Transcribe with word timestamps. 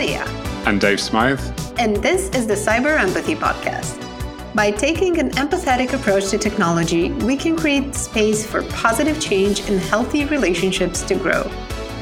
Zaharia. 0.00 0.26
And 0.66 0.80
Dave 0.80 1.00
Smythe. 1.00 1.40
And 1.78 1.96
this 1.96 2.30
is 2.30 2.46
the 2.46 2.54
Cyber 2.54 2.98
Empathy 2.98 3.34
Podcast. 3.34 3.98
By 4.54 4.70
taking 4.70 5.18
an 5.18 5.30
empathetic 5.32 5.92
approach 5.92 6.30
to 6.30 6.38
technology, 6.38 7.12
we 7.12 7.36
can 7.36 7.56
create 7.56 7.94
space 7.94 8.46
for 8.46 8.62
positive 8.64 9.20
change 9.20 9.60
and 9.68 9.78
healthy 9.78 10.24
relationships 10.24 11.02
to 11.02 11.14
grow. 11.14 11.50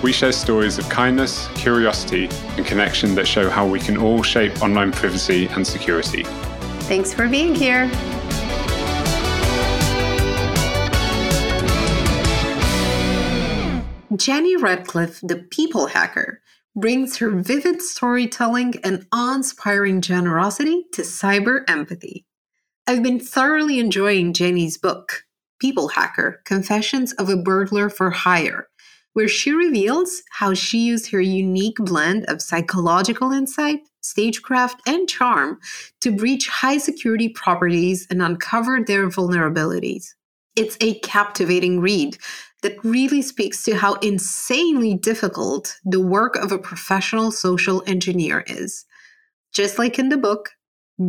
We 0.03 0.13
share 0.13 0.33
stories 0.33 0.79
of 0.79 0.89
kindness, 0.89 1.49
curiosity, 1.57 2.29
and 2.57 2.65
connection 2.65 3.17
that 3.17 3.27
show 3.27 3.51
how 3.51 3.67
we 3.67 3.81
can 3.81 3.97
all 3.97 4.23
shape 4.23 4.63
online 4.63 4.93
privacy 4.93 5.47
and 5.49 5.67
security. 5.67 6.23
Thanks 6.87 7.13
for 7.13 7.29
being 7.29 7.55
here. 7.55 7.91
Jenny 14.17 14.57
Radcliffe, 14.57 15.21
the 15.21 15.37
people 15.51 15.87
hacker, 15.87 16.41
brings 16.81 17.17
her 17.19 17.31
vivid 17.31 17.83
storytelling 17.83 18.75
and 18.85 19.07
awe 19.13 19.35
inspiring 19.35 20.01
generosity 20.01 20.85
to 20.93 21.03
cyber 21.03 21.69
empathy. 21.69 22.25
I've 22.87 23.03
been 23.03 23.21
thoroughly 23.21 23.79
enjoying 23.79 24.33
Jenny's 24.33 24.79
book, 24.79 25.25
People 25.61 25.89
Hacker 25.89 26.41
Confessions 26.45 27.13
of 27.15 27.29
a 27.29 27.37
Burglar 27.37 27.91
for 27.91 28.11
Hire, 28.11 28.69
where 29.13 29.29
she 29.29 29.51
reveals 29.53 30.23
how 30.31 30.55
she 30.55 30.79
used 30.79 31.11
her 31.11 31.21
unique 31.21 31.77
blend 31.79 32.25
of 32.27 32.41
psychological 32.41 33.33
insight, 33.33 33.81
stagecraft, 34.01 34.81
and 34.87 35.09
charm 35.09 35.59
to 36.01 36.13
breach 36.13 36.49
high 36.49 36.79
security 36.79 37.29
properties 37.29 38.07
and 38.09 38.23
uncover 38.23 38.81
their 38.81 39.09
vulnerabilities. 39.09 40.15
It's 40.57 40.77
a 40.81 40.99
captivating 41.01 41.81
read 41.81 42.19
that 42.63 42.83
really 42.85 43.23
speaks 43.23 43.63
to 43.65 43.77
how 43.77 43.95
insanely 43.95 44.95
difficult 44.95 45.77
the 45.85 46.01
work 46.01 46.37
of 46.37 46.53
a 46.53 46.59
professional 46.59 47.31
social 47.31 47.83
engineer 47.87 48.45
is. 48.47 48.85
Just 49.53 49.79
like 49.79 49.99
in 49.99 50.09
the 50.09 50.17
book, 50.17 50.51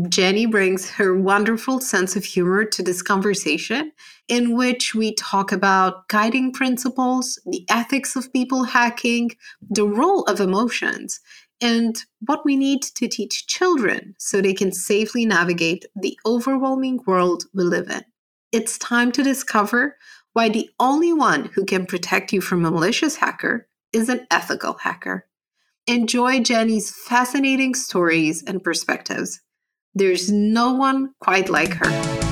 Jenny 0.08 0.46
brings 0.46 0.92
her 0.92 1.20
wonderful 1.20 1.82
sense 1.82 2.16
of 2.16 2.24
humor 2.24 2.64
to 2.64 2.84
this 2.84 3.02
conversation, 3.02 3.92
in 4.28 4.56
which 4.56 4.94
we 4.94 5.16
talk 5.16 5.52
about 5.52 6.08
guiding 6.10 6.54
principles, 6.54 7.42
the 7.48 7.66
ethics 7.70 8.16
of 8.16 8.32
people 8.32 8.66
hacking, 8.66 9.32
the 9.68 9.86
role 9.86 10.24
of 10.26 10.40
emotions, 10.40 11.20
and 11.60 12.06
what 12.26 12.46
we 12.46 12.56
need 12.56 12.84
to 12.84 13.08
teach 13.08 13.48
children 13.48 14.16
so 14.20 14.42
they 14.42 14.54
can 14.54 14.72
safely 14.72 15.26
navigate 15.26 15.86
the 15.96 16.18
overwhelming 16.24 17.00
world 17.08 17.46
we 17.56 17.64
live 17.64 17.90
in. 17.90 18.04
It's 18.52 18.78
time 18.78 19.12
to 19.14 19.24
discover 19.24 19.98
why 20.40 20.48
the 20.48 20.70
only 20.80 21.12
one 21.12 21.52
who 21.54 21.66
can 21.66 21.86
protect 21.86 22.32
you 22.32 22.40
from 22.40 22.64
a 22.64 22.72
malicious 22.72 23.18
hacker 23.18 23.68
is 23.92 24.08
an 24.08 24.26
ethical 24.32 24.76
hacker. 24.76 25.28
Enjoy 25.86 26.40
Jenny's 26.40 26.96
fascinating 26.96 27.76
stories 27.76 28.42
and 28.48 28.64
perspectives. 28.64 29.42
There's 29.94 30.32
no 30.32 30.72
one 30.76 31.14
quite 31.20 31.50
like 31.50 31.74
her. 31.74 32.29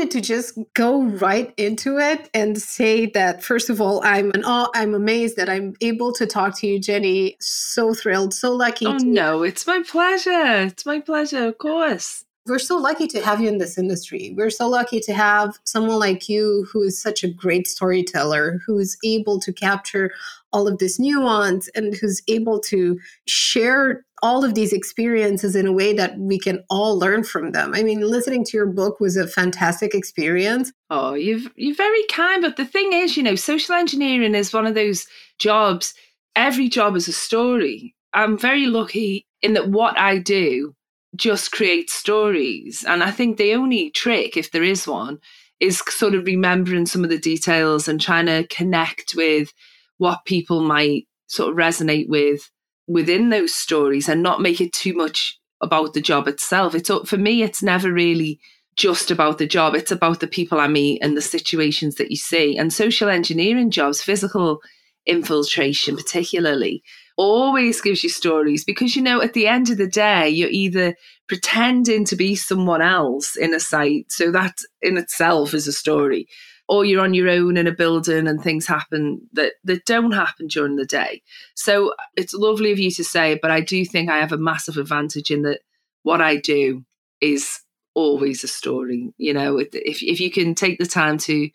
Wanted 0.00 0.12
to 0.12 0.20
just 0.22 0.58
go 0.72 1.02
right 1.02 1.52
into 1.58 1.98
it 1.98 2.30
and 2.32 2.60
say 2.60 3.04
that 3.04 3.44
first 3.44 3.68
of 3.68 3.82
all, 3.82 4.00
I'm 4.02 4.30
an 4.32 4.44
awe, 4.44 4.70
I'm 4.74 4.94
amazed 4.94 5.36
that 5.36 5.50
I'm 5.50 5.74
able 5.82 6.14
to 6.14 6.26
talk 6.26 6.58
to 6.60 6.66
you, 6.66 6.80
Jenny. 6.80 7.36
So 7.38 7.92
thrilled, 7.92 8.32
so 8.32 8.52
lucky. 8.52 8.86
Oh 8.86 8.98
to- 8.98 9.04
no, 9.04 9.42
it's 9.42 9.66
my 9.66 9.82
pleasure. 9.86 10.62
It's 10.62 10.86
my 10.86 11.00
pleasure, 11.00 11.46
of 11.48 11.58
course. 11.58 12.24
We're 12.46 12.58
so 12.58 12.78
lucky 12.78 13.06
to 13.08 13.22
have 13.22 13.40
you 13.40 13.48
in 13.48 13.58
this 13.58 13.76
industry. 13.76 14.34
We're 14.34 14.50
so 14.50 14.66
lucky 14.66 14.98
to 15.00 15.12
have 15.12 15.58
someone 15.64 15.98
like 15.98 16.28
you 16.28 16.66
who 16.72 16.82
is 16.82 17.00
such 17.00 17.22
a 17.22 17.30
great 17.30 17.66
storyteller, 17.66 18.60
who's 18.66 18.96
able 19.04 19.38
to 19.40 19.52
capture 19.52 20.10
all 20.52 20.66
of 20.66 20.78
this 20.78 20.98
nuance 20.98 21.68
and 21.74 21.94
who's 21.94 22.22
able 22.28 22.58
to 22.60 22.98
share 23.26 24.04
all 24.22 24.42
of 24.44 24.54
these 24.54 24.72
experiences 24.72 25.54
in 25.54 25.66
a 25.66 25.72
way 25.72 25.92
that 25.92 26.18
we 26.18 26.38
can 26.38 26.64
all 26.70 26.98
learn 26.98 27.24
from 27.24 27.52
them. 27.52 27.72
I 27.74 27.82
mean, 27.82 28.00
listening 28.00 28.44
to 28.44 28.56
your 28.56 28.66
book 28.66 29.00
was 29.00 29.16
a 29.16 29.26
fantastic 29.26 29.94
experience. 29.94 30.72
Oh, 30.88 31.14
you've 31.14 31.50
you're 31.56 31.76
very 31.76 32.04
kind, 32.10 32.42
but 32.42 32.56
the 32.56 32.64
thing 32.64 32.92
is, 32.92 33.16
you 33.16 33.22
know, 33.22 33.34
social 33.34 33.74
engineering 33.74 34.34
is 34.34 34.52
one 34.52 34.66
of 34.66 34.74
those 34.74 35.06
jobs. 35.38 35.94
Every 36.36 36.68
job 36.68 36.96
is 36.96 37.06
a 37.06 37.12
story. 37.12 37.94
I'm 38.12 38.38
very 38.38 38.66
lucky 38.66 39.26
in 39.42 39.54
that 39.54 39.68
what 39.68 39.98
I 39.98 40.18
do 40.18 40.74
just 41.16 41.52
create 41.52 41.90
stories, 41.90 42.84
and 42.86 43.02
I 43.02 43.10
think 43.10 43.36
the 43.36 43.54
only 43.54 43.90
trick, 43.90 44.36
if 44.36 44.50
there 44.50 44.62
is 44.62 44.86
one, 44.86 45.18
is 45.58 45.82
sort 45.88 46.14
of 46.14 46.24
remembering 46.24 46.86
some 46.86 47.04
of 47.04 47.10
the 47.10 47.18
details 47.18 47.88
and 47.88 48.00
trying 48.00 48.26
to 48.26 48.46
connect 48.48 49.14
with 49.14 49.52
what 49.98 50.24
people 50.24 50.62
might 50.62 51.06
sort 51.26 51.50
of 51.50 51.56
resonate 51.56 52.08
with 52.08 52.50
within 52.86 53.28
those 53.28 53.54
stories 53.54 54.08
and 54.08 54.22
not 54.22 54.40
make 54.40 54.60
it 54.60 54.72
too 54.72 54.94
much 54.94 55.38
about 55.60 55.92
the 55.92 56.00
job 56.00 56.26
itself. 56.26 56.74
It's 56.74 56.90
for 57.04 57.16
me, 57.16 57.42
it's 57.42 57.62
never 57.62 57.92
really 57.92 58.40
just 58.76 59.10
about 59.10 59.38
the 59.38 59.46
job. 59.46 59.74
It's 59.74 59.92
about 59.92 60.20
the 60.20 60.26
people 60.26 60.58
I 60.58 60.66
meet 60.66 61.02
and 61.02 61.16
the 61.16 61.22
situations 61.22 61.96
that 61.96 62.10
you 62.10 62.16
see. 62.16 62.56
And 62.56 62.72
social 62.72 63.08
engineering 63.08 63.70
jobs, 63.70 64.00
physical 64.00 64.60
infiltration 65.06 65.96
particularly, 65.96 66.82
always 67.20 67.82
gives 67.82 68.02
you 68.02 68.08
stories 68.08 68.64
because 68.64 68.96
you 68.96 69.02
know 69.02 69.20
at 69.20 69.34
the 69.34 69.46
end 69.46 69.68
of 69.68 69.76
the 69.76 69.86
day 69.86 70.26
you're 70.26 70.48
either 70.48 70.94
pretending 71.28 72.02
to 72.02 72.16
be 72.16 72.34
someone 72.34 72.80
else 72.80 73.36
in 73.36 73.52
a 73.52 73.60
site 73.60 74.10
so 74.10 74.32
that 74.32 74.54
in 74.80 74.96
itself 74.96 75.52
is 75.52 75.68
a 75.68 75.72
story 75.72 76.26
or 76.66 76.86
you're 76.86 77.02
on 77.02 77.12
your 77.12 77.28
own 77.28 77.58
in 77.58 77.66
a 77.66 77.72
building 77.72 78.26
and 78.26 78.40
things 78.40 78.66
happen 78.66 79.20
that 79.34 79.52
that 79.64 79.84
don't 79.84 80.12
happen 80.12 80.46
during 80.46 80.76
the 80.76 80.86
day. 80.86 81.20
So 81.54 81.92
it's 82.16 82.32
lovely 82.32 82.72
of 82.72 82.78
you 82.78 82.90
to 82.92 83.04
say, 83.04 83.38
but 83.42 83.50
I 83.50 83.60
do 83.60 83.84
think 83.84 84.08
I 84.08 84.18
have 84.18 84.32
a 84.32 84.38
massive 84.38 84.78
advantage 84.78 85.30
in 85.30 85.42
that 85.42 85.60
what 86.04 86.22
I 86.22 86.36
do 86.36 86.86
is 87.20 87.60
always 87.94 88.44
a 88.44 88.48
story. 88.48 89.12
You 89.18 89.34
know, 89.34 89.58
if 89.58 90.02
if 90.02 90.20
you 90.20 90.30
can 90.30 90.54
take 90.54 90.78
the 90.78 90.86
time 90.86 91.18
to 91.18 91.50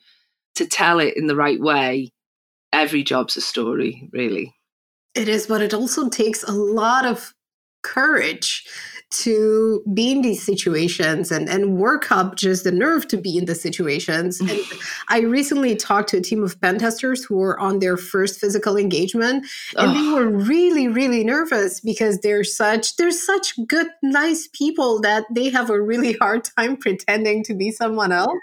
to 0.55 0.67
tell 0.67 0.99
it 0.99 1.17
in 1.17 1.25
the 1.25 1.35
right 1.35 1.59
way, 1.59 2.11
every 2.71 3.01
job's 3.01 3.35
a 3.35 3.41
story, 3.41 4.07
really. 4.13 4.53
It 5.15 5.29
is, 5.29 5.47
but 5.47 5.61
it 5.61 5.73
also 5.73 6.09
takes 6.09 6.43
a 6.43 6.51
lot 6.51 7.05
of 7.05 7.33
courage 7.83 8.65
to 9.11 9.83
be 9.93 10.11
in 10.11 10.21
these 10.21 10.43
situations 10.43 11.31
and, 11.31 11.47
and 11.47 11.77
work 11.77 12.11
up 12.11 12.35
just 12.35 12.63
the 12.63 12.71
nerve 12.71 13.07
to 13.07 13.17
be 13.17 13.37
in 13.37 13.45
the 13.45 13.55
situations. 13.55 14.41
and 14.41 14.51
I 15.09 15.19
recently 15.21 15.75
talked 15.75 16.09
to 16.09 16.17
a 16.17 16.21
team 16.21 16.43
of 16.43 16.59
pen 16.59 16.79
testers 16.79 17.23
who 17.23 17.37
were 17.37 17.59
on 17.59 17.79
their 17.79 17.97
first 17.97 18.39
physical 18.39 18.75
engagement 18.77 19.45
and 19.77 19.91
oh. 19.91 19.93
they 19.93 20.19
were 20.19 20.29
really, 20.29 20.87
really 20.87 21.23
nervous 21.23 21.79
because 21.79 22.19
they're 22.19 22.43
such 22.43 22.95
they're 22.97 23.11
such 23.11 23.53
good, 23.67 23.87
nice 24.03 24.49
people 24.53 24.99
that 25.01 25.25
they 25.31 25.49
have 25.49 25.69
a 25.69 25.79
really 25.79 26.13
hard 26.13 26.47
time 26.57 26.75
pretending 26.75 27.43
to 27.43 27.53
be 27.53 27.71
someone 27.71 28.11
else. 28.11 28.37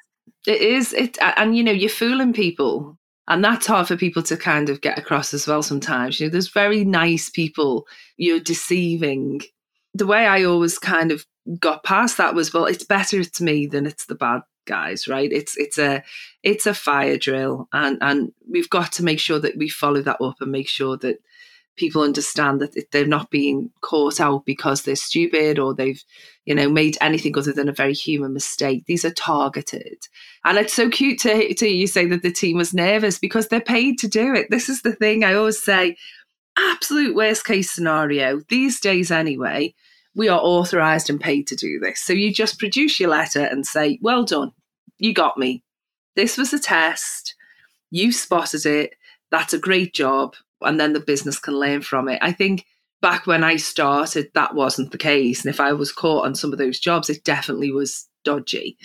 It 0.46 0.60
is 0.60 0.92
it 0.92 1.18
and 1.20 1.56
you 1.56 1.64
know, 1.64 1.72
you're 1.72 1.90
fooling 1.90 2.32
people. 2.32 2.96
And 3.28 3.44
that's 3.44 3.66
hard 3.66 3.86
for 3.86 3.96
people 3.96 4.22
to 4.24 4.36
kind 4.36 4.68
of 4.68 4.80
get 4.80 4.98
across 4.98 5.32
as 5.32 5.46
well 5.46 5.62
sometimes. 5.62 6.18
You 6.18 6.26
know, 6.26 6.32
there's 6.32 6.48
very 6.48 6.84
nice 6.84 7.30
people 7.30 7.86
you're 8.16 8.40
deceiving 8.40 9.42
the 9.94 10.06
way 10.06 10.26
I 10.26 10.44
always 10.44 10.78
kind 10.78 11.12
of 11.12 11.26
got 11.58 11.84
past 11.84 12.16
that 12.16 12.34
was, 12.34 12.52
well, 12.52 12.66
it's 12.66 12.84
better 12.84 13.20
it's 13.20 13.40
me 13.40 13.66
than 13.66 13.86
it's 13.86 14.06
the 14.06 14.14
bad 14.14 14.42
guys, 14.66 15.08
right? 15.08 15.30
It's 15.30 15.56
it's 15.56 15.78
a 15.78 16.02
it's 16.42 16.66
a 16.66 16.74
fire 16.74 17.19
drill, 17.19 17.69
and 17.72 17.98
and 18.00 18.32
we've 18.48 18.70
got 18.70 18.92
to 18.92 19.04
make 19.04 19.19
sure 19.19 19.38
that 19.40 19.56
we 19.56 19.68
follow 19.68 20.02
that 20.02 20.20
up 20.20 20.36
and 20.40 20.52
make 20.52 20.68
sure 20.68 20.96
that 20.98 21.18
people 21.76 22.02
understand 22.02 22.60
that 22.60 22.90
they're 22.90 23.06
not 23.06 23.30
being 23.30 23.70
caught 23.80 24.20
out 24.20 24.44
because 24.44 24.82
they're 24.82 24.96
stupid 24.96 25.58
or 25.58 25.74
they've 25.74 26.02
you 26.44 26.54
know 26.54 26.69
made 26.69 26.98
anything 27.00 27.36
other 27.36 27.52
than 27.52 27.69
a 27.69 27.72
very 27.72 27.94
human 27.94 28.32
mistake 28.32 28.84
these 28.86 29.04
are 29.04 29.12
targeted. 29.12 30.06
And 30.44 30.58
it's 30.58 30.74
so 30.74 30.88
cute 30.90 31.20
to, 31.20 31.54
to 31.54 31.69
you 31.69 31.86
say 31.86 32.06
that 32.06 32.22
the 32.22 32.32
team 32.32 32.56
was 32.56 32.74
nervous 32.74 33.19
because 33.19 33.48
they're 33.48 33.60
paid 33.60 33.98
to 34.00 34.08
do 34.08 34.34
it. 34.34 34.48
This 34.50 34.69
is 34.69 34.82
the 34.82 34.92
thing 34.92 35.24
i 35.24 35.34
always 35.34 35.62
say 35.62 35.96
absolute 36.58 37.14
worst 37.14 37.46
case 37.46 37.70
scenario 37.70 38.40
these 38.48 38.78
days 38.78 39.10
anyway 39.10 39.75
we 40.14 40.28
are 40.28 40.40
authorized 40.40 41.08
and 41.08 41.18
paid 41.18 41.46
to 41.46 41.56
do 41.56 41.78
this. 41.78 41.98
So 41.98 42.12
you 42.12 42.34
just 42.34 42.58
produce 42.58 43.00
your 43.00 43.08
letter 43.08 43.44
and 43.44 43.66
say 43.66 43.98
well 44.02 44.25
done 44.25 44.52
you 45.02 45.12
got 45.12 45.36
me. 45.36 45.64
This 46.14 46.38
was 46.38 46.52
a 46.52 46.60
test. 46.60 47.34
You 47.90 48.12
spotted 48.12 48.64
it. 48.64 48.94
That's 49.32 49.52
a 49.52 49.58
great 49.58 49.94
job 49.94 50.36
and 50.64 50.79
then 50.79 50.93
the 50.93 51.00
business 51.00 51.38
can 51.38 51.59
learn 51.59 51.82
from 51.82 52.09
it. 52.09 52.19
I 52.23 52.32
think 52.32 52.67
back 53.00 53.26
when 53.26 53.43
i 53.43 53.56
started 53.56 54.31
that 54.32 54.55
wasn't 54.55 54.93
the 54.93 54.99
case. 54.99 55.44
And 55.44 55.53
if 55.53 55.61
i 55.61 55.73
was 55.73 55.93
caught 55.93 56.25
on 56.25 56.35
some 56.35 56.53
of 56.53 56.59
those 56.59 56.79
jobs 56.79 57.11
it 57.11 57.25
definitely 57.25 57.73
was 57.73 58.09
dodgy. 58.25 58.79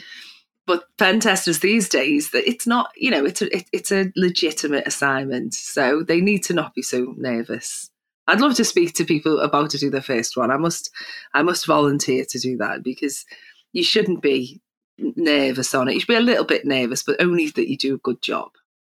But 0.66 0.84
pen 0.98 1.22
testers 1.22 1.60
these 1.60 1.88
days 1.88 2.32
that 2.32 2.50
it's 2.50 2.68
not 2.68 2.90
you 2.98 3.12
know 3.12 3.24
it's 3.24 3.42
a 3.42 3.56
it, 3.56 3.70
it's 3.72 3.92
a 3.92 4.12
legitimate 4.16 4.88
assignment. 4.88 5.54
So 5.54 6.04
they 6.04 6.20
need 6.20 6.44
to 6.46 6.54
not 6.54 6.74
be 6.74 6.82
so 6.82 7.14
nervous. 7.18 7.90
I'd 8.30 8.42
love 8.42 8.56
to 8.56 8.66
speak 8.66 8.94
to 8.96 9.06
people 9.06 9.40
about 9.40 9.70
to 9.70 9.78
do 9.78 9.90
their 9.90 10.02
first 10.02 10.36
one. 10.36 10.52
I 10.52 10.58
must 10.58 10.90
i 11.34 11.42
must 11.44 11.66
volunteer 11.66 12.26
to 12.30 12.40
do 12.40 12.58
that 12.58 12.84
because 12.84 13.26
you 13.72 13.84
shouldn't 13.84 14.22
be 14.22 14.60
nervous 14.98 15.74
on 15.76 15.88
it. 15.88 15.94
You 15.94 16.00
should 16.00 16.08
be 16.08 16.16
a 16.16 16.22
little 16.22 16.44
bit 16.44 16.66
nervous, 16.66 17.04
but 17.04 17.22
only 17.22 17.50
that 17.52 17.70
you 17.70 17.78
do 17.78 17.96
a 17.96 18.00
good 18.00 18.22
job. 18.22 18.50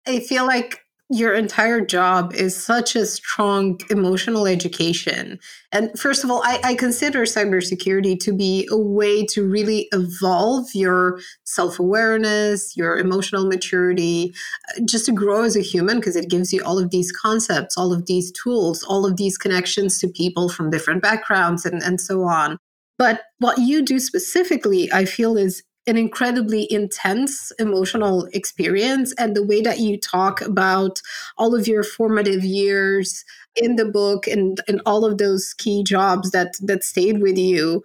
I 0.08 0.22
feel 0.22 0.46
like 0.46 0.80
your 1.12 1.34
entire 1.34 1.82
job 1.82 2.34
is 2.36 2.56
such 2.56 2.96
a 2.96 3.06
strong 3.06 3.80
emotional 3.90 4.46
education. 4.46 5.40
And 5.72 5.98
first 6.00 6.24
of 6.24 6.30
all, 6.30 6.44
I, 6.44 6.60
I, 6.64 6.76
consider 6.76 7.24
cybersecurity 7.24 8.20
to 8.20 8.32
be 8.32 8.68
a 8.72 8.78
way 8.78 9.26
to 9.28 9.48
really 9.48 9.88
evolve 9.92 10.68
your 10.76 11.20
self 11.46 11.80
awareness, 11.80 12.78
your 12.78 12.98
emotional 12.98 13.48
maturity, 13.48 14.34
uh, 14.70 14.82
just 14.86 15.08
to 15.08 15.12
grow 15.12 15.44
as 15.44 15.56
a 15.56 15.62
human, 15.62 15.98
because 15.98 16.16
it 16.16 16.30
gives 16.30 16.54
you 16.54 16.64
all 16.64 16.78
of 16.78 16.92
these 16.92 17.12
concepts, 17.12 17.76
all 17.76 17.92
of 17.92 18.06
these 18.06 18.32
tools, 18.32 18.84
all 18.84 19.06
of 19.06 19.18
these 19.18 19.38
connections 19.38 19.98
to 20.00 20.08
people 20.08 20.48
from 20.48 20.70
different 20.70 21.02
backgrounds, 21.02 21.66
and, 21.66 21.82
and 21.82 22.00
so 22.00 22.24
on. 22.24 22.60
But 23.00 23.22
what 23.40 23.58
you 23.58 23.82
do 23.82 23.98
specifically, 23.98 24.92
I 24.92 25.06
feel, 25.06 25.38
is 25.38 25.64
an 25.88 25.98
incredibly 25.98 26.72
intense 26.72 27.52
emotional 27.60 28.28
experience. 28.34 29.14
And 29.18 29.36
the 29.36 29.46
way 29.46 29.62
that 29.62 29.80
you 29.80 30.00
talk 30.00 30.42
about 30.42 31.02
all 31.38 31.56
of 31.56 31.68
your 31.68 31.84
formative 31.84 32.44
years 32.44 33.24
in 33.56 33.76
the 33.76 33.86
book 33.86 34.28
and, 34.28 34.62
and 34.68 34.82
all 34.86 35.06
of 35.06 35.18
those 35.18 35.54
key 35.58 35.84
jobs 35.84 36.32
that 36.32 36.54
that 36.62 36.84
stayed 36.84 37.22
with 37.22 37.38
you 37.38 37.84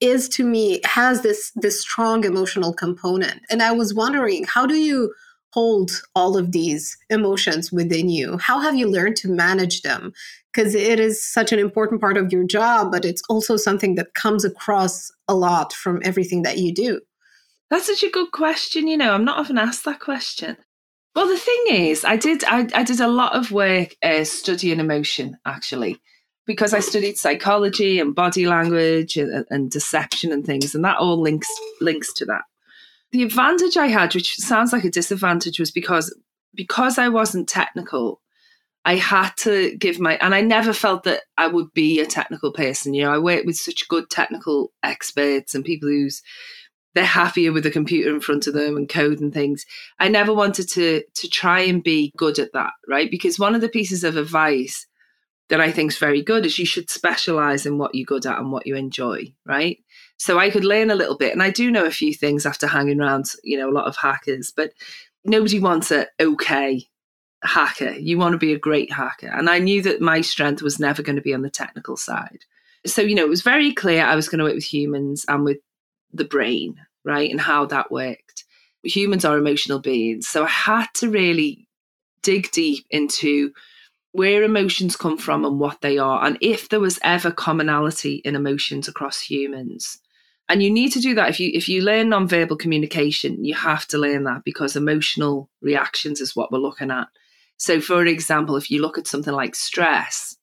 is 0.00 0.28
to 0.28 0.44
me 0.44 0.80
has 0.84 1.22
this 1.22 1.52
this 1.56 1.80
strong 1.80 2.24
emotional 2.24 2.72
component. 2.72 3.42
And 3.50 3.62
I 3.62 3.72
was 3.72 3.94
wondering, 3.94 4.44
how 4.44 4.66
do 4.66 4.76
you 4.76 5.12
hold 5.52 5.90
all 6.14 6.36
of 6.36 6.52
these 6.52 6.96
emotions 7.08 7.72
within 7.72 8.08
you? 8.08 8.38
How 8.38 8.60
have 8.60 8.76
you 8.76 8.86
learned 8.86 9.16
to 9.16 9.28
manage 9.28 9.82
them? 9.82 10.12
Because 10.52 10.74
it 10.74 11.00
is 11.00 11.24
such 11.24 11.52
an 11.52 11.58
important 11.58 12.00
part 12.00 12.16
of 12.16 12.30
your 12.32 12.44
job, 12.44 12.92
but 12.92 13.04
it's 13.04 13.22
also 13.28 13.56
something 13.56 13.94
that 13.94 14.14
comes 14.14 14.44
across 14.44 15.10
a 15.26 15.34
lot 15.34 15.72
from 15.72 16.00
everything 16.04 16.42
that 16.42 16.58
you 16.58 16.72
do. 16.72 17.00
That's 17.70 17.86
such 17.86 18.02
a 18.02 18.10
good 18.10 18.32
question. 18.32 18.88
You 18.88 18.96
know, 18.96 19.12
I'm 19.12 19.24
not 19.24 19.38
often 19.38 19.58
asked 19.58 19.84
that 19.84 20.00
question. 20.00 20.56
Well, 21.14 21.28
the 21.28 21.36
thing 21.36 21.64
is, 21.68 22.04
I 22.04 22.16
did 22.16 22.44
I, 22.44 22.68
I 22.74 22.82
did 22.82 23.00
a 23.00 23.08
lot 23.08 23.34
of 23.34 23.50
work 23.50 23.96
uh, 24.02 24.24
studying 24.24 24.80
emotion 24.80 25.36
actually, 25.44 26.00
because 26.46 26.72
I 26.72 26.80
studied 26.80 27.18
psychology 27.18 27.98
and 27.98 28.14
body 28.14 28.46
language 28.46 29.16
and, 29.16 29.44
and 29.50 29.70
deception 29.70 30.32
and 30.32 30.44
things, 30.44 30.74
and 30.74 30.84
that 30.84 30.98
all 30.98 31.20
links 31.20 31.48
links 31.80 32.12
to 32.14 32.24
that. 32.26 32.42
The 33.10 33.22
advantage 33.22 33.76
I 33.76 33.86
had, 33.86 34.14
which 34.14 34.36
sounds 34.36 34.72
like 34.72 34.84
a 34.84 34.90
disadvantage, 34.90 35.58
was 35.58 35.70
because 35.70 36.14
because 36.54 36.98
I 36.98 37.08
wasn't 37.08 37.48
technical. 37.48 38.20
I 38.84 38.94
had 38.94 39.30
to 39.38 39.76
give 39.76 40.00
my, 40.00 40.16
and 40.18 40.34
I 40.34 40.40
never 40.40 40.72
felt 40.72 41.02
that 41.02 41.22
I 41.36 41.46
would 41.46 41.74
be 41.74 42.00
a 42.00 42.06
technical 42.06 42.52
person. 42.52 42.94
You 42.94 43.02
know, 43.02 43.12
I 43.12 43.18
worked 43.18 43.44
with 43.44 43.56
such 43.56 43.88
good 43.88 44.08
technical 44.08 44.72
experts 44.82 45.54
and 45.54 45.64
people 45.64 45.88
who's 45.88 46.22
they're 46.94 47.04
happier 47.04 47.52
with 47.52 47.66
a 47.66 47.70
computer 47.70 48.10
in 48.10 48.20
front 48.20 48.46
of 48.46 48.54
them 48.54 48.76
and 48.76 48.88
code 48.88 49.20
and 49.20 49.32
things. 49.32 49.64
I 49.98 50.08
never 50.08 50.32
wanted 50.32 50.68
to 50.70 51.02
to 51.14 51.28
try 51.28 51.60
and 51.60 51.82
be 51.82 52.12
good 52.16 52.38
at 52.38 52.52
that, 52.52 52.72
right? 52.88 53.10
Because 53.10 53.38
one 53.38 53.54
of 53.54 53.60
the 53.60 53.68
pieces 53.68 54.04
of 54.04 54.16
advice 54.16 54.86
that 55.48 55.60
I 55.60 55.72
think 55.72 55.92
is 55.92 55.98
very 55.98 56.22
good 56.22 56.44
is 56.44 56.58
you 56.58 56.66
should 56.66 56.90
specialize 56.90 57.64
in 57.64 57.78
what 57.78 57.94
you're 57.94 58.04
good 58.04 58.26
at 58.26 58.38
and 58.38 58.52
what 58.52 58.66
you 58.66 58.76
enjoy, 58.76 59.32
right? 59.46 59.78
So 60.18 60.38
I 60.38 60.50
could 60.50 60.64
learn 60.64 60.90
a 60.90 60.96
little 60.96 61.16
bit, 61.16 61.32
and 61.32 61.42
I 61.42 61.50
do 61.50 61.70
know 61.70 61.84
a 61.84 61.90
few 61.90 62.12
things 62.12 62.44
after 62.44 62.66
hanging 62.66 63.00
around, 63.00 63.26
you 63.44 63.56
know, 63.56 63.70
a 63.70 63.72
lot 63.72 63.86
of 63.86 63.96
hackers, 63.96 64.52
but 64.54 64.72
nobody 65.24 65.58
wants 65.60 65.90
a 65.90 66.06
okay 66.20 66.86
hacker. 67.42 67.92
You 67.92 68.18
want 68.18 68.32
to 68.32 68.38
be 68.38 68.52
a 68.52 68.58
great 68.58 68.92
hacker. 68.92 69.28
And 69.28 69.48
I 69.48 69.58
knew 69.58 69.82
that 69.82 70.00
my 70.00 70.20
strength 70.20 70.62
was 70.62 70.80
never 70.80 71.02
going 71.02 71.16
to 71.16 71.22
be 71.22 71.34
on 71.34 71.42
the 71.42 71.50
technical 71.50 71.96
side. 71.96 72.44
So, 72.86 73.02
you 73.02 73.14
know, 73.14 73.24
it 73.24 73.28
was 73.28 73.42
very 73.42 73.72
clear 73.72 74.04
I 74.04 74.16
was 74.16 74.28
going 74.28 74.38
to 74.38 74.44
work 74.44 74.54
with 74.54 74.64
humans 74.64 75.24
and 75.28 75.44
with 75.44 75.58
the 76.12 76.24
brain, 76.24 76.76
right? 77.04 77.30
And 77.30 77.40
how 77.40 77.66
that 77.66 77.90
worked. 77.90 78.44
Humans 78.82 79.24
are 79.24 79.38
emotional 79.38 79.80
beings. 79.80 80.28
So 80.28 80.44
I 80.44 80.48
had 80.48 80.86
to 80.94 81.10
really 81.10 81.68
dig 82.22 82.50
deep 82.50 82.86
into 82.90 83.52
where 84.12 84.42
emotions 84.42 84.96
come 84.96 85.18
from 85.18 85.44
and 85.44 85.60
what 85.60 85.80
they 85.80 85.98
are, 85.98 86.24
and 86.24 86.38
if 86.40 86.68
there 86.68 86.80
was 86.80 86.98
ever 87.02 87.30
commonality 87.30 88.16
in 88.24 88.34
emotions 88.34 88.88
across 88.88 89.20
humans. 89.20 89.98
And 90.48 90.62
you 90.62 90.70
need 90.70 90.92
to 90.92 91.00
do 91.00 91.14
that 91.14 91.28
if 91.28 91.38
you 91.38 91.50
if 91.52 91.68
you 91.68 91.82
learn 91.82 92.08
nonverbal 92.08 92.58
communication, 92.58 93.44
you 93.44 93.54
have 93.54 93.86
to 93.88 93.98
learn 93.98 94.24
that 94.24 94.44
because 94.44 94.76
emotional 94.76 95.50
reactions 95.60 96.20
is 96.20 96.34
what 96.34 96.50
we're 96.50 96.58
looking 96.58 96.90
at. 96.90 97.08
So, 97.58 97.80
for 97.80 98.06
example, 98.06 98.56
if 98.56 98.70
you 98.70 98.80
look 98.80 98.96
at 98.96 99.06
something 99.06 99.34
like 99.34 99.54
stress, 99.54 100.36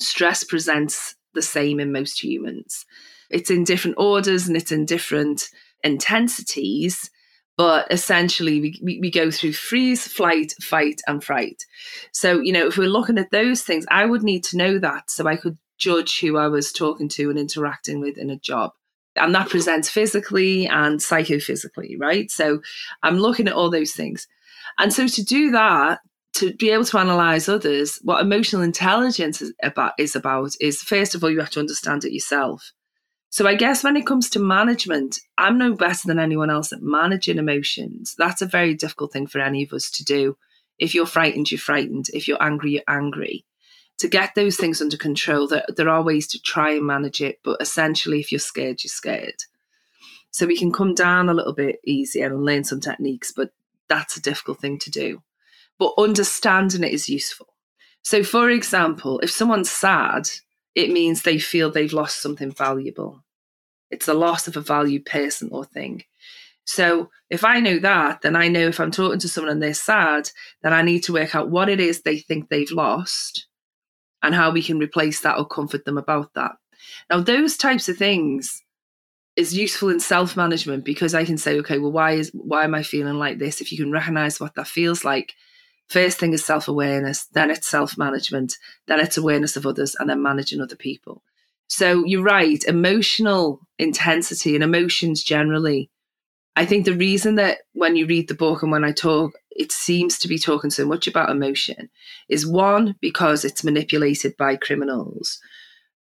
stress 0.00 0.44
presents 0.44 1.16
the 1.32 1.42
same 1.42 1.80
in 1.80 1.92
most 1.92 2.22
humans 2.22 2.84
it's 3.30 3.50
in 3.50 3.64
different 3.64 3.96
orders 3.98 4.48
and 4.48 4.56
it's 4.56 4.72
in 4.72 4.84
different 4.84 5.48
intensities 5.84 7.10
but 7.58 7.90
essentially 7.90 8.60
we, 8.60 8.80
we, 8.82 9.00
we, 9.00 9.10
go 9.10 9.32
through 9.32 9.52
freeze 9.52 10.06
flight 10.06 10.54
fight 10.62 11.02
and 11.08 11.22
fright. 11.22 11.64
So 12.12 12.40
you 12.40 12.52
know 12.52 12.68
if 12.68 12.78
we're 12.78 12.88
looking 12.88 13.18
at 13.18 13.30
those 13.30 13.62
things 13.62 13.84
i 13.90 14.06
would 14.06 14.22
need 14.22 14.44
to 14.44 14.56
know 14.56 14.78
that 14.78 15.10
so 15.10 15.26
i 15.26 15.36
could 15.36 15.58
judge 15.76 16.20
who 16.20 16.36
i 16.36 16.48
was 16.48 16.72
talking 16.72 17.08
to 17.08 17.30
and 17.30 17.38
interacting 17.38 18.00
with 18.00 18.16
in 18.16 18.30
a 18.30 18.38
job. 18.38 18.72
And 19.16 19.34
that 19.34 19.48
presents 19.48 19.90
physically 19.90 20.66
and 20.68 21.00
psychophysically 21.00 21.96
right? 21.98 22.30
So 22.30 22.60
i'm 23.02 23.18
looking 23.18 23.48
at 23.48 23.54
all 23.54 23.70
those 23.70 23.92
things. 23.92 24.26
And 24.78 24.92
so 24.92 25.08
to 25.08 25.24
do 25.24 25.50
that 25.50 26.00
to 26.34 26.54
be 26.54 26.70
able 26.70 26.84
to 26.84 26.98
analyze 26.98 27.48
others 27.48 27.98
what 28.02 28.20
emotional 28.20 28.62
intelligence 28.62 29.42
is 29.42 29.52
about 29.62 29.92
is 29.98 30.14
about 30.14 30.52
is 30.60 30.82
first 30.82 31.14
of 31.14 31.24
all 31.24 31.30
you 31.30 31.40
have 31.40 31.50
to 31.50 31.60
understand 31.60 32.04
it 32.04 32.12
yourself 32.12 32.72
so 33.30 33.46
I 33.46 33.54
guess 33.54 33.84
when 33.84 33.96
it 33.96 34.06
comes 34.06 34.30
to 34.30 34.38
management, 34.38 35.20
I'm 35.36 35.58
no 35.58 35.74
better 35.74 36.06
than 36.06 36.18
anyone 36.18 36.50
else 36.50 36.72
at 36.72 36.82
managing 36.82 37.38
emotions. 37.38 38.14
That's 38.16 38.40
a 38.40 38.46
very 38.46 38.74
difficult 38.74 39.12
thing 39.12 39.26
for 39.26 39.40
any 39.40 39.62
of 39.62 39.72
us 39.72 39.90
to 39.92 40.04
do. 40.04 40.36
If 40.78 40.94
you're 40.94 41.06
frightened, 41.06 41.50
you're 41.50 41.58
frightened. 41.58 42.06
If 42.14 42.26
you're 42.26 42.42
angry, 42.42 42.72
you're 42.72 42.82
angry. 42.88 43.44
To 43.98 44.08
get 44.08 44.34
those 44.34 44.56
things 44.56 44.80
under 44.80 44.96
control, 44.96 45.48
there, 45.48 45.64
there 45.76 45.88
are 45.88 46.02
ways 46.02 46.26
to 46.28 46.40
try 46.40 46.70
and 46.70 46.86
manage 46.86 47.20
it, 47.20 47.40
but 47.42 47.60
essentially, 47.60 48.20
if 48.20 48.30
you're 48.30 48.38
scared, 48.38 48.82
you're 48.82 48.88
scared. 48.88 49.42
So 50.30 50.46
we 50.46 50.56
can 50.56 50.72
come 50.72 50.94
down 50.94 51.28
a 51.28 51.34
little 51.34 51.54
bit 51.54 51.80
easier 51.84 52.26
and 52.26 52.44
learn 52.44 52.64
some 52.64 52.80
techniques, 52.80 53.32
but 53.32 53.50
that's 53.88 54.16
a 54.16 54.22
difficult 54.22 54.60
thing 54.60 54.78
to 54.78 54.90
do. 54.90 55.22
But 55.78 55.94
understanding 55.98 56.84
it 56.84 56.92
is 56.92 57.08
useful. 57.08 57.48
So, 58.02 58.22
for 58.22 58.48
example, 58.50 59.18
if 59.20 59.30
someone's 59.30 59.70
sad, 59.70 60.28
it 60.78 60.92
means 60.92 61.22
they 61.22 61.40
feel 61.40 61.72
they've 61.72 61.92
lost 61.92 62.22
something 62.22 62.52
valuable. 62.52 63.24
It's 63.90 64.06
the 64.06 64.14
loss 64.14 64.46
of 64.46 64.56
a 64.56 64.60
valued 64.60 65.06
person 65.06 65.48
or 65.50 65.64
thing. 65.64 66.04
So 66.66 67.10
if 67.30 67.44
I 67.44 67.58
know 67.58 67.80
that, 67.80 68.22
then 68.22 68.36
I 68.36 68.46
know 68.46 68.68
if 68.68 68.78
I'm 68.78 68.92
talking 68.92 69.18
to 69.18 69.28
someone 69.28 69.50
and 69.50 69.60
they're 69.60 69.74
sad, 69.74 70.30
then 70.62 70.72
I 70.72 70.82
need 70.82 71.02
to 71.04 71.12
work 71.12 71.34
out 71.34 71.50
what 71.50 71.68
it 71.68 71.80
is 71.80 72.02
they 72.02 72.18
think 72.20 72.48
they've 72.48 72.70
lost 72.70 73.48
and 74.22 74.36
how 74.36 74.52
we 74.52 74.62
can 74.62 74.78
replace 74.78 75.20
that 75.22 75.36
or 75.36 75.48
comfort 75.48 75.84
them 75.84 75.98
about 75.98 76.32
that. 76.34 76.52
Now, 77.10 77.22
those 77.22 77.56
types 77.56 77.88
of 77.88 77.96
things 77.96 78.62
is 79.34 79.58
useful 79.58 79.88
in 79.88 79.98
self-management 79.98 80.84
because 80.84 81.12
I 81.12 81.24
can 81.24 81.38
say, 81.38 81.58
okay, 81.58 81.78
well, 81.78 81.90
why 81.90 82.12
is 82.12 82.30
why 82.32 82.62
am 82.62 82.76
I 82.76 82.84
feeling 82.84 83.14
like 83.14 83.38
this? 83.38 83.60
If 83.60 83.72
you 83.72 83.78
can 83.78 83.90
recognize 83.90 84.38
what 84.38 84.54
that 84.54 84.68
feels 84.68 85.04
like, 85.04 85.34
First 85.88 86.18
thing 86.18 86.34
is 86.34 86.44
self 86.44 86.68
awareness, 86.68 87.26
then 87.32 87.50
it's 87.50 87.68
self 87.68 87.96
management, 87.96 88.56
then 88.86 89.00
it's 89.00 89.16
awareness 89.16 89.56
of 89.56 89.66
others, 89.66 89.96
and 89.98 90.08
then 90.08 90.22
managing 90.22 90.60
other 90.60 90.76
people. 90.76 91.22
So 91.68 92.04
you're 92.04 92.22
right, 92.22 92.62
emotional 92.64 93.60
intensity 93.78 94.54
and 94.54 94.64
emotions 94.64 95.22
generally. 95.22 95.90
I 96.56 96.66
think 96.66 96.84
the 96.84 96.94
reason 96.94 97.36
that 97.36 97.58
when 97.72 97.94
you 97.94 98.06
read 98.06 98.28
the 98.28 98.34
book 98.34 98.62
and 98.62 98.72
when 98.72 98.84
I 98.84 98.92
talk, 98.92 99.32
it 99.50 99.70
seems 99.70 100.18
to 100.18 100.28
be 100.28 100.38
talking 100.38 100.70
so 100.70 100.84
much 100.84 101.06
about 101.06 101.30
emotion 101.30 101.88
is 102.28 102.46
one, 102.46 102.96
because 103.00 103.44
it's 103.44 103.64
manipulated 103.64 104.36
by 104.36 104.56
criminals. 104.56 105.38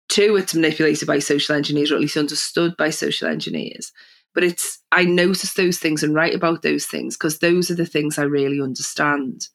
Two, 0.10 0.36
it's 0.36 0.56
manipulated 0.56 1.08
by 1.08 1.20
social 1.20 1.56
engineers, 1.56 1.92
or 1.92 1.96
at 1.96 2.02
least 2.02 2.18
understood 2.18 2.76
by 2.76 2.90
social 2.90 3.28
engineers. 3.28 3.94
But 4.34 4.44
it's, 4.44 4.80
I 4.92 5.06
notice 5.06 5.54
those 5.54 5.80
things 5.80 6.04
and 6.04 6.16
write 6.16 6.34
about 6.34 6.62
those 6.62 6.86
things 6.86 7.16
because 7.16 7.40
those 7.40 7.70
are 7.70 7.76
the 7.76 7.86
things 7.86 8.18
I 8.18 8.24
really 8.24 8.62
understand. 8.62 9.48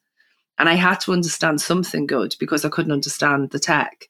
And 0.59 0.67
I 0.67 0.73
had 0.73 0.99
to 1.01 1.13
understand 1.13 1.61
something 1.61 2.07
good 2.07 2.35
because 2.39 2.65
I 2.65 2.69
couldn't 2.69 2.91
understand 2.91 3.51
the 3.51 3.59
tech. 3.59 4.09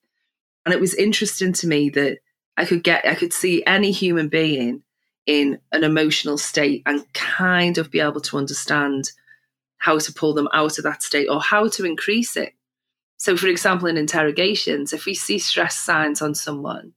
And 0.65 0.73
it 0.73 0.79
was 0.79 0.93
interesting 0.93 1.53
to 1.53 1.67
me 1.67 1.89
that 1.91 2.19
I 2.55 2.65
could 2.65 2.83
get, 2.83 3.05
I 3.05 3.15
could 3.15 3.33
see 3.33 3.63
any 3.65 3.91
human 3.91 4.29
being 4.29 4.83
in 5.25 5.59
an 5.71 5.83
emotional 5.83 6.37
state 6.37 6.83
and 6.85 7.05
kind 7.13 7.77
of 7.77 7.91
be 7.91 7.99
able 7.99 8.21
to 8.21 8.37
understand 8.37 9.11
how 9.77 9.99
to 9.99 10.13
pull 10.13 10.33
them 10.33 10.47
out 10.53 10.77
of 10.77 10.83
that 10.85 11.03
state 11.03 11.27
or 11.27 11.41
how 11.41 11.67
to 11.67 11.85
increase 11.85 12.35
it. 12.35 12.53
So, 13.17 13.35
for 13.35 13.47
example, 13.47 13.87
in 13.87 13.97
interrogations, 13.97 14.93
if 14.93 15.05
we 15.05 15.13
see 15.13 15.39
stress 15.39 15.77
signs 15.77 16.21
on 16.21 16.33
someone, 16.33 16.93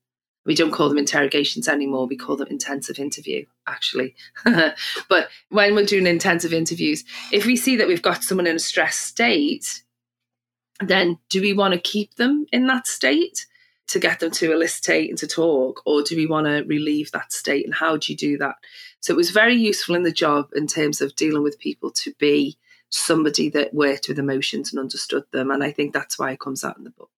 we 0.47 0.55
don't 0.55 0.71
call 0.71 0.89
them 0.89 0.99
interrogations 0.99 1.69
anymore. 1.69 2.07
We 2.07 2.17
call 2.17 2.37
them 2.37 2.49
intensive 2.49 2.99
interview, 2.99 3.45
actually. 3.67 4.15
but 4.45 5.29
when 5.51 5.75
we're 5.75 5.85
doing 5.85 6.07
intensive 6.07 6.53
interviews, 6.53 7.05
if 7.31 7.45
we 7.47 7.57
see 7.57 7.77
that 7.77 7.89
we've 7.89 8.03
got 8.03 8.25
someone 8.25 8.47
in 8.47 8.57
a 8.57 8.61
stress 8.61 8.97
state, 8.97 9.83
then 10.81 11.19
do 11.29 11.43
we 11.43 11.53
want 11.53 11.75
to 11.75 11.81
keep 11.81 12.15
them 12.15 12.47
in 12.53 12.67
that 12.69 12.87
state 12.87 13.47
to 13.89 13.99
get 13.99 14.21
them 14.21 14.31
to 14.31 14.53
elicitate 14.53 15.11
and 15.11 15.19
to 15.19 15.27
talk, 15.27 15.83
or 15.85 16.03
do 16.03 16.17
we 16.17 16.27
want 16.27 16.47
to 16.47 16.63
relieve 16.63 17.11
that 17.11 17.33
state? 17.33 17.65
And 17.65 17.75
how 17.75 17.97
do 17.97 18.13
you 18.13 18.17
do 18.17 18.39
that? 18.39 18.55
So 19.01 19.13
it 19.13 19.17
was 19.17 19.31
very 19.31 19.55
useful 19.55 19.97
in 19.97 20.05
the 20.05 20.13
job 20.13 20.51
in 20.55 20.67
terms 20.67 21.01
of 21.01 21.17
dealing 21.17 21.43
with 21.43 21.59
people 21.59 21.91
to 21.93 22.15
be 22.19 22.57
somebody 22.89 23.49
that 23.51 23.75
worked 23.75 24.09
with 24.09 24.19
emotions 24.19 24.73
and 24.73 24.81
understood 24.81 25.25
them. 25.33 25.51
And 25.51 25.65
I 25.65 25.73
think 25.73 25.93
that's 25.93 26.19
why 26.19 26.31
it 26.31 26.41
comes 26.41 26.65
out 26.65 26.79
in 26.79 26.85
the 26.85 26.91
book. 26.91 27.11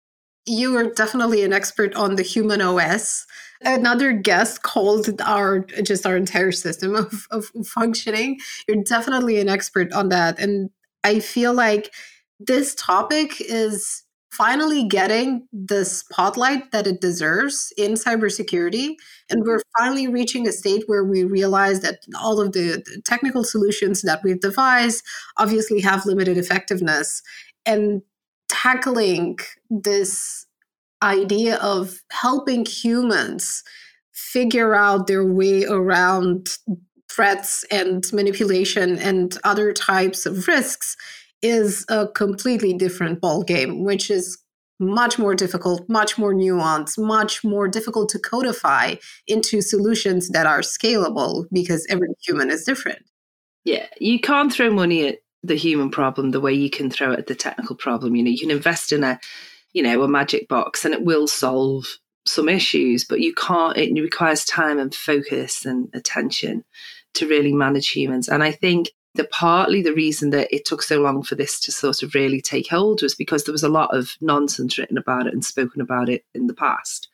You 0.46 0.76
are 0.78 0.92
definitely 0.92 1.44
an 1.44 1.54
expert 1.54 1.96
on 1.96 2.16
the 2.16 2.24
human 2.24 2.62
OS. 2.62 3.26
Another 3.64 4.12
guest 4.12 4.64
called 4.64 5.22
our 5.22 5.60
just 5.60 6.06
our 6.06 6.18
entire 6.18 6.52
system 6.52 6.96
of, 6.96 7.28
of 7.30 7.46
functioning. 7.66 8.40
You're 8.68 8.84
definitely 8.84 9.40
an 9.40 9.50
expert 9.50 9.94
on 9.94 10.10
that. 10.10 10.40
And 10.40 10.72
I 11.04 11.20
feel 11.20 11.54
like 11.54 11.94
this 12.40 12.74
topic 12.76 13.40
is 13.40 14.04
finally 14.32 14.88
getting 14.88 15.46
the 15.52 15.84
spotlight 15.84 16.72
that 16.72 16.88
it 16.88 17.02
deserves 17.02 17.74
in 17.78 17.94
cybersecurity. 17.94 18.96
And 19.30 19.44
we're 19.44 19.62
finally 19.78 20.08
reaching 20.08 20.48
a 20.48 20.54
state 20.54 20.84
where 20.88 21.04
we 21.04 21.24
realize 21.26 21.82
that 21.82 22.00
all 22.20 22.40
of 22.40 22.54
the, 22.54 22.84
technical 23.06 23.44
solutions 23.44 24.02
that 24.04 24.24
we've 24.24 24.40
devised 24.40 25.04
obviously 25.38 25.82
have 25.82 26.06
limited 26.06 26.38
effectiveness. 26.38 27.22
And 27.66 28.02
tackling 28.52 29.40
this 29.70 30.46
idea 31.02 31.56
of 31.58 32.00
helping 32.12 32.66
humans 32.66 33.64
figure 34.12 34.76
out 34.76 35.08
their 35.08 35.26
way 35.26 35.66
around 35.66 36.50
threats 37.10 37.66
and 37.72 38.12
manipulation 38.14 39.00
and 39.00 39.38
other 39.44 39.74
types 39.74 40.26
of 40.26 40.48
risks 40.48 40.96
is 41.42 41.86
a 41.90 42.08
completely 42.08 42.74
different 42.74 43.20
ball 43.20 43.44
game, 43.44 43.84
which 43.84 44.12
is 44.12 44.38
much 44.80 45.20
more 45.20 45.36
difficult, 45.36 45.88
much 45.90 46.18
more 46.18 46.34
nuanced, 46.34 46.98
much 46.98 47.44
more 47.44 47.68
difficult 47.68 48.10
to 48.10 48.20
codify 48.20 48.96
into 49.28 49.62
solutions 49.62 50.30
that 50.30 50.46
are 50.46 50.62
scalable 50.62 51.46
because 51.52 51.86
every 51.90 52.10
human 52.26 52.50
is 52.50 52.64
different. 52.64 53.04
Yeah, 53.64 53.88
you 54.00 54.20
can't 54.20 54.52
throw 54.52 54.72
money 54.72 55.08
at 55.08 55.20
the 55.44 55.56
human 55.56 55.90
problem 55.90 56.32
the 56.32 56.40
way 56.40 56.54
you 56.54 56.70
can 56.70 56.90
throw 56.90 57.14
at 57.14 57.28
the 57.28 57.36
technical 57.36 57.76
problem. 57.76 58.16
You 58.16 58.24
know, 58.24 58.30
you 58.30 58.40
can 58.40 58.52
invest 58.52 58.92
in 58.92 59.04
a, 59.04 59.20
you 59.74 59.82
know, 59.82 60.04
a 60.04 60.08
magic 60.08 60.48
box 60.48 60.86
and 60.86 60.94
it 60.94 61.04
will 61.04 61.28
solve 61.28 61.86
some 62.26 62.48
issues, 62.48 63.04
but 63.04 63.20
you 63.20 63.34
can't, 63.34 63.78
it 63.78 63.94
requires 64.00 64.46
time 64.46 64.78
and 64.78 64.94
focus 64.94 65.66
and 65.66 65.90
attention 65.94 66.64
to 67.16 67.28
really 67.28 67.54
manage 67.54 67.90
humans. 67.90 68.30
And 68.30 68.44
I 68.44 68.52
think 68.52 68.92
the 69.16 69.26
partly 69.26 69.82
the 69.82 69.94
reason 69.94 70.30
that 70.30 70.54
it 70.56 70.66
took 70.66 70.82
so 70.82 71.02
long 71.02 71.24
for 71.24 71.36
this 71.36 71.60
to 71.62 71.72
sort 71.72 72.02
of 72.02 72.16
really 72.16 72.42
take 72.42 72.70
hold 72.70 73.02
was 73.02 73.16
because 73.16 73.44
there 73.44 73.52
was 73.52 73.64
a 73.64 73.70
lot 73.70 73.96
of 73.96 74.12
nonsense 74.22 74.78
written 74.78 74.98
about 74.98 75.28
it 75.28 75.34
and 75.34 75.44
spoken 75.44 75.82
about 75.82 76.10
it 76.10 76.24
in 76.34 76.48
the 76.48 76.54
past. 76.54 77.10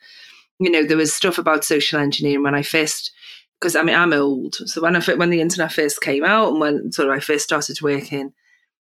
You 0.60 0.70
know, 0.70 0.84
there 0.84 0.98
was 0.98 1.14
stuff 1.14 1.38
about 1.38 1.64
social 1.64 2.00
engineering 2.00 2.44
when 2.44 2.56
I 2.56 2.62
first, 2.62 3.12
because 3.60 3.76
I 3.76 3.84
mean 3.84 3.96
I'm 3.96 4.14
old, 4.14 4.56
so 4.56 4.82
when 4.82 4.96
I 4.96 5.02
when 5.16 5.30
the 5.30 5.42
internet 5.42 5.74
first 5.74 6.02
came 6.02 6.24
out 6.24 6.50
and 6.50 6.60
when 6.60 6.92
sort 6.92 7.10
of 7.10 7.16
I 7.16 7.20
first 7.20 7.46
started 7.46 7.82
working 7.82 8.34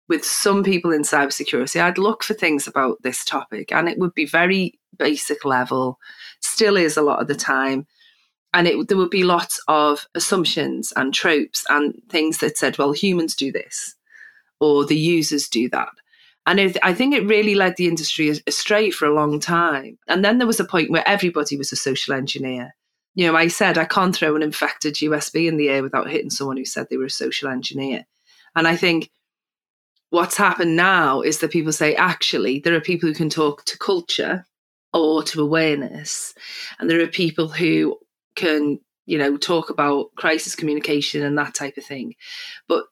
with 0.07 0.25
some 0.25 0.63
people 0.63 0.91
in 0.91 1.03
cybersecurity, 1.03 1.81
I'd 1.81 1.97
look 1.97 2.23
for 2.23 2.33
things 2.33 2.67
about 2.67 2.97
this 3.03 3.23
topic, 3.23 3.71
and 3.71 3.88
it 3.88 3.99
would 3.99 4.13
be 4.13 4.25
very 4.25 4.79
basic 4.97 5.45
level, 5.45 5.97
still 6.41 6.77
is 6.77 6.97
a 6.97 7.01
lot 7.01 7.21
of 7.21 7.27
the 7.27 7.35
time 7.35 7.85
and 8.53 8.67
it, 8.67 8.88
there 8.88 8.97
would 8.97 9.09
be 9.09 9.23
lots 9.23 9.61
of 9.67 10.07
assumptions 10.15 10.91
and 10.95 11.13
tropes 11.13 11.65
and 11.69 12.01
things 12.09 12.39
that 12.39 12.57
said, 12.57 12.77
well, 12.77 12.91
humans 12.91 13.35
do 13.35 13.51
this 13.51 13.95
or 14.59 14.85
the 14.85 14.97
users 14.97 15.47
do 15.47 15.69
that. 15.69 15.89
And 16.45 16.59
it, 16.59 16.77
I 16.81 16.93
think 16.93 17.13
it 17.13 17.27
really 17.27 17.53
led 17.53 17.75
the 17.77 17.88
industry 17.88 18.33
astray 18.47 18.89
for 18.89 19.05
a 19.05 19.13
long 19.13 19.39
time. 19.39 19.99
And 20.07 20.25
then 20.25 20.39
there 20.39 20.47
was 20.47 20.59
a 20.59 20.65
point 20.65 20.89
where 20.89 21.07
everybody 21.07 21.57
was 21.57 21.71
a 21.71 21.75
social 21.75 22.15
engineer. 22.15 22.75
You 23.15 23.27
know, 23.27 23.37
I 23.37 23.47
said 23.47 23.77
I 23.77 23.85
can't 23.85 24.15
throw 24.15 24.35
an 24.35 24.43
infected 24.43 24.95
USB 24.95 25.47
in 25.47 25.57
the 25.57 25.69
air 25.69 25.83
without 25.83 26.09
hitting 26.09 26.29
someone 26.29 26.57
who 26.57 26.65
said 26.65 26.87
they 26.89 26.97
were 26.97 27.05
a 27.05 27.09
social 27.09 27.49
engineer. 27.49 28.05
And 28.55 28.67
I 28.67 28.75
think 28.75 29.09
what's 30.09 30.37
happened 30.37 30.75
now 30.75 31.21
is 31.21 31.39
that 31.39 31.51
people 31.51 31.71
say, 31.71 31.95
actually, 31.95 32.59
there 32.59 32.75
are 32.75 32.81
people 32.81 33.09
who 33.09 33.15
can 33.15 33.29
talk 33.29 33.65
to 33.65 33.77
culture 33.77 34.45
or 34.93 35.23
to 35.23 35.41
awareness. 35.41 36.33
And 36.79 36.89
there 36.89 37.01
are 37.01 37.07
people 37.07 37.47
who 37.47 37.97
can 38.35 38.79
you 39.09 39.17
know 39.17 39.37
talk 39.37 39.71
about 39.71 40.13
crisis 40.15 40.55
communication 40.55 41.23
and 41.23 41.37
that 41.37 41.55
type 41.55 41.77
of 41.77 41.83
thing 41.83 42.13
but 42.67 42.85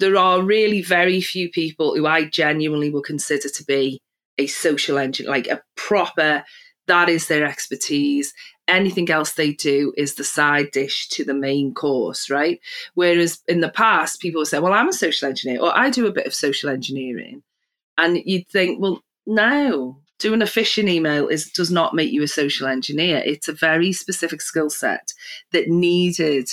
there 0.00 0.16
are 0.16 0.42
really 0.42 0.82
very 0.82 1.20
few 1.20 1.48
people 1.48 1.94
who 1.94 2.06
i 2.06 2.24
genuinely 2.24 2.90
will 2.90 3.02
consider 3.02 3.48
to 3.48 3.64
be 3.64 4.00
a 4.36 4.48
social 4.48 4.98
engine 4.98 5.26
like 5.26 5.46
a 5.46 5.62
proper 5.76 6.44
that 6.88 7.08
is 7.08 7.28
their 7.28 7.46
expertise 7.46 8.34
anything 8.70 9.10
else 9.10 9.32
they 9.32 9.52
do 9.52 9.92
is 9.96 10.14
the 10.14 10.24
side 10.24 10.70
dish 10.70 11.08
to 11.08 11.24
the 11.24 11.34
main 11.34 11.74
course 11.74 12.30
right 12.30 12.60
whereas 12.94 13.42
in 13.48 13.60
the 13.60 13.68
past 13.68 14.20
people 14.20 14.40
would 14.40 14.48
say 14.48 14.58
well 14.58 14.72
i'm 14.72 14.88
a 14.88 14.92
social 14.92 15.28
engineer 15.28 15.60
or 15.60 15.76
i 15.76 15.90
do 15.90 16.06
a 16.06 16.12
bit 16.12 16.26
of 16.26 16.34
social 16.34 16.70
engineering 16.70 17.42
and 17.98 18.18
you'd 18.24 18.48
think 18.48 18.80
well 18.80 19.02
no 19.26 20.00
doing 20.20 20.42
a 20.42 20.44
phishing 20.44 20.88
email 20.88 21.26
is 21.26 21.50
does 21.50 21.70
not 21.70 21.94
make 21.94 22.12
you 22.12 22.22
a 22.22 22.28
social 22.28 22.68
engineer. 22.68 23.22
It's 23.24 23.48
a 23.48 23.52
very 23.52 23.92
specific 23.92 24.40
skill 24.40 24.70
set 24.70 25.12
that 25.50 25.68
needed 25.68 26.48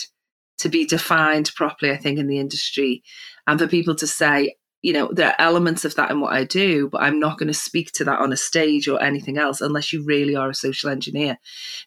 to 0.60 0.70
be 0.70 0.86
defined 0.86 1.52
properly, 1.54 1.92
I 1.92 1.98
think, 1.98 2.18
in 2.18 2.28
the 2.28 2.40
industry. 2.40 3.04
And 3.46 3.60
for 3.60 3.68
people 3.68 3.94
to 3.96 4.08
say, 4.08 4.56
you 4.88 4.94
know, 4.94 5.10
there 5.12 5.28
are 5.28 5.36
elements 5.38 5.84
of 5.84 5.96
that 5.96 6.12
in 6.12 6.22
what 6.22 6.32
I 6.32 6.46
do, 6.46 6.88
but 6.88 7.02
I'm 7.02 7.20
not 7.20 7.38
going 7.38 7.50
to 7.50 7.54
speak 7.54 7.92
to 7.92 8.06
that 8.06 8.20
on 8.20 8.32
a 8.32 8.38
stage 8.38 8.88
or 8.88 9.04
anything 9.04 9.38
else 9.38 9.60
unless 9.60 9.92
you 9.92 10.02
really 10.02 10.34
are 10.34 10.50
a 10.50 10.56
social 10.56 10.90
engineer. 10.90 11.38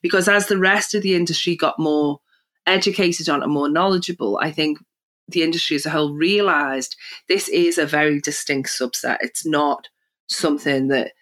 Because 0.03 0.29
as 0.29 0.49
the 0.49 0.59
rest 0.59 0.95
of 0.95 1.03
the 1.03 1.15
industry 1.15 1.57
got 1.57 1.79
more 1.79 2.21
educated 2.67 3.31
on 3.31 3.43
and 3.43 3.51
more 3.51 3.71
knowledgeable, 3.71 4.39
I 4.43 4.51
think 4.51 4.81
the 5.29 5.43
industry 5.43 5.77
as 5.77 5.87
a 5.87 5.91
whole 5.91 6.13
realized 6.13 6.95
this 7.27 7.49
is 7.49 7.79
a 7.79 7.87
very 7.87 8.21
distinct 8.21 8.69
subset. 8.69 9.17
It's 9.21 9.47
not 9.47 9.89
something 10.29 10.89
that 10.89 11.13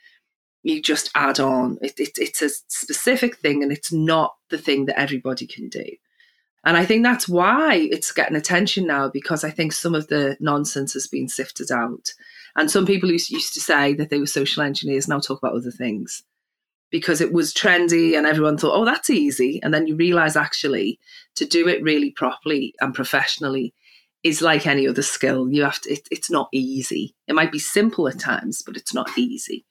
you 0.64 0.82
just 0.82 1.12
add 1.14 1.38
on. 1.38 1.78
It, 1.80 2.00
it, 2.00 2.10
it's 2.16 2.42
a 2.42 2.48
specific 2.48 3.36
thing 3.36 3.62
and 3.62 3.70
it's 3.70 3.92
not 3.92 4.34
the 4.50 4.58
thing 4.58 4.86
that 4.86 4.98
everybody 4.98 5.46
can 5.46 5.68
do. 5.68 5.84
And 6.68 6.76
I 6.76 6.84
think 6.84 7.02
that's 7.02 7.26
why 7.26 7.88
it's 7.90 8.12
getting 8.12 8.36
attention 8.36 8.86
now 8.86 9.08
because 9.08 9.42
I 9.42 9.48
think 9.48 9.72
some 9.72 9.94
of 9.94 10.08
the 10.08 10.36
nonsense 10.38 10.92
has 10.92 11.06
been 11.06 11.26
sifted 11.26 11.72
out. 11.72 12.12
And 12.56 12.70
some 12.70 12.84
people 12.84 13.08
who 13.08 13.14
used 13.14 13.54
to 13.54 13.60
say 13.60 13.94
that 13.94 14.10
they 14.10 14.18
were 14.18 14.26
social 14.26 14.62
engineers 14.62 15.08
now 15.08 15.18
talk 15.18 15.38
about 15.38 15.54
other 15.54 15.70
things 15.70 16.24
because 16.90 17.22
it 17.22 17.32
was 17.32 17.54
trendy 17.54 18.18
and 18.18 18.26
everyone 18.26 18.58
thought, 18.58 18.78
oh, 18.78 18.84
that's 18.84 19.08
easy. 19.08 19.62
And 19.62 19.72
then 19.72 19.86
you 19.86 19.96
realize 19.96 20.36
actually 20.36 21.00
to 21.36 21.46
do 21.46 21.66
it 21.66 21.82
really 21.82 22.10
properly 22.10 22.74
and 22.82 22.94
professionally 22.94 23.72
is 24.22 24.42
like 24.42 24.66
any 24.66 24.86
other 24.86 25.00
skill. 25.00 25.48
You 25.50 25.62
have 25.62 25.80
to, 25.80 25.90
it, 25.94 26.06
it's 26.10 26.30
not 26.30 26.50
easy. 26.52 27.14
It 27.26 27.34
might 27.34 27.50
be 27.50 27.58
simple 27.58 28.08
at 28.08 28.20
times, 28.20 28.60
but 28.60 28.76
it's 28.76 28.92
not 28.92 29.16
easy 29.16 29.64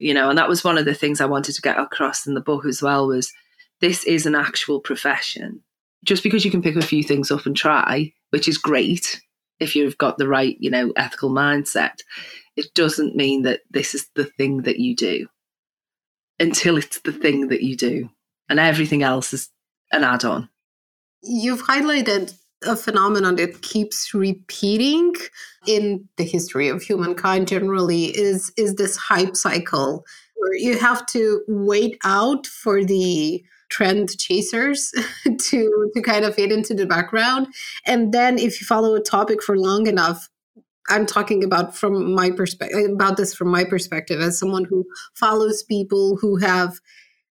you 0.00 0.14
know 0.14 0.30
and 0.30 0.38
that 0.38 0.48
was 0.48 0.64
one 0.64 0.78
of 0.78 0.86
the 0.86 0.94
things 0.94 1.20
i 1.20 1.26
wanted 1.26 1.54
to 1.54 1.60
get 1.60 1.78
across 1.78 2.26
in 2.26 2.32
the 2.32 2.40
book 2.40 2.64
as 2.64 2.80
well 2.80 3.06
was 3.06 3.34
this 3.80 4.02
is 4.04 4.24
an 4.24 4.34
actual 4.34 4.80
profession 4.80 5.62
just 6.04 6.22
because 6.22 6.44
you 6.44 6.50
can 6.50 6.62
pick 6.62 6.76
a 6.76 6.82
few 6.82 7.02
things 7.02 7.30
up 7.30 7.46
and 7.46 7.56
try 7.56 8.12
which 8.30 8.48
is 8.48 8.58
great 8.58 9.20
if 9.58 9.76
you've 9.76 9.98
got 9.98 10.18
the 10.18 10.28
right 10.28 10.56
you 10.60 10.70
know 10.70 10.92
ethical 10.96 11.30
mindset 11.30 11.98
it 12.56 12.72
doesn't 12.74 13.16
mean 13.16 13.42
that 13.42 13.60
this 13.70 13.94
is 13.94 14.08
the 14.14 14.24
thing 14.24 14.62
that 14.62 14.78
you 14.78 14.94
do 14.94 15.26
until 16.38 16.76
it's 16.76 17.00
the 17.00 17.12
thing 17.12 17.48
that 17.48 17.62
you 17.62 17.76
do 17.76 18.08
and 18.48 18.58
everything 18.58 19.02
else 19.02 19.32
is 19.32 19.48
an 19.92 20.04
add-on. 20.04 20.48
You've 21.22 21.62
highlighted 21.62 22.34
a 22.66 22.76
phenomenon 22.76 23.36
that 23.36 23.62
keeps 23.62 24.12
repeating 24.12 25.14
in 25.66 26.08
the 26.16 26.24
history 26.24 26.68
of 26.68 26.82
humankind 26.82 27.48
generally 27.48 28.06
is 28.06 28.52
is 28.58 28.74
this 28.74 28.96
hype 28.96 29.34
cycle 29.34 30.04
where 30.36 30.54
you 30.54 30.78
have 30.78 31.06
to 31.06 31.42
wait 31.48 31.96
out 32.04 32.46
for 32.46 32.84
the 32.84 33.42
trend 33.70 34.18
chasers 34.18 34.92
to 35.24 35.90
to 35.94 36.02
kind 36.02 36.24
of 36.24 36.34
fade 36.34 36.52
into 36.52 36.74
the 36.74 36.86
background 36.86 37.46
and 37.86 38.12
then 38.12 38.38
if 38.38 38.60
you 38.60 38.66
follow 38.66 38.94
a 38.94 39.00
topic 39.00 39.42
for 39.42 39.56
long 39.56 39.86
enough 39.86 40.28
i'm 40.88 41.06
talking 41.06 41.42
about 41.42 41.76
from 41.76 42.14
my 42.14 42.30
perspective 42.30 42.90
about 42.90 43.16
this 43.16 43.34
from 43.34 43.48
my 43.48 43.64
perspective 43.64 44.20
as 44.20 44.38
someone 44.38 44.64
who 44.64 44.84
follows 45.14 45.62
people 45.62 46.16
who 46.16 46.36
have 46.36 46.80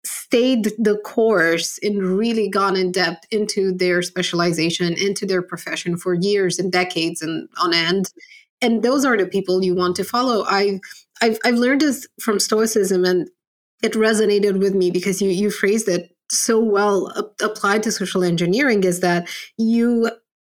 stayed 0.03 0.71
the 0.79 0.97
course 0.97 1.77
and 1.83 2.01
really 2.01 2.49
gone 2.49 2.75
in 2.75 2.91
depth 2.91 3.25
into 3.31 3.71
their 3.71 4.01
specialization, 4.01 4.93
into 4.93 5.25
their 5.25 5.41
profession 5.41 5.97
for 5.97 6.13
years 6.13 6.57
and 6.57 6.71
decades 6.71 7.21
and 7.21 7.47
on 7.57 7.73
end. 7.73 8.11
And 8.61 8.83
those 8.83 9.05
are 9.05 9.17
the 9.17 9.27
people 9.27 9.63
you 9.63 9.75
want 9.75 9.95
to 9.97 10.03
follow. 10.03 10.43
I, 10.47 10.79
I've, 11.21 11.37
I've 11.45 11.55
learned 11.55 11.81
this 11.81 12.07
from 12.19 12.39
Stoicism 12.39 13.05
and 13.05 13.29
it 13.83 13.93
resonated 13.93 14.59
with 14.59 14.73
me 14.75 14.91
because 14.91 15.21
you, 15.21 15.29
you 15.29 15.49
phrased 15.51 15.87
it 15.87 16.15
so 16.31 16.59
well 16.59 17.11
applied 17.41 17.83
to 17.83 17.91
social 17.91 18.23
engineering 18.23 18.83
is 18.83 18.99
that 19.01 19.27
you 19.57 20.09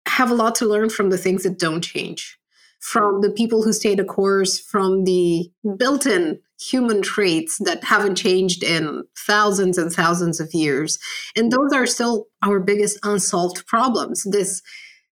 have 0.08 0.32
a 0.32 0.36
lot 0.36 0.56
to 0.56 0.66
learn 0.66 0.90
from 0.90 1.10
the 1.10 1.18
things 1.18 1.44
that 1.44 1.60
don't 1.60 1.82
change 1.82 2.38
from 2.86 3.22
the 3.22 3.32
people 3.32 3.64
who 3.64 3.74
stay 3.74 3.96
the 3.96 4.04
course, 4.04 4.60
from 4.60 5.06
the 5.06 5.50
built 5.76 6.06
in 6.06 6.40
human 6.62 7.02
traits 7.02 7.58
that 7.66 7.84
haven't 7.84 8.16
changed 8.16 8.64
in 8.64 9.04
thousands 9.18 9.80
and 9.80 9.92
thousands 9.92 10.40
of 10.40 10.54
years. 10.54 11.00
And 11.36 11.52
those 11.52 11.74
are 11.74 11.88
still 11.88 12.28
our 12.44 12.60
biggest 12.60 13.00
unsolved 13.02 13.66
problems. 13.66 14.24
This 14.24 14.62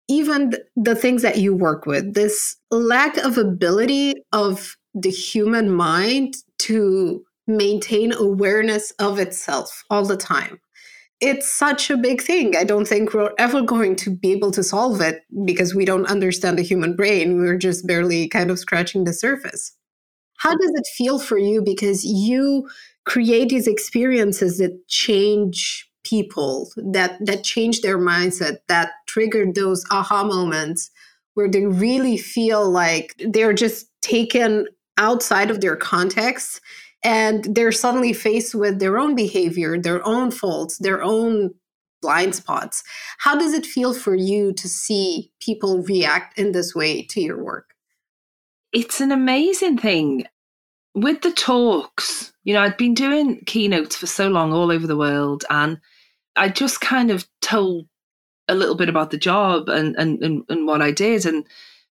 even 0.08 0.52
the 0.74 0.96
things 0.96 1.22
that 1.22 1.38
you 1.38 1.54
work 1.54 1.86
with, 1.86 2.14
this 2.14 2.56
lack 2.72 3.16
of 3.18 3.38
ability 3.38 4.16
of 4.32 4.76
the 4.92 5.10
human 5.10 5.70
mind 5.70 6.34
to 6.58 7.24
maintain 7.56 8.12
awareness 8.12 8.90
of 8.92 9.18
itself 9.18 9.84
all 9.90 10.04
the 10.04 10.16
time. 10.16 10.60
It's 11.20 11.50
such 11.50 11.90
a 11.90 11.98
big 11.98 12.22
thing. 12.22 12.56
I 12.56 12.64
don't 12.64 12.88
think 12.88 13.12
we're 13.12 13.34
ever 13.38 13.60
going 13.60 13.94
to 13.96 14.10
be 14.10 14.32
able 14.32 14.50
to 14.52 14.62
solve 14.62 15.00
it 15.02 15.22
because 15.44 15.74
we 15.74 15.84
don't 15.84 16.06
understand 16.06 16.58
the 16.58 16.62
human 16.62 16.96
brain. 16.96 17.36
We're 17.36 17.58
just 17.58 17.86
barely 17.86 18.28
kind 18.28 18.50
of 18.50 18.58
scratching 18.58 19.04
the 19.04 19.12
surface. 19.12 19.72
How 20.38 20.52
does 20.52 20.72
it 20.74 20.86
feel 20.96 21.18
for 21.18 21.36
you? 21.36 21.62
Because 21.62 22.04
you 22.04 22.66
create 23.04 23.50
these 23.50 23.66
experiences 23.66 24.56
that 24.58 24.88
change 24.88 25.86
people, 26.04 26.70
that 26.76 27.18
that 27.20 27.44
change 27.44 27.82
their 27.82 27.98
mindset, 27.98 28.58
that 28.68 28.92
trigger 29.06 29.44
those 29.54 29.84
aha 29.90 30.24
moments 30.24 30.90
where 31.34 31.48
they 31.48 31.66
really 31.66 32.16
feel 32.16 32.70
like 32.70 33.14
they're 33.18 33.52
just 33.52 33.86
taken 34.00 34.66
outside 34.96 35.50
of 35.50 35.60
their 35.60 35.76
context 35.76 36.60
and 37.02 37.44
they're 37.54 37.72
suddenly 37.72 38.12
faced 38.12 38.54
with 38.54 38.78
their 38.78 38.98
own 38.98 39.14
behavior, 39.14 39.78
their 39.78 40.06
own 40.06 40.30
faults, 40.30 40.78
their 40.78 41.02
own 41.02 41.54
blind 42.02 42.34
spots. 42.34 42.82
How 43.18 43.36
does 43.36 43.52
it 43.52 43.66
feel 43.66 43.94
for 43.94 44.14
you 44.14 44.52
to 44.54 44.68
see 44.68 45.32
people 45.40 45.82
react 45.82 46.38
in 46.38 46.52
this 46.52 46.74
way 46.74 47.02
to 47.02 47.20
your 47.20 47.42
work? 47.42 47.74
It's 48.72 49.00
an 49.00 49.12
amazing 49.12 49.78
thing. 49.78 50.24
With 50.94 51.22
the 51.22 51.30
talks, 51.30 52.32
you 52.44 52.52
know, 52.52 52.62
I'd 52.62 52.76
been 52.76 52.94
doing 52.94 53.42
keynotes 53.46 53.96
for 53.96 54.06
so 54.06 54.28
long 54.28 54.52
all 54.52 54.72
over 54.72 54.86
the 54.86 54.96
world, 54.96 55.44
and 55.48 55.78
I 56.36 56.48
just 56.48 56.80
kind 56.80 57.10
of 57.10 57.28
told 57.40 57.86
a 58.48 58.54
little 58.54 58.74
bit 58.74 58.88
about 58.88 59.10
the 59.10 59.18
job 59.18 59.68
and, 59.68 59.94
and, 59.96 60.22
and, 60.22 60.42
and 60.48 60.66
what 60.66 60.82
I 60.82 60.90
did. 60.90 61.26
And 61.26 61.46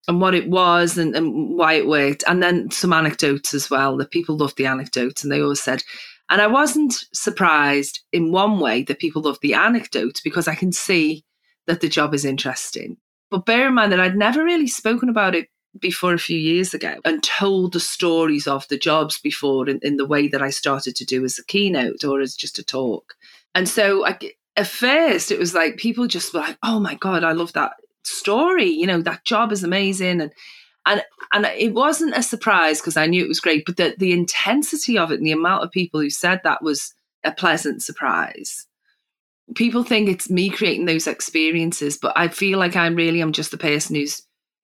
and 0.08 0.22
what 0.22 0.34
it 0.34 0.48
was 0.48 0.96
and, 0.96 1.14
and 1.14 1.56
why 1.56 1.74
it 1.74 1.86
worked. 1.86 2.24
And 2.26 2.42
then 2.42 2.70
some 2.70 2.94
anecdotes 2.94 3.52
as 3.52 3.70
well 3.70 3.96
that 3.98 4.10
people 4.10 4.36
loved 4.36 4.56
the 4.56 4.66
anecdotes 4.66 5.22
and 5.22 5.30
they 5.30 5.40
always 5.40 5.60
said, 5.60 5.84
and 6.30 6.40
I 6.40 6.46
wasn't 6.46 6.94
surprised 7.12 8.00
in 8.12 8.32
one 8.32 8.58
way 8.58 8.82
that 8.84 8.98
people 8.98 9.22
loved 9.22 9.40
the 9.42 9.54
anecdotes 9.54 10.20
because 10.20 10.48
I 10.48 10.54
can 10.54 10.72
see 10.72 11.24
that 11.66 11.80
the 11.80 11.88
job 11.88 12.14
is 12.14 12.24
interesting. 12.24 12.96
But 13.30 13.44
bear 13.44 13.68
in 13.68 13.74
mind 13.74 13.92
that 13.92 14.00
I'd 14.00 14.16
never 14.16 14.42
really 14.42 14.66
spoken 14.66 15.10
about 15.10 15.34
it 15.34 15.48
before 15.78 16.14
a 16.14 16.18
few 16.18 16.38
years 16.38 16.72
ago 16.72 16.96
and 17.04 17.22
told 17.22 17.74
the 17.74 17.80
stories 17.80 18.46
of 18.46 18.66
the 18.68 18.78
jobs 18.78 19.18
before 19.20 19.68
in, 19.68 19.78
in 19.82 19.98
the 19.98 20.06
way 20.06 20.26
that 20.28 20.42
I 20.42 20.48
started 20.48 20.96
to 20.96 21.04
do 21.04 21.24
as 21.24 21.38
a 21.38 21.44
keynote 21.44 22.04
or 22.04 22.20
as 22.20 22.34
just 22.34 22.58
a 22.58 22.64
talk. 22.64 23.14
And 23.54 23.68
so 23.68 24.06
I, 24.06 24.18
at 24.56 24.66
first 24.66 25.30
it 25.30 25.38
was 25.38 25.54
like 25.54 25.76
people 25.76 26.06
just 26.06 26.32
were 26.32 26.40
like, 26.40 26.58
oh 26.62 26.80
my 26.80 26.94
God, 26.94 27.22
I 27.24 27.32
love 27.32 27.52
that 27.52 27.72
story. 28.08 28.68
You 28.68 28.86
know, 28.86 29.02
that 29.02 29.24
job 29.24 29.52
is 29.52 29.64
amazing. 29.64 30.20
And 30.20 30.32
and 30.86 31.04
and 31.32 31.46
it 31.46 31.74
wasn't 31.74 32.16
a 32.16 32.22
surprise 32.22 32.80
because 32.80 32.96
I 32.96 33.06
knew 33.06 33.24
it 33.24 33.28
was 33.28 33.40
great, 33.40 33.64
but 33.66 33.76
the 33.76 33.94
the 33.98 34.12
intensity 34.12 34.98
of 34.98 35.12
it 35.12 35.18
and 35.18 35.26
the 35.26 35.32
amount 35.32 35.64
of 35.64 35.70
people 35.70 36.00
who 36.00 36.10
said 36.10 36.40
that 36.44 36.62
was 36.62 36.94
a 37.24 37.32
pleasant 37.32 37.82
surprise. 37.82 38.66
People 39.54 39.82
think 39.82 40.08
it's 40.08 40.30
me 40.30 40.50
creating 40.50 40.86
those 40.86 41.06
experiences, 41.06 41.96
but 41.96 42.12
I 42.16 42.28
feel 42.28 42.58
like 42.58 42.76
I 42.76 42.86
really 42.88 43.22
am 43.22 43.32
just 43.32 43.50
the 43.50 43.58
person 43.58 43.96
who's 43.96 44.22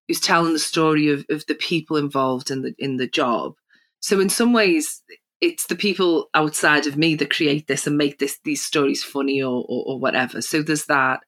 who's 0.09 0.21
telling 0.21 0.53
the 0.53 0.59
story 0.59 1.09
of, 1.11 1.25
of 1.31 1.47
the 1.47 1.55
people 1.55 1.97
involved 1.97 2.51
in 2.51 2.63
the 2.63 2.75
in 2.79 2.97
the 2.97 3.07
job. 3.07 3.55
So 4.01 4.21
in 4.21 4.29
some 4.29 4.53
ways, 4.53 5.03
it's 5.41 5.67
the 5.67 5.77
people 5.77 6.29
outside 6.35 6.87
of 6.87 6.97
me 6.97 7.15
that 7.17 7.33
create 7.33 7.67
this 7.67 7.87
and 7.87 7.97
make 7.99 8.19
this 8.19 8.39
these 8.45 8.63
stories 8.63 9.03
funny 9.03 9.43
or, 9.43 9.65
or, 9.69 9.85
or 9.87 9.99
whatever. 9.99 10.41
So 10.41 10.63
there's 10.63 10.87
that. 10.87 11.21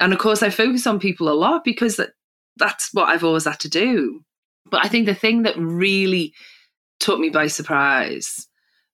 And 0.00 0.12
of 0.12 0.18
course, 0.18 0.42
I 0.42 0.50
focus 0.50 0.86
on 0.86 1.00
people 1.00 1.28
a 1.28 1.34
lot 1.34 1.64
because 1.64 1.96
that, 1.96 2.10
that's 2.56 2.90
what 2.92 3.08
I've 3.08 3.24
always 3.24 3.44
had 3.44 3.60
to 3.60 3.68
do. 3.68 4.22
But 4.70 4.84
I 4.84 4.88
think 4.88 5.06
the 5.06 5.14
thing 5.14 5.42
that 5.42 5.56
really 5.56 6.34
took 7.00 7.18
me 7.18 7.30
by 7.30 7.46
surprise 7.46 8.46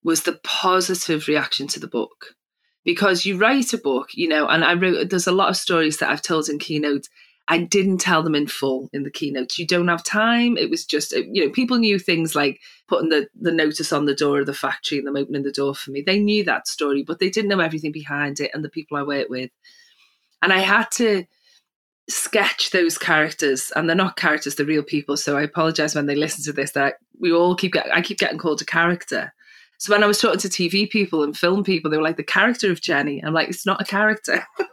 was 0.03 0.23
the 0.23 0.39
positive 0.45 1.27
reaction 1.29 1.67
to 1.69 1.81
the 1.81 1.89
book. 1.89 2.35
Because 2.85 3.25
you 3.25 3.39
write 3.39 3.73
a 3.73 3.79
book, 3.79 4.11
you 4.13 4.29
know, 4.29 4.47
and 4.47 4.63
I 4.63 4.75
wrote, 4.75 5.09
there's 5.09 5.27
a 5.27 5.33
lot 5.33 5.49
of 5.49 5.57
stories 5.57 5.99
that 5.99 6.11
I've 6.11 6.21
told 6.21 6.51
in 6.51 6.59
keynotes. 6.59 7.09
I 7.49 7.59
didn't 7.59 7.99
tell 7.99 8.23
them 8.23 8.35
in 8.35 8.47
full 8.47 8.91
in 8.93 9.05
the 9.05 9.11
keynotes. 9.11 9.59
You 9.59 9.67
don't 9.67 9.89
have 9.89 10.05
time. 10.05 10.57
It 10.59 10.71
was 10.71 10.85
just, 10.85 11.15
uh, 11.15 11.21
you 11.31 11.45
know, 11.45 11.51
people 11.51 11.79
knew 11.79 11.99
things 11.99 12.35
like 12.35 12.61
putting 12.87 13.09
the, 13.09 13.27
the 13.39 13.53
notice 13.53 13.93
on 13.93 14.05
the 14.05 14.15
door 14.15 14.41
of 14.41 14.47
the 14.47 14.55
factory 14.55 14.99
and 14.99 15.07
them 15.07 15.17
opening 15.17 15.43
the 15.43 15.53
door 15.53 15.75
for 15.75 15.91
me. 15.91 16.03
They 16.03 16.19
knew 16.19 16.45
that 16.45 16.69
story, 16.69 17.03
but 17.03 17.21
they 17.21 17.31
didn't 17.31 17.49
know 17.49 17.61
everything 17.61 17.93
behind 17.93 18.41
it 18.41 18.51
and 18.53 18.63
the 18.63 18.71
people 18.71 18.97
I 18.99 19.03
worked 19.03 19.31
with. 19.31 19.51
And 20.45 20.53
I 20.53 20.59
had 20.59 20.91
to 20.97 21.25
sketch 22.09 22.71
those 22.71 22.99
characters 22.99 23.73
and 23.75 23.89
they're 23.89 23.97
not 23.97 24.17
characters 24.17 24.55
they're 24.55 24.67
real 24.67 24.83
people 24.83 25.17
so 25.17 25.39
i 25.39 25.43
apologize 25.43 25.95
when 25.95 26.05
they 26.05 26.15
listen 26.15 26.45
to 26.45 26.53
this 26.53 26.73
that 26.73 26.97
we 27.19 27.33
all 27.33 27.55
keep 27.55 27.73
getting 27.73 27.91
i 27.93 28.03
keep 28.03 28.19
getting 28.19 28.39
called 28.39 28.61
a 28.61 28.65
character. 28.65 29.33
So 29.79 29.93
when 29.93 30.05
i 30.05 30.07
was 30.07 30.21
talking 30.21 30.41
to 30.41 30.49
tv 30.49 30.89
people 30.89 31.23
and 31.23 31.37
film 31.37 31.65
people 31.65 31.91
they 31.91 31.97
were 31.97 32.03
like 32.03 32.19
the 32.19 32.23
character 32.23 32.71
of 32.71 32.83
jenny. 32.83 33.25
I'm 33.25 33.33
like 33.33 33.49
it's 33.49 33.67
not 33.67 33.81
a 33.81 33.85
character. 33.85 34.45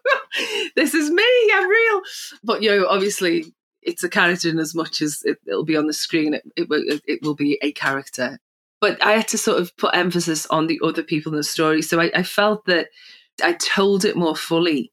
This 0.77 0.93
is 0.93 1.09
me 1.09 1.51
i'm 1.53 1.67
real. 1.67 2.01
But 2.43 2.61
you 2.63 2.69
know 2.69 2.87
obviously 2.87 3.45
it's 3.81 4.03
a 4.03 4.09
character 4.09 4.49
in 4.49 4.59
as 4.59 4.73
much 4.73 5.01
as 5.01 5.21
it, 5.23 5.37
will 5.45 5.65
be 5.65 5.75
on 5.75 5.87
the 5.87 5.93
screen 5.93 6.33
it, 6.33 6.43
it, 6.55 6.67
it, 6.69 7.01
it 7.05 7.19
will 7.21 7.35
be 7.35 7.59
a 7.61 7.71
character. 7.71 8.39
But 8.79 9.01
i 9.03 9.13
had 9.13 9.27
to 9.29 9.37
sort 9.37 9.59
of 9.59 9.75
put 9.77 9.95
emphasis 9.95 10.45
on 10.47 10.67
the 10.67 10.79
other 10.83 11.03
people 11.03 11.31
in 11.31 11.37
the 11.37 11.43
story 11.43 11.81
so 11.81 11.99
I, 12.01 12.11
I 12.15 12.23
felt 12.23 12.65
that 12.65 12.87
i 13.43 13.53
told 13.53 14.05
it 14.05 14.15
more 14.15 14.35
fully 14.35 14.91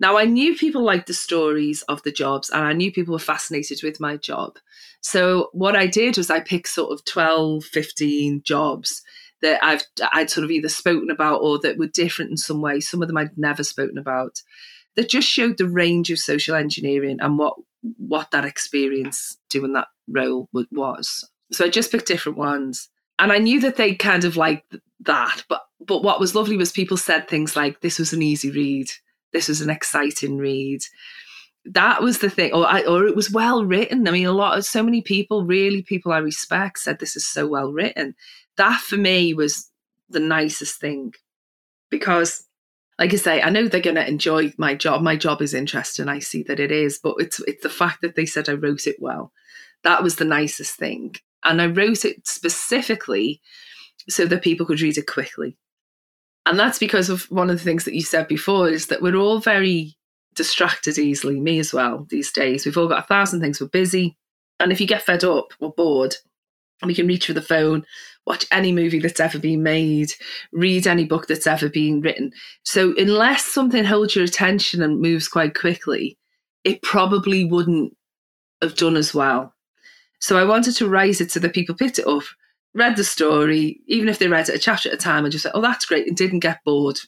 now, 0.00 0.16
I 0.16 0.24
knew 0.24 0.56
people 0.56 0.82
liked 0.82 1.06
the 1.06 1.14
stories 1.14 1.82
of 1.82 2.02
the 2.02 2.10
jobs 2.10 2.48
and 2.48 2.64
I 2.64 2.72
knew 2.72 2.90
people 2.90 3.12
were 3.12 3.18
fascinated 3.18 3.80
with 3.82 4.00
my 4.00 4.16
job. 4.16 4.58
So, 5.02 5.50
what 5.52 5.76
I 5.76 5.86
did 5.86 6.16
was 6.16 6.30
I 6.30 6.40
picked 6.40 6.68
sort 6.68 6.92
of 6.92 7.04
12, 7.04 7.64
15 7.64 8.42
jobs 8.44 9.02
that 9.42 9.62
I've 9.62 9.82
I'd 10.12 10.30
sort 10.30 10.44
of 10.44 10.50
either 10.50 10.68
spoken 10.68 11.10
about 11.10 11.40
or 11.40 11.58
that 11.60 11.78
were 11.78 11.86
different 11.86 12.30
in 12.30 12.36
some 12.36 12.60
way. 12.60 12.80
Some 12.80 13.02
of 13.02 13.08
them 13.08 13.16
I'd 13.16 13.36
never 13.36 13.62
spoken 13.62 13.98
about. 13.98 14.42
That 14.96 15.08
just 15.08 15.28
showed 15.28 15.56
the 15.56 15.68
range 15.68 16.10
of 16.10 16.18
social 16.18 16.54
engineering 16.54 17.18
and 17.20 17.38
what 17.38 17.54
what 17.96 18.30
that 18.32 18.44
experience 18.44 19.38
doing 19.48 19.72
that 19.74 19.88
role 20.08 20.48
was. 20.72 21.28
So 21.52 21.64
I 21.64 21.68
just 21.68 21.90
picked 21.90 22.06
different 22.06 22.36
ones, 22.38 22.88
and 23.18 23.32
I 23.32 23.38
knew 23.38 23.60
that 23.60 23.76
they 23.76 23.94
kind 23.94 24.24
of 24.24 24.36
liked 24.36 24.76
that. 25.00 25.44
But 25.48 25.62
but 25.80 26.02
what 26.02 26.20
was 26.20 26.34
lovely 26.34 26.56
was 26.56 26.72
people 26.72 26.96
said 26.96 27.28
things 27.28 27.56
like, 27.56 27.80
"This 27.80 27.98
was 27.98 28.12
an 28.12 28.22
easy 28.22 28.50
read." 28.50 28.90
This 29.32 29.48
was 29.48 29.60
an 29.60 29.70
exciting 29.70 30.38
read. 30.38 30.80
That 31.64 32.02
was 32.02 32.18
the 32.18 32.30
thing, 32.30 32.52
or 32.52 32.66
I, 32.66 32.82
or 32.82 33.06
it 33.06 33.14
was 33.14 33.30
well 33.30 33.64
written. 33.64 34.08
I 34.08 34.10
mean, 34.10 34.26
a 34.26 34.32
lot 34.32 34.56
of 34.56 34.64
so 34.64 34.82
many 34.82 35.02
people, 35.02 35.44
really 35.44 35.82
people 35.82 36.12
I 36.12 36.18
respect, 36.18 36.78
said 36.78 36.98
this 36.98 37.16
is 37.16 37.26
so 37.26 37.46
well 37.46 37.70
written. 37.70 38.14
That 38.56 38.80
for 38.80 38.96
me 38.96 39.34
was 39.34 39.70
the 40.08 40.20
nicest 40.20 40.80
thing 40.80 41.12
because 41.90 42.44
like 43.00 43.14
I 43.14 43.16
say, 43.16 43.40
I 43.40 43.48
know 43.48 43.66
they're 43.66 43.80
going 43.80 43.96
to 43.96 44.06
enjoy 44.06 44.52
my 44.58 44.74
job. 44.74 45.00
My 45.00 45.16
job 45.16 45.40
is 45.40 45.54
interesting. 45.54 46.08
I 46.08 46.18
see 46.18 46.42
that 46.44 46.60
it 46.60 46.70
is, 46.70 47.00
but 47.02 47.14
it's 47.18 47.40
it's 47.40 47.62
the 47.62 47.70
fact 47.70 48.02
that 48.02 48.14
they 48.14 48.26
said 48.26 48.48
I 48.48 48.52
wrote 48.52 48.86
it 48.86 48.96
well. 49.00 49.32
That 49.84 50.02
was 50.02 50.16
the 50.16 50.26
nicest 50.26 50.76
thing, 50.76 51.16
and 51.42 51.62
I 51.62 51.66
wrote 51.66 52.04
it 52.04 52.26
specifically 52.26 53.40
so 54.08 54.26
that 54.26 54.42
people 54.42 54.66
could 54.66 54.82
read 54.82 54.98
it 54.98 55.06
quickly. 55.06 55.56
And 56.50 56.58
that's 56.58 56.80
because 56.80 57.08
of 57.08 57.30
one 57.30 57.48
of 57.48 57.58
the 57.58 57.62
things 57.62 57.84
that 57.84 57.94
you 57.94 58.02
said 58.02 58.26
before 58.26 58.68
is 58.68 58.88
that 58.88 59.00
we're 59.00 59.14
all 59.14 59.38
very 59.38 59.94
distracted 60.34 60.98
easily, 60.98 61.38
me 61.38 61.60
as 61.60 61.72
well, 61.72 62.08
these 62.10 62.32
days. 62.32 62.66
We've 62.66 62.76
all 62.76 62.88
got 62.88 63.04
a 63.04 63.06
thousand 63.06 63.40
things, 63.40 63.60
we're 63.60 63.68
busy. 63.68 64.16
And 64.58 64.72
if 64.72 64.80
you 64.80 64.86
get 64.88 65.02
fed 65.02 65.22
up 65.22 65.52
or 65.60 65.72
bored, 65.72 66.16
we 66.84 66.92
can 66.92 67.06
reach 67.06 67.28
for 67.28 67.34
the 67.34 67.40
phone, 67.40 67.86
watch 68.26 68.46
any 68.50 68.72
movie 68.72 68.98
that's 68.98 69.20
ever 69.20 69.38
been 69.38 69.62
made, 69.62 70.10
read 70.52 70.88
any 70.88 71.04
book 71.04 71.28
that's 71.28 71.46
ever 71.46 71.68
been 71.68 72.00
written. 72.00 72.32
So, 72.64 72.96
unless 72.98 73.44
something 73.44 73.84
holds 73.84 74.16
your 74.16 74.24
attention 74.24 74.82
and 74.82 75.00
moves 75.00 75.28
quite 75.28 75.54
quickly, 75.54 76.18
it 76.64 76.82
probably 76.82 77.44
wouldn't 77.44 77.96
have 78.60 78.74
done 78.74 78.96
as 78.96 79.14
well. 79.14 79.54
So, 80.18 80.36
I 80.36 80.42
wanted 80.42 80.74
to 80.78 80.88
raise 80.88 81.20
it 81.20 81.30
so 81.30 81.38
that 81.38 81.54
people 81.54 81.76
picked 81.76 82.00
it 82.00 82.08
up, 82.08 82.24
read 82.74 82.96
the 82.96 83.04
story, 83.04 83.80
even 83.86 84.08
if 84.08 84.18
they 84.18 84.28
read 84.28 84.48
it 84.48 84.54
a 84.54 84.58
chapter 84.58 84.88
at 84.88 84.94
a 84.94 84.98
time 84.98 85.24
and 85.24 85.32
just 85.32 85.42
said, 85.42 85.52
oh, 85.54 85.60
that's 85.60 85.84
great, 85.84 86.06
and 86.06 86.16
didn't 86.16 86.40
get 86.40 86.64
bored. 86.64 86.98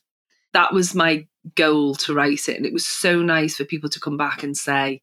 That 0.52 0.72
was 0.72 0.94
my 0.94 1.26
goal 1.54 1.94
to 1.96 2.14
write 2.14 2.48
it. 2.48 2.56
And 2.56 2.66
it 2.66 2.72
was 2.72 2.86
so 2.86 3.22
nice 3.22 3.56
for 3.56 3.64
people 3.64 3.88
to 3.90 4.00
come 4.00 4.16
back 4.16 4.42
and 4.42 4.56
say, 4.56 5.00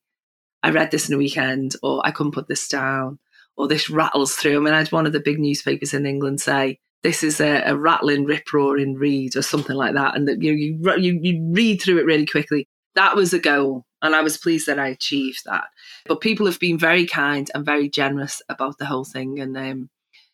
I 0.62 0.72
read 0.72 0.92
this 0.92 1.08
in 1.08 1.16
a 1.16 1.18
weekend, 1.18 1.76
or 1.82 2.02
I 2.06 2.12
couldn't 2.12 2.34
put 2.34 2.48
this 2.48 2.68
down, 2.68 3.20
or 3.56 3.68
this 3.68 3.90
rattles 3.90 4.36
through. 4.36 4.58
I 4.58 4.60
mean, 4.60 4.74
I 4.74 4.80
had 4.80 4.92
one 4.92 5.06
of 5.06 5.14
the 5.14 5.20
big 5.20 5.40
newspapers 5.40 5.94
in 5.94 6.06
England 6.06 6.42
say, 6.42 6.80
this 7.02 7.24
is 7.24 7.40
a, 7.40 7.62
a 7.66 7.78
rattling, 7.78 8.26
rip 8.26 8.52
roaring 8.52 8.96
read, 8.96 9.38
or 9.38 9.42
something 9.42 9.76
like 9.76 9.94
that. 9.94 10.16
And 10.16 10.28
that 10.28 10.42
you, 10.42 10.52
you, 10.52 10.96
you, 10.98 11.20
you 11.22 11.52
read 11.54 11.82
through 11.82 12.00
it 12.00 12.06
really 12.06 12.26
quickly. 12.26 12.68
That 12.96 13.16
was 13.16 13.34
a 13.34 13.40
goal. 13.40 13.86
And 14.02 14.16
I 14.16 14.22
was 14.22 14.38
pleased 14.38 14.68
that 14.68 14.80
I 14.80 14.88
achieved 14.90 15.44
that. 15.46 15.66
But 16.06 16.22
people 16.22 16.46
have 16.46 16.60
been 16.60 16.78
very 16.78 17.06
kind 17.06 17.50
and 17.54 17.66
very 17.66 17.90
generous 17.90 18.42
about 18.50 18.78
the 18.78 18.86
whole 18.86 19.06
thing. 19.06 19.40
And 19.40 19.58
um, 19.58 19.90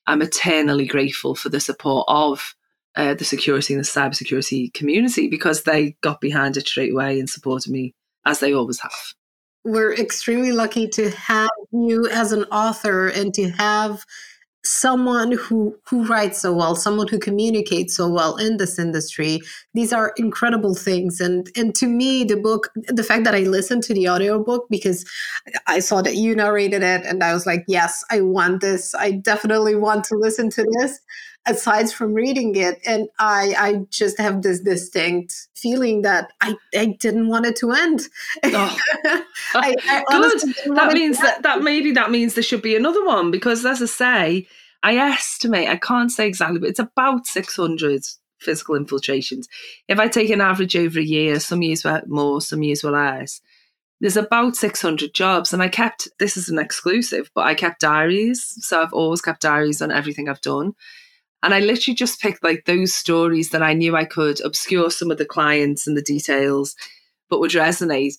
I'm 0.08 0.22
eternally 0.22 0.86
grateful 0.86 1.36
for 1.36 1.50
the 1.50 1.60
support 1.60 2.06
of 2.08 2.56
uh, 2.96 3.14
the 3.14 3.26
security 3.26 3.74
and 3.74 3.84
the 3.84 3.88
cybersecurity 3.88 4.74
community 4.74 5.28
because 5.28 5.64
they 5.64 5.98
got 6.02 6.22
behind 6.22 6.58
it 6.58 6.68
straight 6.68 6.94
away 6.94 7.20
and 7.20 7.30
supported 7.30 7.72
me 7.72 7.94
as 8.26 8.40
they 8.40 8.54
always 8.54 8.80
have. 8.80 9.14
We're 9.64 9.94
extremely 9.94 10.52
lucky 10.52 10.88
to 10.90 11.10
have 11.10 11.50
you 11.72 12.08
as 12.08 12.32
an 12.32 12.44
author 12.46 13.08
and 13.08 13.34
to 13.34 13.50
have 13.50 14.06
someone 14.66 15.32
who 15.34 15.78
who 15.88 16.06
writes 16.06 16.42
so 16.42 16.54
well 16.54 16.76
someone 16.76 17.08
who 17.08 17.20
communicates 17.20 17.96
so 17.96 18.10
well 18.10 18.36
in 18.38 18.58
this 18.58 18.80
industry 18.80 19.40
these 19.74 19.94
are 19.94 20.14
incredible 20.18 20.74
things. 20.74 21.20
And 21.20 21.50
and 21.56 21.76
to 21.76 21.88
me 21.88 22.24
the 22.24 22.38
book 22.38 22.70
the 22.88 23.04
fact 23.04 23.24
that 23.26 23.36
i 23.36 23.42
listened 23.42 23.84
to 23.84 23.94
the 23.94 24.10
audiobook 24.10 24.68
because 24.70 25.06
i 25.68 25.80
saw 25.80 26.02
that 26.02 26.16
you 26.16 26.36
narrated 26.36 26.82
it 26.82 27.06
and 27.06 27.24
i 27.24 27.34
was 27.34 27.46
like 27.46 27.64
yes 27.68 28.04
i 28.12 28.22
want 28.22 28.62
this. 28.62 28.96
I 28.96 29.12
definitely 29.12 29.76
want 29.76 30.04
to 30.06 30.16
listen 30.18 30.50
to 30.52 30.66
this 30.80 31.00
aside 31.48 31.92
from 31.92 32.14
reading 32.14 32.56
it 32.56 32.80
and 32.86 33.08
i 33.20 33.54
i 33.58 33.74
just 33.90 34.18
have 34.18 34.42
this 34.42 34.60
distinct 34.60 35.48
feeling 35.56 36.02
that 36.02 36.32
i 36.42 36.56
i 36.76 36.86
didn't 37.00 37.28
want 37.28 37.46
it 37.46 37.56
to 37.56 37.72
end. 37.72 38.02
Oh. 38.44 38.78
I, 39.56 39.76
I 39.88 40.04
good. 40.10 40.76
that 40.76 40.94
means 40.94 41.20
that 41.20 41.44
that 41.44 41.62
maybe 41.62 41.92
that 41.92 42.12
means 42.12 42.34
there 42.34 42.44
should 42.44 42.62
be 42.62 42.76
another 42.76 43.06
one 43.06 43.32
because 43.32 43.66
as 43.66 43.82
i 43.82 43.86
say 43.86 44.48
i 44.84 44.96
estimate 44.96 45.70
i 45.70 45.78
can't 45.78 46.12
say 46.12 46.28
exactly 46.28 46.60
but 46.60 46.70
it's 46.70 46.80
about 46.80 47.26
600 47.26 48.02
physical 48.40 48.76
infiltrations. 48.76 49.48
If 49.88 50.00
i 50.00 50.08
take 50.08 50.30
an 50.30 50.42
average 50.42 50.76
over 50.76 51.00
a 51.00 51.04
year 51.04 51.40
some 51.40 51.62
years 51.62 51.84
were 51.84 52.02
more 52.08 52.42
some 52.42 52.64
years 52.64 52.84
were 52.84 52.92
less 52.92 53.42
there's 54.02 54.18
about 54.18 54.56
600 54.56 55.14
jobs 55.14 55.54
and 55.54 55.62
i 55.62 55.68
kept 55.68 56.08
this 56.20 56.38
is 56.38 56.50
an 56.50 56.60
exclusive 56.60 57.32
but 57.34 57.46
i 57.46 57.54
kept 57.54 57.80
diaries 57.80 58.56
so 58.60 58.82
i've 58.82 58.94
always 58.94 59.22
kept 59.22 59.42
diaries 59.42 59.82
on 59.82 59.92
everything 59.92 60.28
i've 60.28 60.42
done 60.42 60.74
and 61.46 61.54
I 61.54 61.60
literally 61.60 61.94
just 61.94 62.20
picked 62.20 62.44
like 62.44 62.66
those 62.66 62.92
stories 62.92 63.52
that 63.52 63.62
I 63.62 63.74
knew 63.74 63.96
I 63.96 64.04
could 64.04 64.44
obscure 64.44 64.90
some 64.90 65.12
of 65.12 65.20
the 65.20 65.28
clients 65.28 65.86
and 65.86 65.96
the 65.96 66.02
details, 66.02 66.76
but 67.30 67.40
would 67.40 67.52
resonate. 67.52 68.16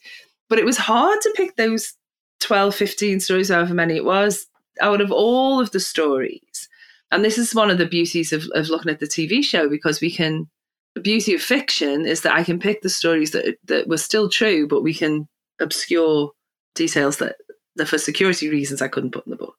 But 0.49 0.61
it 0.61 0.65
was 0.65 0.77
hard 0.77 1.21
to 1.23 1.35
pick 1.35 1.57
those 1.57 1.95
12, 2.39 2.77
15 2.77 3.19
stories, 3.19 3.49
however 3.49 3.75
many 3.75 3.97
it 3.97 4.05
was, 4.05 4.47
out 4.81 5.01
of 5.01 5.11
all 5.11 5.59
of 5.59 5.73
the 5.73 5.81
stories. 5.81 6.69
And 7.11 7.25
this 7.25 7.37
is 7.37 7.53
one 7.53 7.69
of 7.69 7.79
the 7.79 7.87
beauties 7.87 8.33
of, 8.33 8.45
of 8.55 8.69
looking 8.69 8.93
at 8.93 9.01
the 9.01 9.07
TV 9.07 9.43
show 9.43 9.69
because 9.69 10.01
we 10.01 10.13
can, 10.13 10.49
the 10.95 11.01
beauty 11.01 11.35
of 11.35 11.43
fiction 11.43 12.07
is 12.07 12.21
that 12.21 12.37
I 12.37 12.45
can 12.45 12.61
pick 12.61 12.83
the 12.83 12.89
stories 12.89 13.33
that, 13.33 13.57
that 13.65 13.89
were 13.89 13.99
still 13.99 14.29
true, 14.29 14.69
but 14.69 14.85
we 14.85 14.95
can 14.95 15.27
obscure 15.61 16.31
details 16.77 17.17
that, 17.17 17.35
that 17.75 17.89
for 17.89 17.99
security 17.99 18.49
reasons 18.49 18.81
I 18.81 18.87
couldn't 18.87 19.11
put 19.11 19.27
in 19.27 19.33
the 19.33 19.37
book 19.37 19.56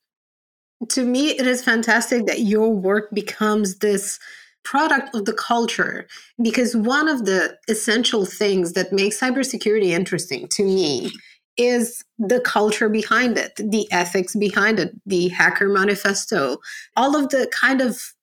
to 0.90 1.04
me, 1.04 1.32
it 1.32 1.48
is 1.48 1.64
fantastic 1.64 2.26
that 2.26 2.42
your 2.42 2.70
work 2.70 3.10
becomes 3.14 3.80
this 3.80 4.20
product 4.64 5.16
of 5.16 5.26
the 5.26 5.34
culture 5.34 6.06
because 6.42 6.76
one 6.76 7.08
of 7.08 7.26
the 7.26 7.58
essential 7.70 8.26
things 8.26 8.74
that 8.74 8.92
makes 8.92 9.20
cybersecurity 9.20 9.88
interesting 9.88 10.48
to 10.50 10.64
me 10.64 11.12
is 11.56 12.04
the 12.20 12.42
culture 12.42 12.90
behind 12.90 13.38
it, 13.38 13.54
the 13.58 13.88
ethics 13.92 14.36
behind 14.36 14.80
it, 14.80 14.92
the 15.06 15.30
hacker 15.30 15.70
manifesto, 15.70 16.58
all 16.96 17.16
of 17.16 17.30
the 17.30 17.50
kind 17.52 17.82
of 17.82 18.14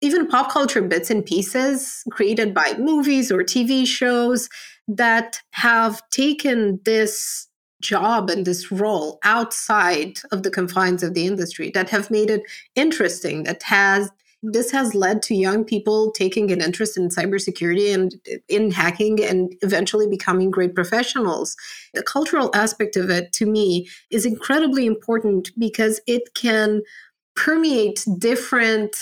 even 0.00 0.28
pop 0.28 0.50
culture 0.50 0.82
bits 0.82 1.10
and 1.10 1.24
pieces 1.24 2.04
created 2.10 2.52
by 2.52 2.74
movies 2.78 3.32
or 3.32 3.42
TV 3.42 3.86
shows 3.86 4.48
that 4.86 5.40
have 5.52 6.02
taken 6.10 6.78
this 6.84 7.48
job 7.84 8.30
and 8.30 8.46
this 8.46 8.72
role 8.72 9.18
outside 9.22 10.18
of 10.32 10.42
the 10.42 10.50
confines 10.50 11.02
of 11.02 11.14
the 11.14 11.26
industry 11.26 11.70
that 11.74 11.90
have 11.90 12.10
made 12.10 12.30
it 12.30 12.42
interesting 12.74 13.44
that 13.44 13.62
has 13.62 14.10
this 14.52 14.70
has 14.70 14.94
led 14.94 15.22
to 15.22 15.34
young 15.34 15.64
people 15.64 16.10
taking 16.12 16.50
an 16.52 16.60
interest 16.60 16.98
in 16.98 17.08
cybersecurity 17.08 17.94
and 17.94 18.14
in 18.48 18.70
hacking 18.70 19.24
and 19.24 19.54
eventually 19.62 20.06
becoming 20.06 20.50
great 20.50 20.74
professionals. 20.74 21.56
The 21.94 22.02
cultural 22.02 22.50
aspect 22.54 22.96
of 22.96 23.08
it, 23.08 23.32
to 23.34 23.46
me, 23.46 23.88
is 24.10 24.26
incredibly 24.26 24.84
important 24.84 25.50
because 25.58 25.98
it 26.06 26.34
can 26.34 26.82
permeate 27.36 28.04
different 28.18 28.94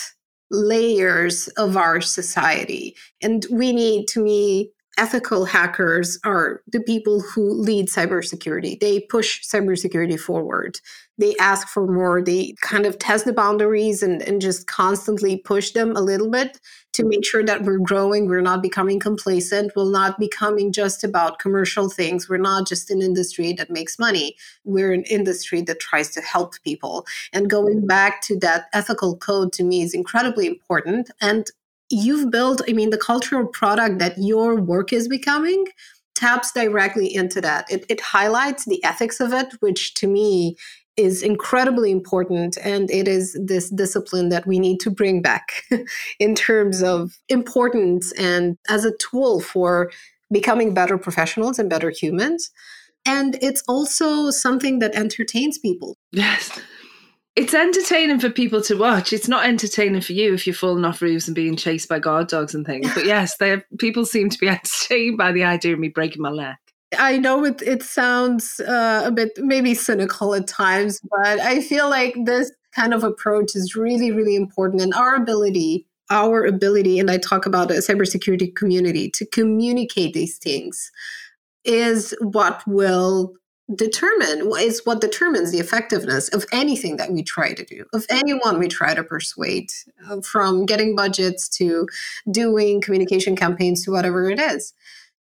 layers 0.53 1.49
of 1.49 1.77
our 1.77 2.01
society. 2.01 2.95
And 3.21 3.45
we 3.51 3.73
need, 3.73 4.07
to 4.09 4.23
me, 4.23 4.71
ethical 4.98 5.44
hackers 5.44 6.18
are 6.24 6.62
the 6.66 6.81
people 6.81 7.20
who 7.20 7.52
lead 7.52 7.88
cybersecurity. 7.88 8.78
They 8.78 9.00
push 9.00 9.42
cybersecurity 9.42 10.18
forward. 10.20 10.81
They 11.18 11.35
ask 11.37 11.68
for 11.68 11.87
more. 11.87 12.22
They 12.22 12.55
kind 12.61 12.85
of 12.85 12.98
test 12.98 13.24
the 13.24 13.33
boundaries 13.33 14.02
and, 14.02 14.22
and 14.22 14.40
just 14.40 14.66
constantly 14.66 15.37
push 15.38 15.70
them 15.70 15.96
a 15.96 16.00
little 16.00 16.31
bit 16.31 16.59
to 16.94 17.05
make 17.05 17.24
sure 17.24 17.44
that 17.44 17.62
we're 17.62 17.78
growing. 17.78 18.28
We're 18.28 18.42
not 18.42 18.62
becoming 18.62 19.00
complacent. 19.00 19.72
We're 19.74 19.90
not 19.90 20.18
becoming 20.18 20.72
just 20.72 21.05
about 21.05 21.38
commercial 21.38 21.88
things. 21.88 22.28
We're 22.28 22.38
not 22.38 22.66
just 22.68 22.90
an 22.90 23.00
industry 23.00 23.52
that 23.55 23.70
makes 23.70 23.98
money. 23.98 24.37
We're 24.64 24.92
an 24.92 25.05
industry 25.05 25.62
that 25.62 25.81
tries 25.81 26.11
to 26.11 26.20
help 26.20 26.55
people. 26.64 27.07
And 27.33 27.48
going 27.48 27.87
back 27.87 28.20
to 28.22 28.38
that 28.40 28.66
ethical 28.72 29.16
code 29.16 29.52
to 29.55 29.64
me 29.64 29.83
is 29.83 29.94
incredibly 29.94 30.46
important. 30.46 31.11
And 31.20 31.46
you've 31.92 32.31
built, 32.31 32.62
I 32.68 32.72
mean, 32.72 32.90
the 32.90 32.98
cultural 32.98 33.46
product 33.46 33.98
that 33.98 34.14
your 34.18 34.61
work 34.61 34.92
is 34.92 35.09
becoming 35.09 35.66
taps 36.14 36.52
directly 36.52 37.14
into 37.14 37.40
that. 37.40 37.70
It, 37.70 37.85
it 37.88 38.00
highlights 38.00 38.64
the 38.64 38.83
ethics 38.85 39.20
of 39.20 39.33
it, 39.33 39.55
which 39.61 39.94
to 39.94 40.07
me 40.07 40.57
is 40.96 41.22
incredibly 41.22 41.90
important. 41.90 42.59
And 42.62 42.90
it 42.90 43.09
is 43.09 43.38
this 43.42 43.70
discipline 43.70 44.28
that 44.28 44.46
we 44.46 44.59
need 44.59 44.78
to 44.81 44.90
bring 44.90 45.22
back 45.22 45.64
in 46.18 46.35
terms 46.35 46.83
of 46.83 47.18
importance 47.28 48.12
and 48.12 48.59
as 48.68 48.85
a 48.85 48.96
tool 48.98 49.40
for 49.40 49.90
becoming 50.31 50.74
better 50.74 50.98
professionals 50.98 51.59
and 51.59 51.68
better 51.70 51.90
humans. 51.90 52.50
And 53.05 53.37
it's 53.42 53.62
also 53.66 54.31
something 54.31 54.78
that 54.78 54.94
entertains 54.94 55.59
people. 55.59 55.96
Yes 56.12 56.61
it's 57.35 57.55
entertaining 57.55 58.21
for 58.21 58.29
people 58.29 58.61
to 58.62 58.77
watch. 58.77 59.12
It's 59.12 59.29
not 59.29 59.47
entertaining 59.47 60.03
for 60.03 60.12
you 60.12 60.35
if 60.35 60.47
you're 60.47 60.55
falling 60.55 60.85
off 60.85 61.01
roofs 61.01 61.29
and 61.29 61.35
being 61.35 61.57
chased 61.57 61.88
by 61.88 61.99
guard 61.99 62.29
dogs 62.29 62.55
and 62.55 62.66
things. 62.66 62.92
But 62.95 63.07
yes, 63.07 63.37
they 63.38 63.62
people 63.79 64.05
seem 64.05 64.29
to 64.31 64.38
be 64.38 64.49
entertained 64.51 65.16
by 65.16 65.33
the 65.33 65.45
idea 65.45 65.73
of 65.73 65.79
me 65.79 65.88
breaking 65.88 66.23
my 66.23 66.31
leg. 66.31 66.57
I 66.99 67.16
know 67.16 67.45
it 67.45 67.62
it 67.62 67.83
sounds 67.83 68.61
uh, 68.61 69.05
a 69.07 69.11
bit 69.11 69.33
maybe 69.38 69.75
cynical 69.75 70.35
at 70.35 70.47
times, 70.47 71.01
but 71.11 71.40
I 71.40 71.62
feel 71.62 71.88
like 71.88 72.14
this 72.25 72.53
kind 72.75 72.92
of 72.92 73.03
approach 73.03 73.55
is 73.55 73.75
really 73.75 74.11
really 74.11 74.37
important, 74.37 74.83
and 74.83 74.92
our 74.92 75.14
ability, 75.14 75.87
our 76.11 76.45
ability, 76.45 76.99
and 76.99 77.11
I 77.11 77.16
talk 77.16 77.47
about 77.47 77.71
a 77.71 77.75
cybersecurity 77.75 78.55
community 78.55 79.11
to 79.11 79.25
communicate 79.27 80.12
these 80.12 80.37
things 80.37 80.90
is 81.64 82.14
what 82.21 82.62
will 82.66 83.33
determine 83.76 84.50
is 84.58 84.82
what 84.85 85.00
determines 85.00 85.50
the 85.50 85.58
effectiveness 85.58 86.28
of 86.28 86.44
anything 86.52 86.96
that 86.96 87.12
we 87.12 87.22
try 87.22 87.52
to 87.52 87.64
do 87.64 87.85
of 87.92 88.04
anyone 88.11 88.58
we 88.58 88.68
try 88.68 88.94
to 88.94 89.04
persuade 89.04 89.70
uh, 90.08 90.20
from 90.20 90.66
getting 90.66 90.94
budgets 90.94 91.48
to 91.48 91.87
doing 92.30 92.80
communication 92.80 93.37
campaigns 93.37 93.85
to 93.85 93.90
whatever 93.90 94.28
it 94.30 94.38
is 94.38 94.74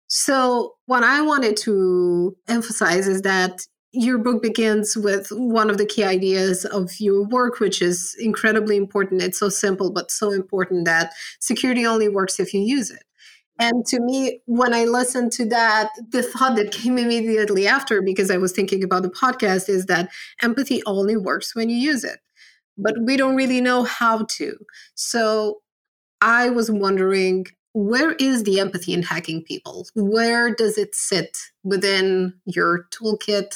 so 0.08 0.76
what 0.86 1.04
i 1.04 1.22
wanted 1.22 1.56
to 1.56 2.36
emphasize 2.48 3.08
is 3.08 3.22
that 3.22 3.66
your 3.94 4.18
book 4.18 4.42
begins 4.42 4.96
with 4.96 5.28
one 5.32 5.70
of 5.70 5.78
the 5.78 5.86
key 5.86 6.04
ideas 6.04 6.64
of 6.66 6.98
your 7.00 7.24
work, 7.24 7.60
which 7.60 7.82
is 7.82 8.16
incredibly 8.20 8.78
important. 8.78 9.22
It's 9.22 9.40
so 9.40 9.50
simple, 9.50 9.92
but 9.92 10.12
so 10.12 10.32
important 10.32 10.86
that 10.86 11.12
security 11.42 11.86
only 11.86 12.08
works 12.08 12.40
if 12.40 12.54
you 12.54 12.62
use 12.62 12.90
it. 12.90 13.04
And 13.62 13.86
to 13.86 14.00
me, 14.00 14.42
when 14.48 14.74
I 14.74 14.86
listened 14.86 15.32
to 15.34 15.46
that, 15.50 15.90
the 16.10 16.24
thought 16.24 16.56
that 16.56 16.72
came 16.72 16.98
immediately 16.98 17.68
after, 17.68 18.02
because 18.02 18.32
I 18.32 18.38
was 18.38 18.54
thinking 18.54 18.84
about 18.84 19.04
the 19.04 19.10
podcast, 19.12 19.70
is 19.70 19.86
that 19.86 20.10
empathy 20.42 20.82
only 20.88 21.16
works 21.16 21.56
when 21.56 21.70
you 21.70 21.78
use 21.78 22.04
it. 22.04 22.20
But 22.76 22.96
we 23.00 23.18
don't 23.18 23.36
really 23.36 23.62
know 23.62 23.84
how 23.84 24.26
to. 24.38 24.58
So 24.96 25.62
I 26.22 26.50
was 26.50 26.72
wondering 26.72 27.46
where 27.74 28.14
is 28.14 28.44
the 28.44 28.60
empathy 28.60 28.94
in 28.94 29.04
hacking 29.04 29.44
people? 29.44 29.86
Where 29.94 30.54
does 30.56 30.80
it 30.80 30.96
sit 30.96 31.38
within 31.64 32.34
your 32.46 32.88
toolkit, 32.90 33.56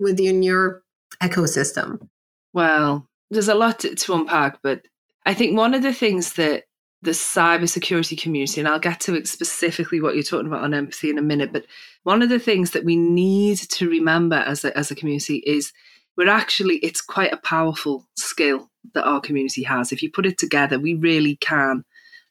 within 0.00 0.42
your 0.42 0.82
ecosystem? 1.22 2.08
Well, 2.52 3.08
there's 3.30 3.48
a 3.48 3.54
lot 3.54 3.78
to, 3.80 4.14
unpack, 4.14 4.58
but 4.64 4.88
I 5.24 5.32
think 5.32 5.56
one 5.56 5.74
of 5.74 5.82
the 5.82 5.94
things 5.94 6.32
that 6.32 6.64
the 7.04 7.10
cybersecurity 7.10 8.20
community, 8.20 8.60
and 8.60 8.68
I'll 8.68 8.78
get 8.78 9.00
to 9.00 9.24
specifically 9.26 10.00
what 10.00 10.14
you're 10.14 10.24
talking 10.24 10.46
about 10.46 10.64
on 10.64 10.72
empathy 10.72 11.10
in 11.10 11.18
a 11.18 11.22
minute. 11.22 11.52
But 11.52 11.66
one 12.02 12.22
of 12.22 12.30
the 12.30 12.38
things 12.38 12.70
that 12.70 12.84
we 12.84 12.96
need 12.96 13.58
to 13.58 13.88
remember 13.88 14.36
as 14.36 14.64
a, 14.64 14.76
as 14.76 14.90
a 14.90 14.94
community 14.94 15.36
is 15.46 15.72
we're 16.16 16.30
actually, 16.30 16.76
it's 16.76 17.02
quite 17.02 17.32
a 17.32 17.36
powerful 17.38 18.06
skill 18.16 18.70
that 18.94 19.04
our 19.04 19.20
community 19.20 19.62
has. 19.64 19.92
If 19.92 20.02
you 20.02 20.10
put 20.10 20.26
it 20.26 20.38
together, 20.38 20.78
we 20.78 20.94
really 20.94 21.36
can 21.36 21.84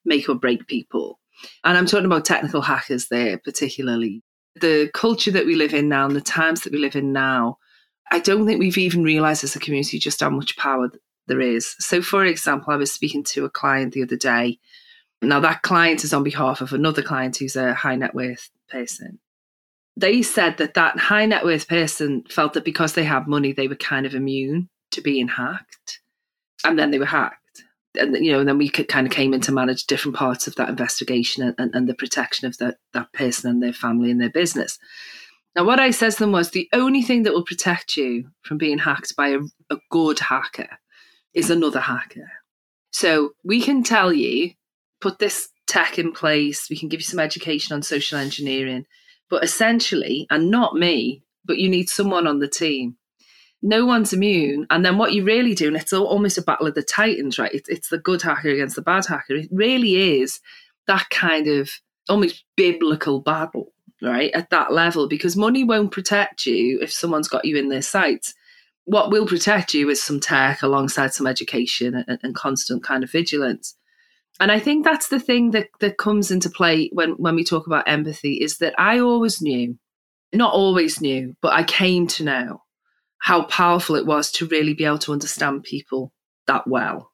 make 0.05 0.27
or 0.27 0.35
break 0.35 0.67
people. 0.67 1.19
And 1.63 1.77
I'm 1.77 1.85
talking 1.85 2.05
about 2.05 2.25
technical 2.25 2.61
hackers 2.61 3.09
there, 3.09 3.37
particularly. 3.37 4.23
The 4.59 4.89
culture 4.93 5.31
that 5.31 5.45
we 5.45 5.55
live 5.55 5.73
in 5.73 5.87
now 5.87 6.05
and 6.05 6.15
the 6.15 6.21
times 6.21 6.61
that 6.61 6.73
we 6.73 6.79
live 6.79 6.95
in 6.95 7.13
now, 7.13 7.57
I 8.11 8.19
don't 8.19 8.47
think 8.47 8.59
we've 8.59 8.77
even 8.77 9.03
realized 9.03 9.43
as 9.43 9.55
a 9.55 9.59
community 9.59 9.99
just 9.99 10.21
how 10.21 10.29
much 10.29 10.57
power 10.57 10.89
there 11.27 11.41
is. 11.41 11.75
So, 11.79 12.01
for 12.01 12.25
example, 12.25 12.73
I 12.73 12.77
was 12.77 12.91
speaking 12.91 13.23
to 13.25 13.45
a 13.45 13.49
client 13.49 13.93
the 13.93 14.03
other 14.03 14.17
day. 14.17 14.59
Now, 15.21 15.39
that 15.39 15.61
client 15.61 16.03
is 16.03 16.13
on 16.13 16.23
behalf 16.23 16.61
of 16.61 16.73
another 16.73 17.01
client 17.01 17.37
who's 17.37 17.55
a 17.55 17.73
high 17.73 17.95
net 17.95 18.13
worth 18.13 18.49
person. 18.69 19.19
They 19.95 20.21
said 20.21 20.57
that 20.57 20.73
that 20.73 20.97
high 20.97 21.25
net 21.25 21.45
worth 21.45 21.67
person 21.67 22.23
felt 22.29 22.53
that 22.53 22.65
because 22.65 22.93
they 22.93 23.05
had 23.05 23.27
money, 23.27 23.53
they 23.53 23.67
were 23.67 23.75
kind 23.75 24.05
of 24.05 24.15
immune 24.15 24.69
to 24.91 25.01
being 25.01 25.27
hacked. 25.27 26.01
And 26.65 26.77
then 26.77 26.91
they 26.91 26.99
were 26.99 27.05
hacked. 27.05 27.37
And, 27.97 28.15
you 28.17 28.31
know, 28.31 28.39
and 28.39 28.49
then 28.49 28.57
we 28.57 28.69
kind 28.69 29.05
of 29.05 29.13
came 29.13 29.33
in 29.33 29.41
to 29.41 29.51
manage 29.51 29.85
different 29.85 30.17
parts 30.17 30.47
of 30.47 30.55
that 30.55 30.69
investigation 30.69 31.43
and, 31.43 31.55
and, 31.57 31.75
and 31.75 31.87
the 31.87 31.93
protection 31.93 32.47
of 32.47 32.57
that, 32.57 32.77
that 32.93 33.13
person 33.13 33.49
and 33.49 33.61
their 33.61 33.73
family 33.73 34.09
and 34.09 34.19
their 34.19 34.31
business. 34.31 34.79
Now, 35.55 35.63
what 35.63 35.79
I 35.79 35.91
said 35.91 36.13
to 36.13 36.19
them 36.19 36.31
was 36.31 36.49
the 36.49 36.67
only 36.73 37.03
thing 37.03 37.23
that 37.23 37.33
will 37.33 37.45
protect 37.45 37.95
you 37.95 38.29
from 38.41 38.57
being 38.57 38.79
hacked 38.79 39.15
by 39.15 39.29
a, 39.29 39.39
a 39.69 39.77
good 39.91 40.19
hacker 40.19 40.79
is 41.33 41.49
another 41.49 41.79
hacker. 41.79 42.31
So 42.91 43.33
we 43.43 43.61
can 43.61 43.83
tell 43.83 44.13
you, 44.13 44.51
put 45.01 45.19
this 45.19 45.49
tech 45.67 45.97
in 45.97 46.11
place, 46.11 46.69
we 46.69 46.77
can 46.77 46.89
give 46.89 46.99
you 46.99 47.05
some 47.05 47.19
education 47.19 47.73
on 47.73 47.81
social 47.81 48.17
engineering, 48.17 48.85
but 49.29 49.43
essentially, 49.43 50.27
and 50.29 50.51
not 50.51 50.75
me, 50.75 51.23
but 51.45 51.57
you 51.57 51.69
need 51.69 51.89
someone 51.89 52.27
on 52.27 52.39
the 52.39 52.47
team. 52.47 52.97
No 53.61 53.85
one's 53.85 54.13
immune. 54.13 54.67
And 54.69 54.85
then 54.85 54.97
what 54.97 55.13
you 55.13 55.23
really 55.23 55.55
do, 55.55 55.67
and 55.67 55.77
it's 55.77 55.93
almost 55.93 56.37
a 56.37 56.41
battle 56.41 56.67
of 56.67 56.75
the 56.75 56.83
titans, 56.83 57.39
right? 57.39 57.53
It's, 57.53 57.69
it's 57.69 57.89
the 57.89 57.97
good 57.97 58.21
hacker 58.21 58.49
against 58.49 58.75
the 58.75 58.81
bad 58.81 59.05
hacker. 59.05 59.35
It 59.35 59.49
really 59.51 60.19
is 60.19 60.39
that 60.87 61.09
kind 61.09 61.47
of 61.47 61.69
almost 62.09 62.43
biblical 62.57 63.21
battle 63.21 63.73
right, 64.01 64.31
at 64.33 64.49
that 64.49 64.73
level, 64.73 65.07
because 65.07 65.37
money 65.37 65.63
won't 65.63 65.91
protect 65.91 66.45
you 66.45 66.79
if 66.81 66.91
someone's 66.91 67.29
got 67.29 67.45
you 67.45 67.55
in 67.55 67.69
their 67.69 67.81
sights. 67.81 68.35
What 68.85 69.11
will 69.11 69.25
protect 69.25 69.73
you 69.73 69.89
is 69.89 70.03
some 70.03 70.19
tech 70.19 70.61
alongside 70.61 71.13
some 71.13 71.27
education 71.27 72.03
and, 72.07 72.19
and 72.21 72.35
constant 72.35 72.83
kind 72.83 73.03
of 73.03 73.11
vigilance. 73.11 73.75
And 74.39 74.51
I 74.51 74.59
think 74.59 74.83
that's 74.83 75.07
the 75.07 75.19
thing 75.19 75.51
that, 75.51 75.67
that 75.79 75.97
comes 75.97 76.31
into 76.31 76.49
play 76.49 76.89
when, 76.91 77.11
when 77.11 77.35
we 77.35 77.43
talk 77.43 77.67
about 77.67 77.87
empathy 77.87 78.33
is 78.35 78.57
that 78.57 78.73
I 78.77 78.99
always 78.99 79.41
knew, 79.41 79.77
not 80.33 80.53
always 80.53 80.99
knew, 80.99 81.35
but 81.41 81.53
I 81.53 81.63
came 81.63 82.07
to 82.07 82.23
know 82.23 82.63
how 83.19 83.43
powerful 83.43 83.95
it 83.95 84.05
was 84.05 84.31
to 84.33 84.47
really 84.47 84.73
be 84.73 84.83
able 84.83 84.97
to 84.99 85.13
understand 85.13 85.63
people 85.63 86.11
that 86.47 86.67
well. 86.67 87.11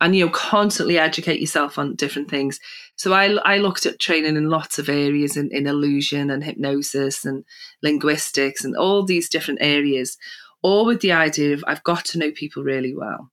And 0.00 0.16
you 0.16 0.26
know 0.26 0.32
constantly 0.32 0.98
educate 0.98 1.40
yourself 1.40 1.78
on 1.78 1.94
different 1.94 2.28
things. 2.28 2.58
So 2.96 3.12
i, 3.12 3.26
I 3.44 3.58
looked 3.58 3.86
at 3.86 4.00
training 4.00 4.36
in 4.36 4.50
lots 4.50 4.78
of 4.78 4.88
areas 4.88 5.36
in, 5.36 5.50
in 5.52 5.66
illusion 5.66 6.28
and 6.30 6.42
hypnosis 6.42 7.24
and 7.24 7.44
linguistics 7.82 8.64
and 8.64 8.76
all 8.76 9.04
these 9.04 9.28
different 9.28 9.60
areas 9.62 10.18
all 10.64 10.84
with 10.84 11.00
the 11.00 11.12
idea 11.12 11.54
of 11.54 11.62
i've 11.68 11.84
got 11.84 12.04
to 12.04 12.18
know 12.18 12.32
people 12.32 12.64
really 12.64 12.94
well 12.94 13.30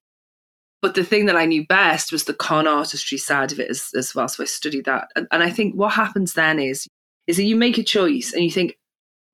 but 0.84 0.94
the 0.94 1.04
thing 1.04 1.26
that 1.26 1.36
i 1.36 1.46
knew 1.46 1.65
best 1.65 2.12
was 2.12 2.26
the 2.26 2.34
con 2.34 2.67
artistry 2.67 3.17
side 3.17 3.52
of 3.52 3.60
it 3.60 3.70
as, 3.70 3.89
as 3.96 4.13
well 4.13 4.28
so 4.28 4.44
i 4.44 4.46
studied 4.46 4.86
that 4.86 5.08
and, 5.15 5.28
and 5.32 5.41
i 5.41 5.50
think 5.50 5.74
what 5.74 5.94
happens 5.94 6.34
then 6.34 6.60
is 6.60 6.88
is 7.26 7.38
that 7.38 7.44
you 7.44 7.56
make 7.56 7.80
a 7.80 7.84
choice 7.84 8.32
and 8.32 8.44
you 8.44 8.52
think 8.52 8.78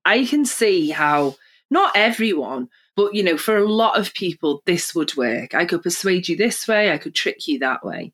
i 0.05 0.23
can 0.23 0.45
see 0.45 0.91
how 0.91 1.36
not 1.69 1.91
everyone 1.95 2.69
but, 2.97 3.13
you 3.13 3.21
know, 3.21 3.38
for 3.38 3.55
a 3.55 3.69
lot 3.69 3.97
of 3.99 4.15
people, 4.15 4.63
this 4.65 4.95
would 4.95 5.15
work. 5.15 5.53
I 5.53 5.65
could 5.65 5.83
persuade 5.83 6.27
you 6.27 6.36
this 6.36 6.67
way, 6.67 6.91
I 6.91 6.97
could 6.97 7.13
trick 7.13 7.47
you 7.47 7.60
that 7.60 7.86
way. 7.86 8.12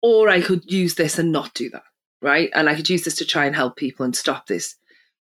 Or 0.00 0.28
I 0.28 0.40
could 0.40 0.70
use 0.70 0.94
this 0.94 1.18
and 1.18 1.32
not 1.32 1.54
do 1.54 1.68
that, 1.70 1.82
right? 2.22 2.48
And 2.54 2.68
I 2.68 2.76
could 2.76 2.88
use 2.88 3.02
this 3.02 3.16
to 3.16 3.24
try 3.24 3.46
and 3.46 3.54
help 3.54 3.76
people 3.76 4.04
and 4.04 4.14
stop 4.14 4.46
this. 4.46 4.76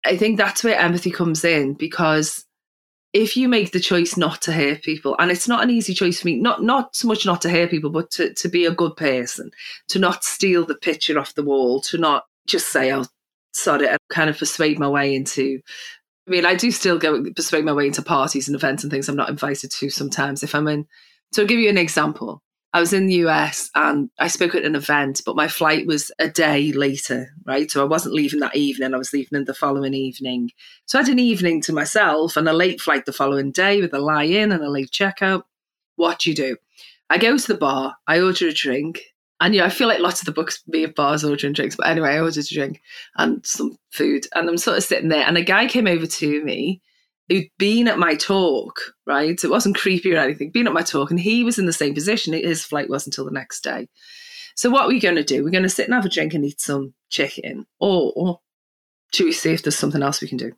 I 0.05 0.15
think 0.15 0.37
that's 0.37 0.63
where 0.63 0.79
empathy 0.79 1.11
comes 1.11 1.43
in 1.43 1.73
because 1.73 2.44
if 3.15 3.37
you 3.37 3.47
make 3.47 3.71
the 3.71 3.79
choice 3.79 4.17
not 4.17 4.41
to 4.41 4.51
hurt 4.51 4.83
people, 4.83 5.15
and 5.19 5.31
it's 5.31 5.47
not 5.47 5.63
an 5.63 5.69
easy 5.69 5.93
choice 5.93 6.19
for 6.19 6.27
me, 6.27 6.35
not 6.35 6.61
not 6.61 6.93
so 6.97 7.07
much 7.07 7.25
not 7.25 7.41
to 7.41 7.49
hurt 7.49 7.71
people, 7.71 7.89
but 7.89 8.11
to, 8.11 8.33
to 8.33 8.49
be 8.49 8.65
a 8.65 8.71
good 8.71 8.97
person, 8.97 9.51
to 9.87 9.99
not 9.99 10.25
steal 10.25 10.65
the 10.65 10.75
picture 10.75 11.17
off 11.17 11.33
the 11.33 11.43
wall, 11.43 11.79
to 11.79 11.97
not 11.97 12.25
just 12.45 12.73
say, 12.73 12.91
oh, 12.91 13.05
sorry, 13.53 13.87
and 13.87 13.97
kind 14.09 14.29
of 14.29 14.37
persuade 14.37 14.77
my 14.77 14.89
way 14.89 15.15
into 15.15 15.61
I 16.27 16.31
mean, 16.31 16.45
I 16.45 16.55
do 16.55 16.71
still 16.71 16.99
go 16.99 17.23
persuade 17.35 17.63
my 17.63 17.71
way 17.71 17.87
into 17.87 18.01
parties 18.01 18.49
and 18.49 18.55
events 18.55 18.83
and 18.83 18.91
things 18.91 19.07
I'm 19.07 19.15
not 19.15 19.29
invited 19.29 19.71
to 19.71 19.89
sometimes 19.89 20.43
if 20.43 20.53
I'm 20.53 20.67
in. 20.67 20.85
So 21.31 21.43
I'll 21.43 21.47
give 21.47 21.59
you 21.59 21.69
an 21.69 21.77
example. 21.77 22.41
I 22.75 22.81
was 22.81 22.91
in 22.91 23.07
the 23.07 23.23
US 23.25 23.71
and 23.73 24.09
I 24.19 24.27
spoke 24.27 24.53
at 24.53 24.65
an 24.65 24.75
event, 24.75 25.21
but 25.25 25.37
my 25.37 25.47
flight 25.47 25.87
was 25.87 26.11
a 26.19 26.27
day 26.27 26.73
later, 26.73 27.29
right? 27.45 27.71
So 27.71 27.81
I 27.81 27.87
wasn't 27.87 28.15
leaving 28.15 28.41
that 28.41 28.57
evening, 28.57 28.93
I 28.93 28.97
was 28.97 29.13
leaving 29.13 29.45
the 29.45 29.53
following 29.53 29.93
evening. 29.93 30.51
So 30.85 30.99
I 30.99 31.03
had 31.03 31.11
an 31.13 31.17
evening 31.17 31.61
to 31.61 31.73
myself 31.73 32.35
and 32.35 32.49
a 32.49 32.51
late 32.53 32.81
flight 32.81 33.05
the 33.05 33.13
following 33.13 33.53
day 33.53 33.79
with 33.79 33.93
a 33.93 33.99
lie 33.99 34.25
in 34.25 34.51
and 34.51 34.61
a 34.61 34.69
late 34.69 34.91
checkout. 34.91 35.43
What 35.95 36.19
do 36.19 36.29
you 36.29 36.35
do? 36.35 36.57
I 37.09 37.17
go 37.17 37.37
to 37.37 37.47
the 37.47 37.57
bar, 37.57 37.95
I 38.07 38.19
order 38.19 38.49
a 38.49 38.53
drink, 38.53 39.03
and 39.39 39.55
yeah, 39.55 39.63
I 39.63 39.69
feel 39.69 39.87
like 39.87 40.01
lots 40.01 40.19
of 40.19 40.25
the 40.25 40.33
books 40.33 40.61
be 40.69 40.83
of 40.83 40.95
bars 40.95 41.23
ordering 41.23 41.53
drinks. 41.53 41.77
But 41.77 41.87
anyway, 41.87 42.09
I 42.09 42.19
ordered 42.19 42.43
a 42.43 42.53
drink 42.53 42.81
and 43.15 43.45
some 43.45 43.77
food. 43.89 44.27
And 44.35 44.49
I'm 44.49 44.57
sort 44.57 44.77
of 44.77 44.83
sitting 44.83 45.07
there. 45.07 45.25
And 45.25 45.37
a 45.37 45.43
guy 45.43 45.67
came 45.67 45.87
over 45.87 46.07
to 46.07 46.43
me 46.43 46.81
who'd 47.29 47.47
been 47.57 47.87
at 47.87 47.99
my 47.99 48.15
talk, 48.15 48.79
right? 49.07 49.39
So 49.39 49.47
it 49.47 49.51
wasn't 49.51 49.77
creepy 49.77 50.13
or 50.13 50.17
anything, 50.17 50.51
been 50.51 50.67
at 50.67 50.73
my 50.73 50.83
talk. 50.83 51.09
And 51.09 51.19
he 51.19 51.43
was 51.43 51.57
in 51.57 51.65
the 51.65 51.73
same 51.73 51.93
position. 51.93 52.33
His 52.33 52.63
flight 52.63 52.89
wasn't 52.89 53.13
until 53.13 53.25
the 53.25 53.31
next 53.31 53.63
day. 53.63 53.87
So 54.55 54.69
what 54.69 54.85
are 54.85 54.89
we 54.89 54.99
going 54.99 55.15
to 55.15 55.23
do? 55.23 55.43
We're 55.43 55.49
going 55.49 55.63
to 55.63 55.69
sit 55.69 55.85
and 55.85 55.93
have 55.93 56.05
a 56.05 56.09
drink 56.09 56.33
and 56.33 56.45
eat 56.45 56.61
some 56.61 56.93
chicken. 57.09 57.65
Or 57.79 58.39
should 59.13 59.25
we 59.25 59.31
see 59.31 59.51
if 59.51 59.63
there's 59.63 59.75
something 59.75 60.03
else 60.03 60.21
we 60.21 60.27
can 60.27 60.37
do? 60.37 60.51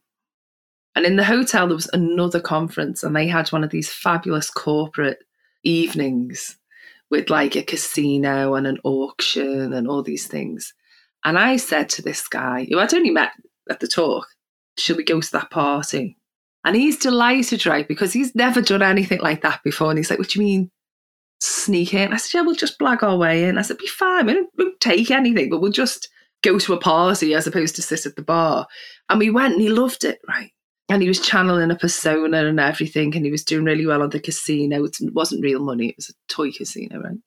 And 0.95 1.06
in 1.06 1.15
the 1.15 1.23
hotel, 1.23 1.67
there 1.67 1.75
was 1.75 1.89
another 1.93 2.39
conference, 2.39 3.03
and 3.03 3.15
they 3.15 3.27
had 3.27 3.49
one 3.49 3.63
of 3.63 3.69
these 3.69 3.93
fabulous 3.93 4.49
corporate 4.49 5.19
evenings 5.63 6.58
with 7.12 7.30
like 7.30 7.56
a 7.56 7.63
casino 7.63 8.56
and 8.56 8.65
an 8.65 8.80
auction 8.84 9.73
and 9.73 9.88
all 9.88 10.01
these 10.01 10.27
things. 10.27 10.73
And 11.23 11.38
I 11.38 11.58
said 11.58 11.89
to 11.89 12.01
this 12.01 12.27
guy, 12.27 12.67
who 12.69 12.80
I'd 12.80 12.93
only 12.93 13.12
met 13.12 13.32
at 13.69 13.80
the 13.80 13.88
talk, 13.88 14.27
should 14.77 14.97
we 14.97 15.03
go 15.03 15.21
to 15.21 15.32
that 15.34 15.51
party? 15.51 16.16
And 16.67 16.75
he's 16.75 16.97
delighted, 16.97 17.65
right? 17.65 17.88
Because 17.88 18.13
he's 18.13 18.36
never 18.36 18.62
done 18.62 18.84
anything 18.84 19.19
like 19.21 19.41
that 19.41 19.63
before. 19.63 19.89
And 19.89 19.97
he's 19.97 20.10
like, 20.10 20.19
What 20.19 20.30
do 20.30 20.39
you 20.39 20.45
mean 20.45 20.71
sneak 21.39 21.93
in? 21.93 22.13
I 22.13 22.17
said, 22.17 22.38
Yeah, 22.38 22.41
we'll 22.43 22.56
just 22.56 22.77
blag 22.77 23.03
our 23.03 23.17
way 23.17 23.45
in. 23.45 23.58
I 23.58 23.62
said, 23.62 23.77
Be 23.77 23.88
fine. 23.88 24.25
We 24.25 24.34
don't, 24.34 24.49
we 24.58 24.65
don't 24.65 24.80
take 24.80 25.10
anything, 25.10 25.49
but 25.49 25.62
we'll 25.62 25.71
just 25.71 26.10
go 26.43 26.60
to 26.60 26.73
a 26.73 26.80
party 26.80 27.34
as 27.34 27.47
opposed 27.47 27.75
to 27.77 27.82
sit 27.82 28.06
at 28.06 28.15
the 28.15 28.21
bar. 28.21 28.67
And 29.10 29.17
we 29.17 29.30
went 29.30 29.53
and 29.53 29.62
he 29.62 29.69
loved 29.69 30.03
it, 30.03 30.19
right? 30.27 30.51
and 30.89 31.01
he 31.01 31.08
was 31.08 31.19
channeling 31.19 31.71
a 31.71 31.75
persona 31.75 32.45
and 32.45 32.60
everything, 32.60 33.15
and 33.15 33.25
he 33.25 33.32
was 33.32 33.43
doing 33.43 33.65
really 33.65 33.86
well 33.86 34.01
on 34.01 34.10
the 34.10 34.19
casino. 34.19 34.86
It 34.86 34.97
wasn't 35.13 35.43
real 35.43 35.62
money; 35.62 35.89
it 35.89 35.97
was 35.97 36.10
a 36.10 36.13
toy 36.27 36.51
casino, 36.51 37.01
right? 37.01 37.17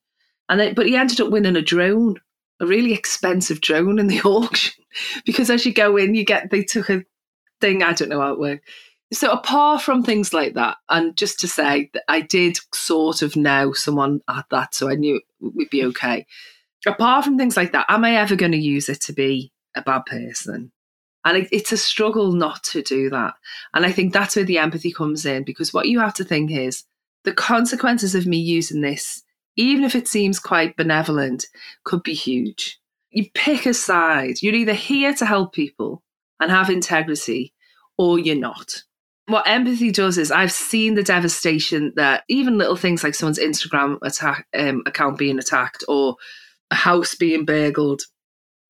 And 0.48 0.60
then, 0.60 0.74
but 0.74 0.86
he 0.86 0.96
ended 0.96 1.20
up 1.20 1.30
winning 1.30 1.56
a 1.56 1.62
drone, 1.62 2.16
a 2.60 2.66
really 2.66 2.92
expensive 2.92 3.60
drone 3.60 3.98
in 3.98 4.06
the 4.06 4.20
auction, 4.24 4.82
because 5.24 5.50
as 5.50 5.66
you 5.66 5.74
go 5.74 5.96
in, 5.96 6.14
you 6.14 6.24
get 6.24 6.50
they 6.50 6.62
took 6.62 6.88
a 6.88 7.04
thing. 7.60 7.82
I 7.82 7.92
don't 7.92 8.08
know 8.08 8.20
how 8.20 8.32
it 8.32 8.40
worked. 8.40 8.64
So 9.12 9.30
apart 9.32 9.82
from 9.82 10.02
things 10.02 10.32
like 10.32 10.54
that, 10.54 10.76
and 10.88 11.16
just 11.16 11.40
to 11.40 11.48
say 11.48 11.90
that 11.94 12.04
I 12.08 12.20
did 12.20 12.58
sort 12.72 13.22
of 13.22 13.34
know 13.34 13.72
someone 13.72 14.20
at 14.28 14.46
that, 14.50 14.74
so 14.74 14.88
I 14.88 14.94
knew 14.94 15.20
we'd 15.40 15.70
be 15.70 15.84
okay. 15.86 16.26
Apart 16.86 17.24
from 17.24 17.36
things 17.36 17.56
like 17.56 17.72
that, 17.72 17.86
am 17.88 18.04
I 18.04 18.16
ever 18.16 18.36
going 18.36 18.52
to 18.52 18.58
use 18.58 18.88
it 18.88 19.00
to 19.02 19.12
be 19.12 19.52
a 19.76 19.82
bad 19.82 20.06
person? 20.06 20.70
And 21.24 21.38
it, 21.38 21.48
it's 21.52 21.72
a 21.72 21.76
struggle 21.76 22.32
not 22.32 22.62
to 22.64 22.82
do 22.82 23.10
that. 23.10 23.34
And 23.74 23.84
I 23.84 23.92
think 23.92 24.12
that's 24.12 24.36
where 24.36 24.44
the 24.44 24.58
empathy 24.58 24.92
comes 24.92 25.26
in 25.26 25.42
because 25.42 25.74
what 25.74 25.88
you 25.88 25.98
have 26.00 26.14
to 26.14 26.24
think 26.24 26.50
is 26.50 26.84
the 27.24 27.34
consequences 27.34 28.14
of 28.14 28.26
me 28.26 28.38
using 28.38 28.80
this, 28.80 29.22
even 29.56 29.84
if 29.84 29.94
it 29.94 30.08
seems 30.08 30.38
quite 30.38 30.76
benevolent, 30.76 31.46
could 31.84 32.02
be 32.02 32.14
huge. 32.14 32.80
You 33.10 33.28
pick 33.34 33.66
a 33.66 33.74
side. 33.74 34.40
You're 34.40 34.54
either 34.54 34.72
here 34.72 35.12
to 35.14 35.26
help 35.26 35.52
people 35.52 36.02
and 36.38 36.50
have 36.50 36.70
integrity 36.70 37.52
or 37.98 38.18
you're 38.18 38.36
not. 38.36 38.84
What 39.30 39.46
empathy 39.46 39.92
does 39.92 40.18
is 40.18 40.32
I've 40.32 40.52
seen 40.52 40.94
the 40.94 41.04
devastation 41.04 41.92
that 41.94 42.24
even 42.28 42.58
little 42.58 42.76
things 42.76 43.04
like 43.04 43.14
someone's 43.14 43.38
Instagram 43.38 43.98
attack, 44.02 44.46
um, 44.54 44.82
account 44.86 45.18
being 45.18 45.38
attacked 45.38 45.84
or 45.86 46.16
a 46.70 46.74
house 46.74 47.14
being 47.14 47.44
burgled. 47.44 48.02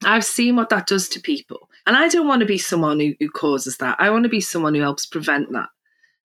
I've 0.04 0.24
seen 0.24 0.56
what 0.56 0.68
that 0.68 0.86
does 0.86 1.08
to 1.10 1.20
people. 1.20 1.68
And 1.86 1.96
I 1.96 2.08
don't 2.08 2.28
want 2.28 2.40
to 2.40 2.46
be 2.46 2.58
someone 2.58 3.00
who, 3.00 3.14
who 3.18 3.30
causes 3.30 3.78
that. 3.78 3.96
I 3.98 4.10
want 4.10 4.24
to 4.24 4.28
be 4.28 4.40
someone 4.42 4.74
who 4.74 4.82
helps 4.82 5.06
prevent 5.06 5.50
that 5.52 5.68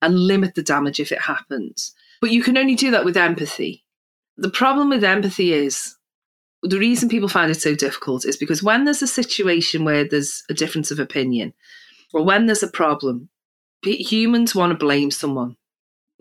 and 0.01 0.19
limit 0.19 0.55
the 0.55 0.63
damage 0.63 0.99
if 0.99 1.13
it 1.13 1.21
happens. 1.21 1.93
But 2.19 2.31
you 2.31 2.43
can 2.43 2.57
only 2.57 2.75
do 2.75 2.91
that 2.91 3.05
with 3.05 3.15
empathy. 3.15 3.85
The 4.37 4.49
problem 4.49 4.89
with 4.89 5.03
empathy 5.03 5.53
is 5.53 5.95
the 6.61 6.79
reason 6.79 7.07
people 7.07 7.29
find 7.29 7.49
it 7.49 7.61
so 7.61 7.73
difficult 7.73 8.25
is 8.25 8.35
because 8.35 8.61
when 8.61 8.83
there's 8.83 9.01
a 9.01 9.07
situation 9.07 9.85
where 9.85 10.03
there's 10.03 10.43
a 10.49 10.53
difference 10.53 10.91
of 10.91 10.99
opinion 10.99 11.53
or 12.13 12.23
when 12.23 12.45
there's 12.45 12.63
a 12.63 12.67
problem, 12.67 13.29
humans 13.83 14.55
want 14.55 14.71
to 14.71 14.77
blame 14.77 15.11
someone. 15.11 15.55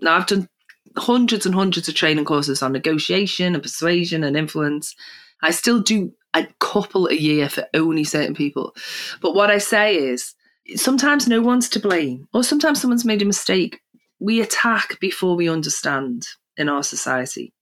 Now, 0.01 0.17
I've 0.17 0.27
done 0.27 0.49
hundreds 0.97 1.47
and 1.47 1.55
hundreds 1.55 1.89
of 1.89 1.95
training 1.95 2.25
courses 2.25 2.63
on 2.63 2.73
negotiation 2.73 3.55
and 3.55 3.63
persuasion 3.63 4.25
and 4.25 4.37
influence. 4.37 4.95
I 5.43 5.51
still 5.51 5.81
do 5.81 6.13
a 6.35 6.47
couple 6.61 7.07
a 7.07 7.15
year 7.15 7.49
for 7.49 7.67
only 7.75 8.05
certain 8.05 8.35
people. 8.35 8.75
But 9.21 9.35
what 9.35 9.51
I 9.51 9.59
say 9.59 9.97
is 9.97 10.35
sometimes 10.77 11.29
no 11.29 11.41
one's 11.41 11.69
to 11.71 11.81
blame, 11.81 12.29
or 12.33 12.43
sometimes 12.43 12.81
someone's 12.81 13.05
made 13.05 13.23
a 13.23 13.27
mistake. 13.27 13.81
We 14.21 14.41
attack 14.41 14.99
before 15.01 15.37
we 15.37 15.49
understand 15.49 16.27
in 16.57 16.69
our 16.69 16.83
society. 16.83 17.53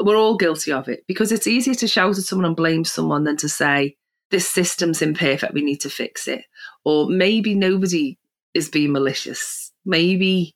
we're 0.00 0.16
all 0.16 0.36
guilty 0.36 0.72
of 0.72 0.88
it 0.88 1.04
because 1.06 1.32
it's 1.32 1.46
easier 1.46 1.74
to 1.74 1.88
shout 1.88 2.18
at 2.18 2.24
someone 2.24 2.46
and 2.46 2.56
blame 2.56 2.84
someone 2.84 3.24
than 3.24 3.36
to 3.36 3.48
say, 3.48 3.96
this 4.30 4.48
system's 4.48 5.02
imperfect, 5.02 5.54
we 5.54 5.62
need 5.62 5.80
to 5.80 5.90
fix 5.90 6.28
it. 6.28 6.44
Or 6.84 7.08
maybe 7.08 7.54
nobody 7.54 8.18
is 8.54 8.68
being 8.68 8.92
malicious. 8.92 9.72
Maybe 9.84 10.54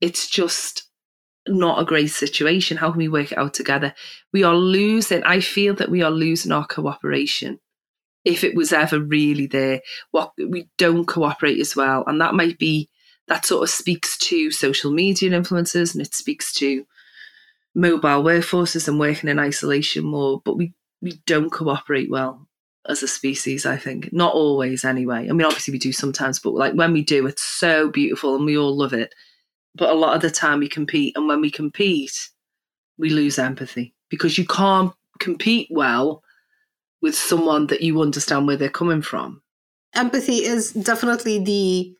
it's 0.00 0.28
just 0.28 0.88
not 1.48 1.80
a 1.80 1.84
great 1.84 2.10
situation. 2.10 2.76
How 2.76 2.90
can 2.90 2.98
we 2.98 3.08
work 3.08 3.32
it 3.32 3.38
out 3.38 3.54
together? 3.54 3.94
We 4.32 4.44
are 4.44 4.54
losing, 4.54 5.22
I 5.24 5.40
feel 5.40 5.74
that 5.74 5.90
we 5.90 6.02
are 6.02 6.10
losing 6.10 6.52
our 6.52 6.66
cooperation. 6.66 7.58
If 8.24 8.44
it 8.44 8.54
was 8.54 8.72
ever 8.72 9.00
really 9.00 9.46
there, 9.46 9.80
what 10.12 10.32
we 10.38 10.68
don't 10.78 11.06
cooperate 11.06 11.58
as 11.58 11.74
well. 11.74 12.04
And 12.06 12.20
that 12.20 12.34
might 12.34 12.58
be 12.58 12.88
that 13.28 13.44
sort 13.44 13.64
of 13.64 13.70
speaks 13.70 14.16
to 14.18 14.50
social 14.50 14.92
media 14.92 15.30
influencers 15.30 15.94
and 15.94 16.04
it 16.04 16.14
speaks 16.14 16.52
to 16.54 16.84
mobile 17.74 18.22
workforces 18.22 18.86
and 18.86 19.00
working 19.00 19.28
in 19.28 19.38
isolation 19.38 20.04
more, 20.04 20.40
but 20.44 20.56
we, 20.56 20.74
we 21.00 21.20
don't 21.26 21.50
cooperate 21.50 22.10
well 22.10 22.46
as 22.88 23.02
a 23.02 23.08
species, 23.08 23.64
I 23.64 23.76
think. 23.76 24.12
Not 24.12 24.34
always 24.34 24.84
anyway. 24.84 25.28
I 25.28 25.32
mean 25.32 25.44
obviously 25.44 25.72
we 25.72 25.78
do 25.78 25.92
sometimes, 25.92 26.38
but 26.38 26.54
like 26.54 26.74
when 26.74 26.92
we 26.92 27.02
do, 27.02 27.26
it's 27.26 27.42
so 27.42 27.88
beautiful 27.88 28.36
and 28.36 28.44
we 28.44 28.56
all 28.56 28.76
love 28.76 28.92
it 28.92 29.14
but 29.74 29.90
a 29.90 29.94
lot 29.94 30.14
of 30.14 30.22
the 30.22 30.30
time 30.30 30.58
we 30.58 30.68
compete. 30.68 31.16
And 31.16 31.28
when 31.28 31.40
we 31.40 31.50
compete, 31.50 32.30
we 32.98 33.10
lose 33.10 33.38
empathy 33.38 33.94
because 34.10 34.36
you 34.36 34.46
can't 34.46 34.92
compete 35.18 35.68
well 35.70 36.22
with 37.00 37.14
someone 37.14 37.66
that 37.68 37.82
you 37.82 38.00
understand 38.00 38.46
where 38.46 38.56
they're 38.56 38.68
coming 38.68 39.02
from. 39.02 39.42
Empathy 39.94 40.44
is 40.44 40.72
definitely 40.72 41.38
the 41.38 41.94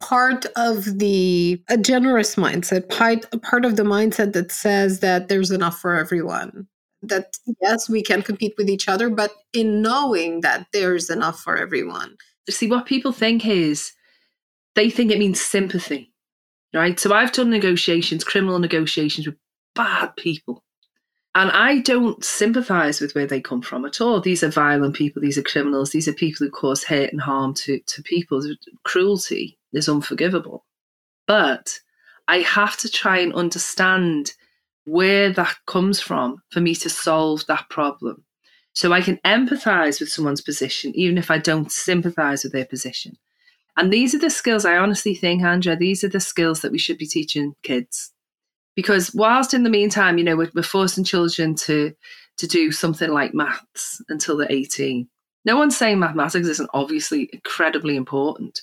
part 0.00 0.46
of 0.56 0.98
the 0.98 1.62
a 1.68 1.76
generous 1.76 2.36
mindset, 2.36 2.88
part, 2.88 3.26
part 3.42 3.64
of 3.64 3.76
the 3.76 3.82
mindset 3.82 4.32
that 4.32 4.52
says 4.52 5.00
that 5.00 5.28
there's 5.28 5.50
enough 5.50 5.78
for 5.78 5.96
everyone. 5.96 6.66
That 7.08 7.36
yes, 7.60 7.88
we 7.88 8.02
can 8.02 8.22
compete 8.22 8.54
with 8.56 8.68
each 8.68 8.88
other, 8.88 9.10
but 9.10 9.32
in 9.52 9.82
knowing 9.82 10.40
that 10.40 10.66
there's 10.72 11.10
enough 11.10 11.40
for 11.40 11.56
everyone. 11.56 12.16
See, 12.48 12.68
what 12.68 12.86
people 12.86 13.12
think 13.12 13.46
is 13.46 13.92
they 14.74 14.90
think 14.90 15.10
it 15.10 15.18
means 15.18 15.40
sympathy 15.40 16.14
right? 16.74 16.98
So 16.98 17.14
I've 17.14 17.32
done 17.32 17.48
negotiations, 17.48 18.24
criminal 18.24 18.58
negotiations 18.58 19.26
with 19.26 19.36
bad 19.74 20.14
people. 20.16 20.62
And 21.36 21.50
I 21.50 21.80
don't 21.80 22.22
sympathize 22.24 23.00
with 23.00 23.14
where 23.14 23.26
they 23.26 23.40
come 23.40 23.62
from 23.62 23.84
at 23.84 24.00
all. 24.00 24.20
These 24.20 24.44
are 24.44 24.50
violent 24.50 24.94
people, 24.94 25.22
these 25.22 25.38
are 25.38 25.42
criminals, 25.42 25.90
these 25.90 26.06
are 26.06 26.12
people 26.12 26.44
who 26.44 26.50
cause 26.50 26.84
hurt 26.84 27.10
and 27.10 27.20
harm 27.20 27.54
to, 27.54 27.80
to 27.80 28.02
people. 28.02 28.42
Cruelty 28.84 29.58
is 29.72 29.88
unforgivable. 29.88 30.64
But 31.26 31.80
I 32.28 32.38
have 32.38 32.76
to 32.78 32.88
try 32.88 33.18
and 33.18 33.32
understand 33.34 34.34
where 34.84 35.30
that 35.32 35.56
comes 35.66 36.00
from 36.00 36.42
for 36.50 36.60
me 36.60 36.74
to 36.74 36.90
solve 36.90 37.46
that 37.46 37.68
problem. 37.68 38.24
So 38.72 38.92
I 38.92 39.00
can 39.00 39.18
empathize 39.24 40.00
with 40.00 40.10
someone's 40.10 40.40
position, 40.40 40.92
even 40.94 41.16
if 41.16 41.30
I 41.30 41.38
don't 41.38 41.70
sympathize 41.70 42.42
with 42.42 42.52
their 42.52 42.64
position. 42.64 43.16
And 43.76 43.92
these 43.92 44.14
are 44.14 44.18
the 44.18 44.30
skills 44.30 44.64
I 44.64 44.76
honestly 44.76 45.14
think, 45.14 45.42
Andrea, 45.42 45.76
these 45.76 46.04
are 46.04 46.08
the 46.08 46.20
skills 46.20 46.60
that 46.60 46.72
we 46.72 46.78
should 46.78 46.98
be 46.98 47.06
teaching 47.06 47.54
kids. 47.62 48.12
Because 48.76 49.14
whilst 49.14 49.54
in 49.54 49.62
the 49.62 49.70
meantime, 49.70 50.18
you 50.18 50.24
know, 50.24 50.36
we're, 50.36 50.50
we're 50.54 50.62
forcing 50.62 51.04
children 51.04 51.54
to 51.56 51.94
to 52.36 52.46
do 52.48 52.72
something 52.72 53.10
like 53.10 53.32
maths 53.32 54.02
until 54.08 54.36
they're 54.36 54.50
18. 54.50 55.08
No 55.44 55.56
one's 55.56 55.76
saying 55.76 56.00
mathematics 56.00 56.48
isn't 56.48 56.70
obviously 56.74 57.30
incredibly 57.32 57.94
important, 57.94 58.62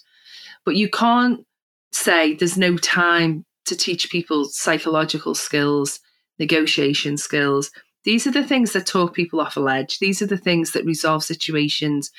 but 0.65 0.75
you 0.75 0.89
can't 0.89 1.45
say 1.93 2.33
there's 2.33 2.57
no 2.57 2.75
time 2.77 3.45
to 3.65 3.75
teach 3.75 4.09
people 4.09 4.45
psychological 4.45 5.35
skills, 5.35 5.99
negotiation 6.41 7.15
skills. 7.15 7.71
These 8.03 8.27
are 8.27 8.31
the 8.31 8.43
things 8.43 8.73
that 8.73 8.87
talk 8.87 9.13
people 9.13 9.39
off 9.39 9.55
a 9.55 9.61
ledge. 9.61 9.99
These 9.99 10.21
are 10.21 10.27
the 10.27 10.37
things 10.37 10.71
that 10.71 10.83
resolve 10.83 11.23
situations 11.23 12.11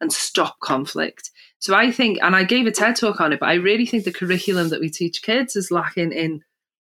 and 0.00 0.12
stop 0.12 0.60
conflict. 0.60 1.30
So 1.58 1.74
I 1.74 1.90
think, 1.90 2.18
and 2.22 2.36
I 2.36 2.44
gave 2.44 2.66
a 2.66 2.70
TED 2.70 2.96
talk 2.96 3.20
on 3.20 3.32
it, 3.32 3.40
but 3.40 3.48
I 3.48 3.54
really 3.54 3.86
think 3.86 4.04
the 4.04 4.12
curriculum 4.12 4.68
that 4.68 4.80
we 4.80 4.90
teach 4.90 5.22
kids 5.22 5.56
is 5.56 5.70
lacking 5.70 6.12
in 6.12 6.42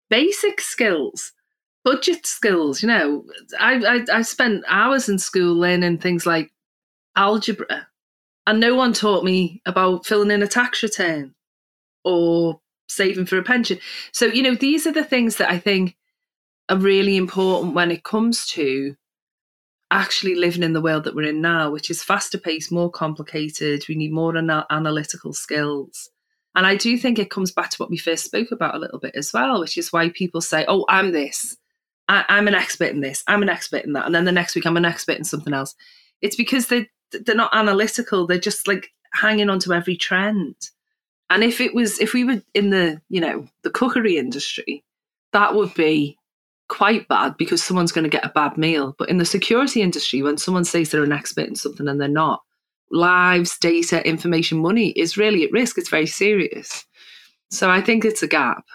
basic 0.10 0.62
skills, 0.62 1.34
budget 1.84 2.26
skills. 2.26 2.82
You 2.82 2.88
know, 2.88 3.26
I, 3.60 3.74
I, 3.76 4.18
I 4.20 4.22
spent 4.22 4.64
hours 4.68 5.10
in 5.10 5.20
school 5.20 5.56
learning 5.56 5.98
things 5.98 6.26
like 6.26 6.52
algebra, 7.16 7.88
and 8.46 8.60
no 8.60 8.76
one 8.76 8.94
taught 8.94 9.26
me 9.26 9.62
about 9.66 10.06
filling 10.06 10.32
in 10.32 10.44
a 10.44 10.48
tax 10.48 10.82
return 10.84 11.34
or 12.06 12.62
saving 12.88 13.26
for 13.26 13.38
a 13.38 13.44
pension. 13.44 13.80
So, 14.14 14.28
you 14.28 14.44
know, 14.44 14.56
these 14.56 14.88
are 14.88 14.94
the 14.94 15.04
things 15.04 15.36
that 15.38 15.52
I 15.52 15.60
think 15.60 15.98
are 16.70 16.78
really 16.78 17.18
important 17.18 17.74
when 17.74 17.92
it 17.92 18.04
comes 18.04 18.46
to 18.48 18.96
actually 19.90 20.36
living 20.36 20.64
in 20.64 20.74
the 20.74 20.82
world 20.82 21.06
that 21.06 21.16
we're 21.16 21.30
in 21.30 21.42
now, 21.42 21.72
which 21.72 21.90
is 21.90 22.04
faster 22.04 22.38
paced, 22.38 22.72
more 22.72 22.92
complicated. 22.92 23.86
We 23.88 23.96
need 23.96 24.12
more 24.12 24.38
ana- 24.38 24.68
analytical 24.70 25.34
skills. 25.34 26.10
And 26.56 26.66
I 26.66 26.76
do 26.76 26.98
think 26.98 27.20
it 27.20 27.30
comes 27.30 27.52
back 27.52 27.70
to 27.70 27.78
what 27.78 27.90
we 27.90 27.98
first 27.98 28.26
spoke 28.26 28.52
about 28.52 28.76
a 28.76 28.80
little 28.80 29.00
bit 29.00 29.16
as 29.16 29.32
well, 29.32 29.60
which 29.60 29.78
is 29.78 29.94
why 29.94 30.10
people 30.10 30.42
say, 30.42 30.66
oh, 30.68 30.86
I'm 30.90 31.12
this. 31.12 31.56
I- 32.10 32.26
am 32.28 32.48
an 32.48 32.56
expert 32.56 32.92
in 32.92 33.02
this. 33.02 33.24
I'm 33.28 33.44
an 33.44 33.50
expert 33.50 33.86
in 33.86 33.94
that. 33.94 34.06
And 34.06 34.16
then 34.16 34.26
the 34.26 34.32
next 34.32 34.56
week, 34.56 34.66
I'm 34.66 34.78
an 34.78 34.86
expert 34.86 35.18
in 35.18 35.24
something 35.24 35.54
else. 35.54 35.76
It's 36.22 36.36
because 36.36 36.68
they, 36.68 36.90
they're 37.12 37.36
not 37.36 37.56
analytical. 37.56 38.28
They're 38.28 38.40
just 38.40 38.68
like 38.68 38.90
hanging 39.14 39.50
on 39.50 39.60
to 39.60 39.74
every 39.74 39.96
trend. 39.96 40.56
And 41.30 41.44
if 41.44 41.62
it 41.62 41.74
was, 41.74 42.00
if 42.00 42.14
we 42.14 42.24
were 42.24 42.42
in 42.54 42.72
the, 42.72 43.02
you 43.10 43.22
know, 43.22 43.48
the 43.64 43.70
cookery 43.70 44.18
industry, 44.18 44.84
that 45.34 45.56
would 45.56 45.74
be 45.76 46.18
quite 46.68 47.08
bad 47.08 47.36
because 47.38 47.64
someone's 47.64 47.92
going 47.92 48.04
to 48.04 48.10
get 48.10 48.26
a 48.26 48.30
bad 48.30 48.58
meal. 48.58 48.96
But 48.98 49.10
in 49.10 49.18
the 49.18 49.26
security 49.26 49.82
industry, 49.82 50.22
when 50.22 50.38
someone 50.38 50.66
says 50.66 50.90
they're 50.90 51.04
an 51.04 51.12
expert 51.12 51.48
in 51.48 51.56
something 51.56 51.88
and 51.88 52.00
they're 52.00 52.08
not, 52.08 52.42
lives, 52.92 53.58
data, 53.58 54.06
information, 54.08 54.60
money 54.60 54.90
is 54.92 55.18
really 55.18 55.44
at 55.44 55.52
risk. 55.52 55.78
It's 55.78 55.90
very 55.90 56.08
serious. 56.08 56.86
So 57.52 57.70
I 57.70 57.82
think 57.82 58.04
it's 58.06 58.24
a 58.24 58.28
gap. 58.28 58.66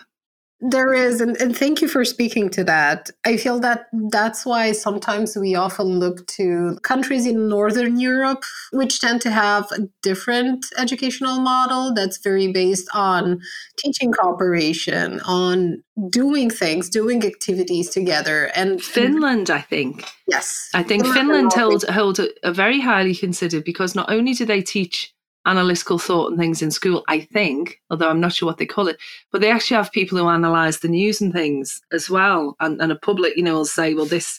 There 0.65 0.95
is, 0.95 1.21
and, 1.21 1.37
and 1.39 1.57
thank 1.57 1.83
you 1.83 1.89
for 1.89 2.05
speaking 2.05 2.49
to 2.51 2.63
that. 2.63 3.11
I 3.27 3.37
feel 3.37 3.59
that 3.61 3.87
that's 4.11 4.47
why 4.47 4.71
sometimes 4.71 5.37
we 5.37 5.57
often 5.57 5.99
look 5.99 6.25
to 6.39 6.79
countries 6.85 7.27
in 7.27 7.49
Northern 7.49 7.99
Europe, 7.99 8.45
which 8.71 9.01
tend 9.01 9.23
to 9.23 9.33
have 9.33 9.65
a 9.73 9.89
different 10.03 10.67
educational 10.79 11.41
model 11.41 11.93
that's 11.93 12.19
very 12.19 12.53
based 12.53 12.89
on 12.95 13.41
teaching 13.77 14.13
cooperation, 14.13 15.19
on 15.27 15.83
doing 16.09 16.49
things, 16.49 16.89
doing 16.89 17.27
activities 17.27 17.91
together. 17.91 18.53
And 18.55 18.81
Finland, 18.81 19.51
I 19.51 19.63
think. 19.63 20.05
Yes. 20.29 20.71
I 20.75 20.85
think 20.85 21.03
Finland, 21.07 21.53
Finland 21.53 21.53
holds, 21.55 21.85
holds 21.89 22.21
a, 22.21 22.29
a 22.45 22.53
very 22.53 22.81
highly 22.81 23.17
considered 23.17 23.65
because 23.65 23.97
not 23.97 24.09
only 24.13 24.33
do 24.33 24.45
they 24.45 24.63
teach 24.63 25.13
analytical 25.45 25.99
thought 25.99 26.31
and 26.31 26.39
things 26.39 26.63
in 26.63 26.71
school, 26.71 27.03
I 27.09 27.21
think, 27.21 27.81
although 27.91 28.09
I'm 28.09 28.21
not 28.21 28.33
sure 28.33 28.47
what 28.47 28.59
they 28.59 28.67
call 28.67 28.89
it, 28.89 28.99
but 29.31 29.41
they 29.41 29.51
actually 29.51 29.77
have 29.77 29.91
people 29.93 30.17
who 30.19 30.29
analyze 30.29 30.79
the 30.79 30.89
news 30.89 31.21
and 31.21 31.33
things 31.33 31.81
as 31.93 32.09
well. 32.09 32.57
And, 32.61 32.81
and 32.81 32.93
a 32.93 32.97
public, 32.97 33.37
you 33.37 33.43
know, 33.43 33.55
will 33.55 33.65
say, 33.65 33.95
well, 33.95 34.07
this 34.07 34.39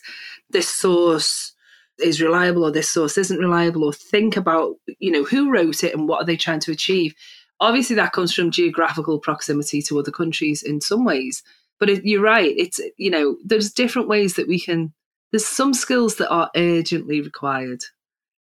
this 0.50 0.70
source 0.70 1.54
is 2.00 2.22
reliable 2.22 2.63
or 2.63 2.72
this 2.72 2.89
source 2.89 3.18
isn't 3.18 3.39
reliable, 3.39 3.84
or 3.84 3.94
think 3.94 4.38
about, 4.38 4.76
you 5.00 5.12
know, 5.12 5.24
who 5.24 5.52
wrote 5.52 5.84
it 5.84 5.94
and 5.94 6.08
what 6.08 6.22
are 6.22 6.26
they 6.26 6.38
trying 6.38 6.60
to 6.62 6.72
achieve. 6.72 7.13
Obviously, 7.60 7.96
that 7.96 8.13
comes 8.13 8.34
from 8.34 8.52
geographical 8.52 9.20
proximity 9.20 9.82
to 9.84 10.00
other 10.00 10.12
countries 10.12 10.63
in 10.63 10.82
some 10.82 11.06
ways. 11.06 11.44
But 11.80 11.89
it, 11.89 12.06
you're 12.06 12.22
right. 12.22 12.54
It's, 12.58 12.80
you 12.98 13.10
know, 13.10 13.38
there's 13.44 13.72
different 13.72 14.08
ways 14.08 14.36
that 14.36 14.48
we 14.48 14.60
can, 14.60 14.94
there's 15.32 15.46
some 15.46 15.74
skills 15.74 16.16
that 16.16 16.30
are 16.30 16.50
urgently 16.56 17.22
required 17.22 17.82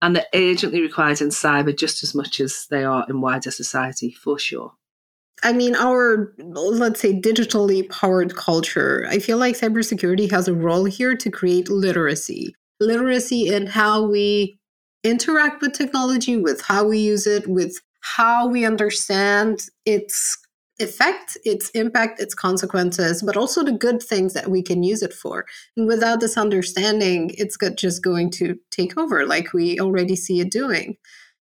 and 0.05 0.15
they're 0.15 0.27
urgently 0.35 0.83
required 0.83 1.23
in 1.23 1.31
cyber 1.31 1.75
just 1.75 2.03
as 2.03 2.15
much 2.15 2.39
as 2.39 2.67
they 2.69 2.85
are 2.85 3.07
in 3.09 3.23
wider 3.23 3.51
society, 3.51 4.11
for 4.13 4.39
sure. 4.39 4.75
I 5.43 5.55
mean, 5.55 5.75
our, 5.75 6.35
let's 6.39 7.01
say, 7.01 7.19
digitally 7.19 7.89
powered 7.89 8.37
culture, 8.37 9.07
I 9.09 9.19
feel 9.19 9.39
like 9.39 9.57
cybersecurity 9.57 10.31
has 10.31 10.47
a 10.47 10.53
role 10.53 10.85
here 10.85 11.17
to 11.17 11.31
create 11.31 11.71
literacy. 11.71 12.55
Literacy 12.81 13.49
in 13.49 13.67
how 13.67 14.03
we 14.07 14.59
interact 15.05 15.63
with 15.63 15.73
technology, 15.73 16.37
with 16.37 16.61
how 16.61 16.85
we 16.85 16.99
use 16.99 17.27
it, 17.27 17.47
with 17.47 17.81
how 18.01 18.47
we 18.47 18.67
understand 18.67 19.61
its 19.87 20.37
effect, 20.79 21.37
its 21.45 21.71
impact, 21.71 22.21
its 22.21 22.35
consequences, 22.35 23.23
but 23.23 23.37
also 23.37 23.63
the 23.63 23.73
good 23.73 24.03
things 24.03 24.33
that 24.33 24.51
we 24.51 24.63
can 24.63 24.83
use 24.83 25.03
it 25.03 25.13
for. 25.13 25.47
And 25.77 25.87
without 25.87 26.21
this 26.21 26.37
understanding, 26.37 27.31
it's 27.39 27.57
just 27.77 28.03
going 28.03 28.31
to 28.33 28.59
take 28.71 28.99
over 28.99 29.27
like 29.27 29.53
we 29.53 29.79
already 29.79 30.17
see 30.17 30.41
it 30.41 30.51
doing. 30.51 30.97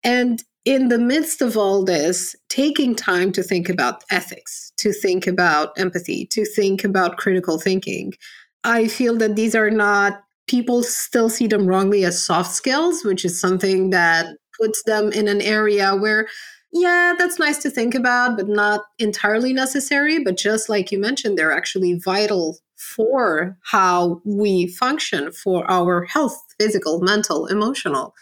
And 0.03 0.43
in 0.65 0.89
the 0.89 0.99
midst 0.99 1.41
of 1.41 1.57
all 1.57 1.83
this, 1.83 2.35
taking 2.49 2.95
time 2.95 3.31
to 3.31 3.41
think 3.41 3.69
about 3.69 4.03
ethics, 4.11 4.71
to 4.77 4.91
think 4.91 5.25
about 5.25 5.71
empathy, 5.77 6.27
to 6.27 6.45
think 6.45 6.83
about 6.83 7.17
critical 7.17 7.57
thinking, 7.57 8.13
I 8.63 8.87
feel 8.87 9.17
that 9.17 9.35
these 9.35 9.55
are 9.55 9.71
not, 9.71 10.21
people 10.47 10.83
still 10.83 11.29
see 11.29 11.47
them 11.47 11.65
wrongly 11.65 12.03
as 12.05 12.23
soft 12.23 12.51
skills, 12.51 13.03
which 13.03 13.25
is 13.25 13.39
something 13.39 13.89
that 13.89 14.35
puts 14.59 14.83
them 14.83 15.11
in 15.11 15.27
an 15.27 15.41
area 15.41 15.95
where 15.95 16.27
yeah, 16.73 17.13
that's 17.17 17.39
nice 17.39 17.57
to 17.59 17.69
think 17.69 17.95
about, 17.95 18.37
but 18.37 18.47
not 18.47 18.81
entirely 18.97 19.53
necessary. 19.53 20.23
But 20.23 20.37
just 20.37 20.69
like 20.69 20.91
you 20.91 20.99
mentioned, 20.99 21.37
they're 21.37 21.51
actually 21.51 21.95
vital 21.95 22.59
for 22.77 23.57
how 23.63 24.21
we 24.25 24.67
function, 24.67 25.31
for 25.31 25.69
our 25.69 26.03
health, 26.05 26.41
physical, 26.59 27.01
mental, 27.01 27.45
emotional, 27.47 28.13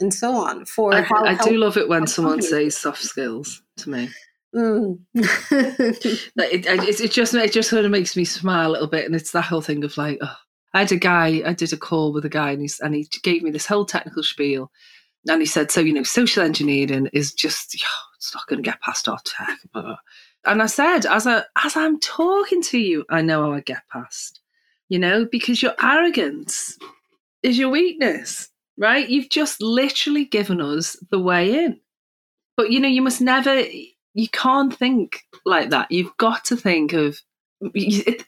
and 0.00 0.12
so 0.12 0.32
on. 0.32 0.64
For 0.64 0.94
I, 0.94 1.02
how 1.02 1.24
I 1.24 1.36
do 1.36 1.56
love 1.56 1.76
it 1.76 1.88
when 1.88 2.06
someone 2.06 2.42
says 2.42 2.76
soft 2.76 3.02
skills 3.02 3.62
to 3.78 3.90
me. 3.90 4.10
Mm. 4.54 5.00
It, 6.36 6.66
it, 6.66 7.00
it 7.00 7.10
just 7.10 7.34
it 7.34 7.52
just 7.52 7.70
sort 7.70 7.84
of 7.84 7.90
makes 7.90 8.16
me 8.16 8.24
smile 8.24 8.70
a 8.70 8.72
little 8.72 8.88
bit, 8.88 9.04
and 9.04 9.14
it's 9.14 9.32
that 9.32 9.44
whole 9.44 9.60
thing 9.60 9.82
of 9.84 9.96
like, 9.96 10.18
oh, 10.20 10.36
I 10.72 10.80
had 10.80 10.92
a 10.92 10.96
guy, 10.96 11.42
I 11.44 11.52
did 11.52 11.72
a 11.72 11.76
call 11.76 12.12
with 12.12 12.24
a 12.24 12.28
guy, 12.28 12.50
and 12.52 12.60
he's 12.60 12.80
and 12.80 12.94
he 12.94 13.08
gave 13.22 13.42
me 13.42 13.50
this 13.50 13.66
whole 13.66 13.84
technical 13.84 14.22
spiel, 14.22 14.70
and 15.26 15.40
he 15.40 15.46
said, 15.46 15.70
so 15.70 15.80
you 15.80 15.92
know, 15.92 16.02
social 16.02 16.42
engineering 16.42 17.08
is 17.12 17.32
just 17.32 17.74
it's 17.74 18.34
not 18.34 18.46
going 18.46 18.62
to 18.62 18.68
get 18.68 18.80
past 18.80 19.08
our 19.08 19.18
tech, 19.24 19.58
and 20.44 20.62
I 20.62 20.66
said, 20.66 21.06
as 21.06 21.26
I 21.26 21.42
as 21.62 21.76
I'm 21.76 22.00
talking 22.00 22.62
to 22.62 22.78
you, 22.78 23.04
I 23.10 23.22
know 23.22 23.42
how 23.42 23.52
I 23.52 23.60
get 23.60 23.82
past, 23.92 24.40
you 24.88 24.98
know, 24.98 25.24
because 25.24 25.62
your 25.62 25.74
arrogance 25.82 26.78
is 27.42 27.58
your 27.58 27.70
weakness, 27.70 28.48
right? 28.76 29.08
You've 29.08 29.30
just 29.30 29.62
literally 29.62 30.24
given 30.24 30.60
us 30.60 30.96
the 31.10 31.18
way 31.18 31.64
in, 31.64 31.80
but 32.56 32.70
you 32.70 32.80
know, 32.80 32.88
you 32.88 33.02
must 33.02 33.20
never 33.20 33.64
you 34.14 34.28
can't 34.28 34.74
think 34.74 35.22
like 35.44 35.70
that. 35.70 35.90
You've 35.90 36.16
got 36.18 36.44
to 36.46 36.56
think 36.56 36.92
of 36.92 37.20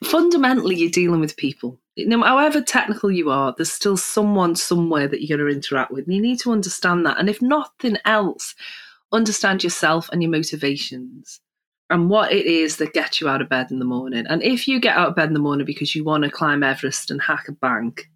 fundamentally, 0.03 0.75
you're 0.75 0.89
dealing 0.89 1.19
with 1.19 1.37
people. 1.37 1.79
No, 1.97 2.21
however 2.23 2.61
technical 2.61 3.11
you 3.11 3.31
are, 3.31 3.53
there's 3.57 3.71
still 3.71 3.97
someone 3.97 4.55
somewhere 4.55 5.07
that 5.07 5.21
you're 5.23 5.37
going 5.37 5.49
to 5.49 5.55
interact 5.55 5.91
with. 5.91 6.05
And 6.05 6.13
you 6.15 6.21
need 6.21 6.39
to 6.41 6.51
understand 6.51 7.05
that. 7.05 7.19
And 7.19 7.29
if 7.29 7.41
nothing 7.41 7.97
else, 8.05 8.55
understand 9.11 9.63
yourself 9.63 10.09
and 10.11 10.21
your 10.21 10.31
motivations 10.31 11.39
and 11.89 12.09
what 12.09 12.31
it 12.31 12.45
is 12.45 12.77
that 12.77 12.93
gets 12.93 13.21
you 13.21 13.29
out 13.29 13.41
of 13.41 13.49
bed 13.49 13.71
in 13.71 13.79
the 13.79 13.85
morning. 13.85 14.25
And 14.27 14.43
if 14.43 14.67
you 14.67 14.79
get 14.79 14.97
out 14.97 15.09
of 15.09 15.15
bed 15.15 15.29
in 15.29 15.33
the 15.33 15.39
morning 15.39 15.65
because 15.65 15.95
you 15.95 16.03
want 16.03 16.23
to 16.23 16.29
climb 16.29 16.63
Everest 16.63 17.09
and 17.09 17.21
hack 17.21 17.47
a 17.47 17.53
bank, 17.53 18.09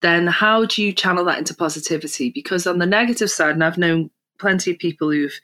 then 0.00 0.28
how 0.28 0.64
do 0.64 0.82
you 0.82 0.92
channel 0.92 1.24
that 1.24 1.38
into 1.38 1.54
positivity? 1.54 2.30
Because 2.30 2.66
on 2.66 2.78
the 2.78 2.86
negative 2.86 3.30
side, 3.30 3.54
and 3.54 3.64
I've 3.64 3.78
known 3.78 4.10
plenty 4.38 4.70
of 4.70 4.78
people 4.78 5.10
who've 5.10 5.40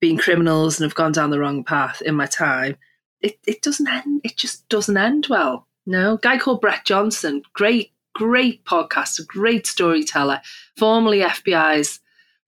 been 0.00 0.16
criminals 0.16 0.80
and 0.80 0.84
have 0.84 0.94
gone 0.94 1.12
down 1.12 1.30
the 1.30 1.38
wrong 1.38 1.64
path 1.64 2.00
in 2.00 2.14
my 2.14 2.26
time, 2.26 2.76
it, 3.20 3.38
it 3.46 3.62
doesn't 3.62 3.88
end. 3.88 4.22
It 4.24 4.36
just 4.36 4.66
doesn't 4.68 4.96
end 4.96 5.26
well. 5.28 5.68
No, 5.86 6.16
guy 6.16 6.38
called 6.38 6.60
Brett 6.60 6.84
Johnson, 6.84 7.42
great, 7.52 7.92
great 8.14 8.64
podcaster, 8.64 9.26
great 9.26 9.66
storyteller, 9.66 10.40
formerly 10.76 11.20
FBI's 11.20 12.00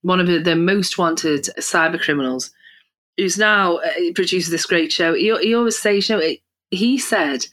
one 0.02 0.20
of 0.20 0.26
the, 0.44 0.56
most 0.56 0.98
wanted 0.98 1.48
cyber 1.58 2.00
criminals, 2.00 2.50
who's 3.16 3.36
now 3.36 3.78
uh, 3.78 3.90
produces 4.14 4.50
this 4.50 4.66
great 4.66 4.92
show. 4.92 5.14
He, 5.14 5.36
he 5.42 5.54
always 5.54 5.78
says, 5.78 6.08
you 6.08 6.16
know, 6.16 6.22
it, 6.22 6.40
he 6.70 6.98
said 6.98 7.46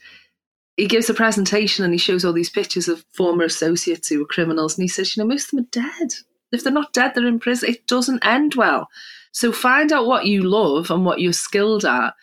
he 0.76 0.86
gives 0.86 1.10
a 1.10 1.14
presentation 1.14 1.84
and 1.84 1.92
he 1.92 1.98
shows 1.98 2.24
all 2.24 2.32
these 2.32 2.50
pictures 2.50 2.88
of 2.88 3.04
former 3.12 3.44
associates 3.44 4.08
who 4.08 4.20
were 4.20 4.26
criminals, 4.26 4.76
and 4.76 4.84
he 4.84 4.88
says, 4.88 5.16
you 5.16 5.22
know, 5.22 5.28
most 5.28 5.46
of 5.46 5.50
them 5.50 5.60
are 5.60 5.82
dead. 6.00 6.14
If 6.52 6.62
they're 6.62 6.72
not 6.72 6.92
dead, 6.92 7.12
they're 7.14 7.26
in 7.26 7.40
prison. 7.40 7.70
It 7.70 7.86
doesn't 7.86 8.24
end 8.24 8.54
well. 8.54 8.88
So 9.32 9.50
find 9.50 9.92
out 9.92 10.06
what 10.06 10.26
you 10.26 10.42
love 10.42 10.90
and 10.90 11.04
what 11.04 11.20
you're 11.20 11.32
skilled 11.32 11.84
at, 11.84 12.14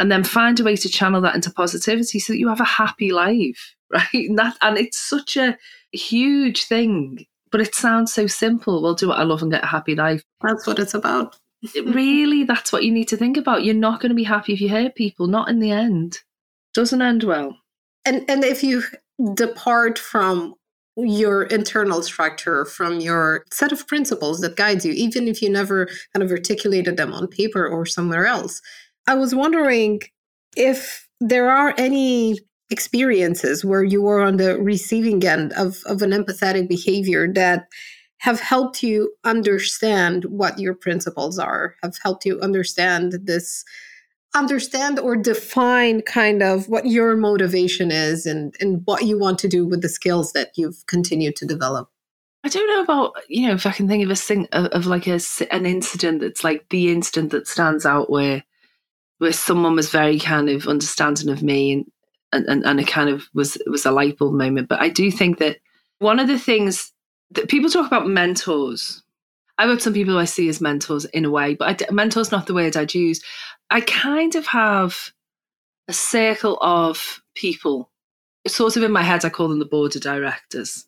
and 0.00 0.10
then 0.10 0.24
find 0.24 0.58
a 0.58 0.64
way 0.64 0.76
to 0.76 0.88
channel 0.88 1.20
that 1.20 1.34
into 1.34 1.50
positivity 1.50 2.18
so 2.18 2.32
that 2.32 2.38
you 2.38 2.48
have 2.48 2.60
a 2.60 2.64
happy 2.64 3.12
life, 3.12 3.76
right? 3.92 4.08
And 4.12 4.38
that 4.38 4.56
and 4.62 4.78
it's 4.78 4.98
such 4.98 5.36
a 5.36 5.56
huge 5.92 6.64
thing, 6.64 7.26
but 7.52 7.60
it 7.60 7.74
sounds 7.74 8.12
so 8.12 8.26
simple. 8.26 8.82
Well, 8.82 8.94
do 8.94 9.08
what 9.08 9.18
I 9.18 9.24
love 9.24 9.42
and 9.42 9.52
get 9.52 9.62
a 9.62 9.68
happy 9.68 9.94
life. 9.94 10.24
That's 10.42 10.66
what 10.66 10.78
it's 10.78 10.94
about. 10.94 11.36
Really, 11.84 12.44
that's 12.44 12.72
what 12.72 12.84
you 12.84 12.90
need 12.90 13.08
to 13.08 13.18
think 13.18 13.36
about. 13.36 13.64
You're 13.64 13.74
not 13.74 14.00
going 14.00 14.08
to 14.08 14.16
be 14.16 14.24
happy 14.24 14.54
if 14.54 14.62
you 14.62 14.70
hurt 14.70 14.94
people. 14.94 15.26
Not 15.26 15.50
in 15.50 15.60
the 15.60 15.70
end. 15.70 16.18
Doesn't 16.72 17.02
end 17.02 17.24
well. 17.24 17.58
And 18.06 18.24
and 18.28 18.42
if 18.42 18.62
you 18.62 18.82
depart 19.34 19.98
from 19.98 20.54
your 20.96 21.42
internal 21.44 22.02
structure, 22.02 22.64
from 22.64 23.00
your 23.00 23.44
set 23.52 23.72
of 23.72 23.86
principles 23.86 24.40
that 24.40 24.56
guides 24.56 24.86
you, 24.86 24.92
even 24.92 25.28
if 25.28 25.42
you 25.42 25.50
never 25.50 25.86
kind 26.14 26.22
of 26.22 26.30
articulated 26.30 26.96
them 26.96 27.12
on 27.12 27.28
paper 27.28 27.66
or 27.66 27.84
somewhere 27.84 28.26
else. 28.26 28.62
I 29.10 29.14
was 29.14 29.34
wondering 29.34 30.02
if 30.56 31.08
there 31.18 31.50
are 31.50 31.74
any 31.76 32.38
experiences 32.70 33.64
where 33.64 33.82
you 33.82 34.02
were 34.02 34.22
on 34.22 34.36
the 34.36 34.56
receiving 34.58 35.26
end 35.26 35.52
of, 35.54 35.78
of 35.86 36.00
an 36.02 36.12
empathetic 36.12 36.68
behavior 36.68 37.26
that 37.32 37.66
have 38.18 38.38
helped 38.38 38.84
you 38.84 39.12
understand 39.24 40.26
what 40.26 40.60
your 40.60 40.74
principles 40.74 41.40
are, 41.40 41.74
have 41.82 41.96
helped 42.04 42.24
you 42.24 42.38
understand 42.38 43.14
this 43.24 43.64
understand 44.32 45.00
or 45.00 45.16
define 45.16 46.02
kind 46.02 46.40
of 46.40 46.68
what 46.68 46.86
your 46.86 47.16
motivation 47.16 47.90
is 47.90 48.26
and, 48.26 48.54
and 48.60 48.82
what 48.84 49.06
you 49.06 49.18
want 49.18 49.40
to 49.40 49.48
do 49.48 49.66
with 49.66 49.82
the 49.82 49.88
skills 49.88 50.32
that 50.34 50.52
you've 50.54 50.86
continued 50.86 51.34
to 51.34 51.44
develop. 51.44 51.90
I 52.44 52.48
don't 52.48 52.68
know 52.68 52.84
about 52.84 53.14
you 53.28 53.48
know 53.48 53.54
if 53.54 53.66
I 53.66 53.72
can 53.72 53.88
think 53.88 54.04
of 54.04 54.10
a 54.10 54.14
thing 54.14 54.46
of, 54.52 54.66
of 54.66 54.86
like 54.86 55.08
a 55.08 55.18
an 55.50 55.66
incident 55.66 56.20
that's 56.20 56.44
like 56.44 56.68
the 56.70 56.92
incident 56.92 57.32
that 57.32 57.48
stands 57.48 57.84
out 57.84 58.08
where 58.08 58.44
where 59.20 59.32
someone 59.34 59.76
was 59.76 59.90
very 59.90 60.18
kind 60.18 60.48
of 60.48 60.66
understanding 60.66 61.28
of 61.28 61.42
me 61.42 61.72
and 61.72 61.84
and, 62.32 62.46
and, 62.46 62.64
and 62.64 62.80
it 62.80 62.86
kind 62.86 63.10
of 63.10 63.28
was 63.34 63.58
was 63.66 63.84
a 63.84 63.90
light 63.90 64.18
bulb 64.18 64.34
moment. 64.34 64.68
But 64.68 64.80
I 64.80 64.88
do 64.88 65.10
think 65.10 65.38
that 65.38 65.58
one 65.98 66.18
of 66.18 66.28
the 66.28 66.38
things 66.38 66.92
that 67.32 67.48
people 67.48 67.70
talk 67.70 67.86
about 67.86 68.08
mentors. 68.08 69.02
I've 69.58 69.68
got 69.68 69.82
some 69.82 69.92
people 69.92 70.16
I 70.16 70.24
see 70.24 70.48
as 70.48 70.60
mentors 70.60 71.04
in 71.06 71.26
a 71.26 71.30
way, 71.30 71.54
but 71.54 71.82
I 71.82 71.92
mentor's 71.92 72.32
not 72.32 72.46
the 72.46 72.54
word 72.54 72.76
I'd 72.76 72.94
use. 72.94 73.22
I 73.68 73.82
kind 73.82 74.34
of 74.36 74.46
have 74.46 75.10
a 75.86 75.92
circle 75.92 76.56
of 76.62 77.20
people. 77.34 77.90
Sort 78.46 78.76
of 78.76 78.82
in 78.82 78.92
my 78.92 79.02
head, 79.02 79.24
I 79.24 79.28
call 79.28 79.48
them 79.48 79.58
the 79.58 79.66
board 79.66 79.94
of 79.96 80.02
directors. 80.02 80.86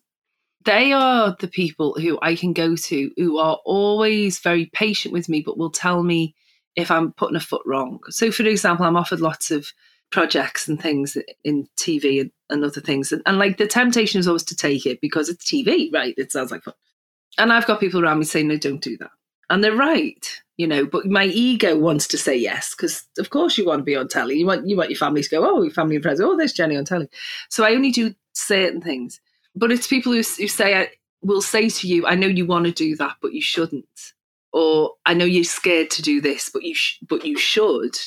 They 0.65 0.91
are 0.91 1.35
the 1.39 1.47
people 1.47 1.93
who 1.99 2.17
I 2.21 2.35
can 2.35 2.53
go 2.53 2.75
to 2.75 3.11
who 3.15 3.37
are 3.37 3.59
always 3.63 4.39
very 4.39 4.65
patient 4.73 5.13
with 5.13 5.29
me, 5.29 5.41
but 5.41 5.57
will 5.57 5.69
tell 5.69 6.01
me 6.01 6.33
if 6.75 6.89
I'm 6.91 7.13
putting 7.13 7.35
a 7.35 7.41
foot 7.41 7.61
wrong. 7.65 7.99
So, 8.09 8.31
for 8.31 8.43
example, 8.43 8.85
I'm 8.85 8.95
offered 8.95 9.21
lots 9.21 9.51
of 9.51 9.67
projects 10.11 10.67
and 10.67 10.81
things 10.81 11.17
in 11.43 11.67
TV 11.75 12.21
and, 12.21 12.31
and 12.49 12.63
other 12.63 12.81
things. 12.81 13.11
And, 13.11 13.21
and 13.25 13.39
like 13.39 13.57
the 13.57 13.67
temptation 13.67 14.19
is 14.19 14.27
always 14.27 14.43
to 14.43 14.55
take 14.55 14.85
it 14.85 15.01
because 15.01 15.27
it's 15.27 15.45
TV, 15.45 15.91
right? 15.93 16.13
It 16.17 16.31
sounds 16.31 16.51
like 16.51 16.63
fun. 16.63 16.75
And 17.37 17.51
I've 17.51 17.65
got 17.65 17.79
people 17.79 18.03
around 18.03 18.19
me 18.19 18.25
saying, 18.25 18.47
no, 18.47 18.57
don't 18.57 18.81
do 18.81 18.95
that. 18.97 19.09
And 19.49 19.63
they're 19.63 19.75
right, 19.75 20.41
you 20.57 20.67
know, 20.67 20.85
but 20.85 21.05
my 21.05 21.25
ego 21.25 21.77
wants 21.77 22.07
to 22.09 22.17
say 22.17 22.35
yes, 22.35 22.73
because 22.75 23.03
of 23.17 23.29
course 23.29 23.57
you 23.57 23.65
want 23.65 23.79
to 23.79 23.83
be 23.83 23.95
on 23.95 24.07
telly. 24.07 24.35
You 24.35 24.45
want 24.45 24.67
you 24.67 24.77
want 24.77 24.89
your 24.89 24.97
family 24.97 25.21
to 25.21 25.29
go, 25.29 25.45
oh, 25.45 25.63
your 25.63 25.71
family 25.71 25.95
and 25.95 26.03
friends, 26.03 26.21
oh, 26.21 26.37
there's 26.37 26.53
Jenny 26.53 26.77
on 26.77 26.85
telly. 26.85 27.09
So 27.49 27.65
I 27.65 27.73
only 27.73 27.91
do 27.91 28.15
certain 28.33 28.81
things. 28.81 29.19
But 29.55 29.71
it's 29.71 29.87
people 29.87 30.11
who, 30.11 30.19
who 30.19 30.47
say, 30.47 30.75
I 30.75 30.89
will 31.21 31.41
say 31.41 31.69
to 31.69 31.87
you, 31.87 32.07
I 32.07 32.15
know 32.15 32.27
you 32.27 32.45
want 32.45 32.65
to 32.65 32.71
do 32.71 32.95
that, 32.97 33.17
but 33.21 33.33
you 33.33 33.41
shouldn't. 33.41 34.12
Or 34.53 34.91
I 35.05 35.13
know 35.13 35.25
you're 35.25 35.43
scared 35.43 35.89
to 35.91 36.01
do 36.01 36.21
this, 36.21 36.49
but 36.53 36.63
you 36.63 36.75
sh- 36.75 36.99
but 37.09 37.25
you 37.25 37.37
should. 37.37 37.97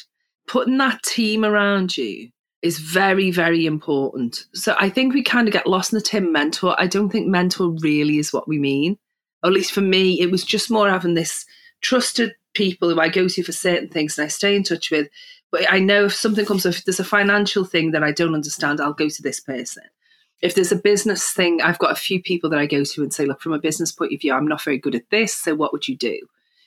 Putting 0.46 0.78
that 0.78 1.02
team 1.02 1.44
around 1.44 1.96
you 1.96 2.30
is 2.62 2.78
very, 2.78 3.30
very 3.30 3.66
important. 3.66 4.44
So 4.54 4.76
I 4.78 4.88
think 4.88 5.12
we 5.12 5.22
kind 5.22 5.48
of 5.48 5.52
get 5.52 5.66
lost 5.66 5.92
in 5.92 5.98
the 5.98 6.02
term 6.02 6.32
mentor. 6.32 6.74
I 6.78 6.86
don't 6.86 7.10
think 7.10 7.26
mentor 7.26 7.74
really 7.80 8.18
is 8.18 8.32
what 8.32 8.48
we 8.48 8.58
mean. 8.58 8.96
At 9.44 9.52
least 9.52 9.72
for 9.72 9.80
me, 9.80 10.20
it 10.20 10.30
was 10.30 10.44
just 10.44 10.70
more 10.70 10.88
having 10.88 11.14
this 11.14 11.44
trusted 11.82 12.34
people 12.54 12.88
who 12.90 13.00
I 13.00 13.08
go 13.08 13.28
to 13.28 13.42
for 13.42 13.52
certain 13.52 13.88
things 13.88 14.18
and 14.18 14.24
I 14.24 14.28
stay 14.28 14.56
in 14.56 14.62
touch 14.62 14.90
with. 14.90 15.08
But 15.52 15.72
I 15.72 15.78
know 15.78 16.06
if 16.06 16.14
something 16.14 16.44
comes 16.44 16.66
up, 16.66 16.74
if 16.74 16.84
there's 16.84 17.00
a 17.00 17.04
financial 17.04 17.64
thing 17.64 17.92
that 17.92 18.02
I 18.02 18.12
don't 18.12 18.34
understand, 18.34 18.80
I'll 18.80 18.92
go 18.92 19.08
to 19.08 19.22
this 19.22 19.40
person. 19.40 19.84
If 20.42 20.54
there's 20.54 20.72
a 20.72 20.76
business 20.76 21.30
thing, 21.30 21.62
I've 21.62 21.78
got 21.78 21.92
a 21.92 21.96
few 21.96 22.22
people 22.22 22.50
that 22.50 22.58
I 22.58 22.66
go 22.66 22.84
to 22.84 23.02
and 23.02 23.12
say, 23.12 23.24
look, 23.24 23.40
from 23.40 23.52
a 23.52 23.58
business 23.58 23.92
point 23.92 24.12
of 24.12 24.20
view, 24.20 24.32
I'm 24.32 24.48
not 24.48 24.62
very 24.62 24.78
good 24.78 24.94
at 24.94 25.08
this. 25.10 25.34
So 25.34 25.54
what 25.54 25.72
would 25.72 25.88
you 25.88 25.96
do? 25.96 26.18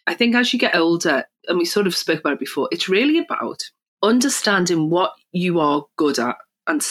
I 0.09 0.15
think 0.15 0.33
as 0.33 0.51
you 0.51 0.57
get 0.57 0.75
older, 0.75 1.23
and 1.47 1.59
we 1.59 1.65
sort 1.65 1.85
of 1.85 1.95
spoke 1.95 2.21
about 2.21 2.33
it 2.33 2.39
before, 2.39 2.67
it's 2.71 2.89
really 2.89 3.19
about 3.19 3.61
understanding 4.01 4.89
what 4.89 5.13
you 5.31 5.59
are 5.59 5.85
good 5.97 6.17
at 6.17 6.35
and 6.65 6.83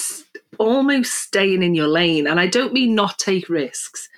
almost 0.59 1.15
staying 1.15 1.65
in 1.65 1.75
your 1.75 1.89
lane. 1.89 2.29
And 2.29 2.39
I 2.39 2.47
don't 2.47 2.73
mean 2.73 2.95
not 2.95 3.19
take 3.19 3.49
risks, 3.49 4.09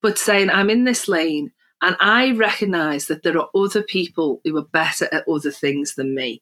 but 0.00 0.16
saying, 0.16 0.48
I'm 0.50 0.70
in 0.70 0.84
this 0.84 1.08
lane 1.08 1.50
and 1.82 1.96
I 1.98 2.30
recognize 2.32 3.06
that 3.06 3.24
there 3.24 3.36
are 3.36 3.48
other 3.52 3.82
people 3.82 4.40
who 4.44 4.56
are 4.58 4.66
better 4.66 5.08
at 5.12 5.26
other 5.26 5.50
things 5.50 5.96
than 5.96 6.14
me. 6.14 6.40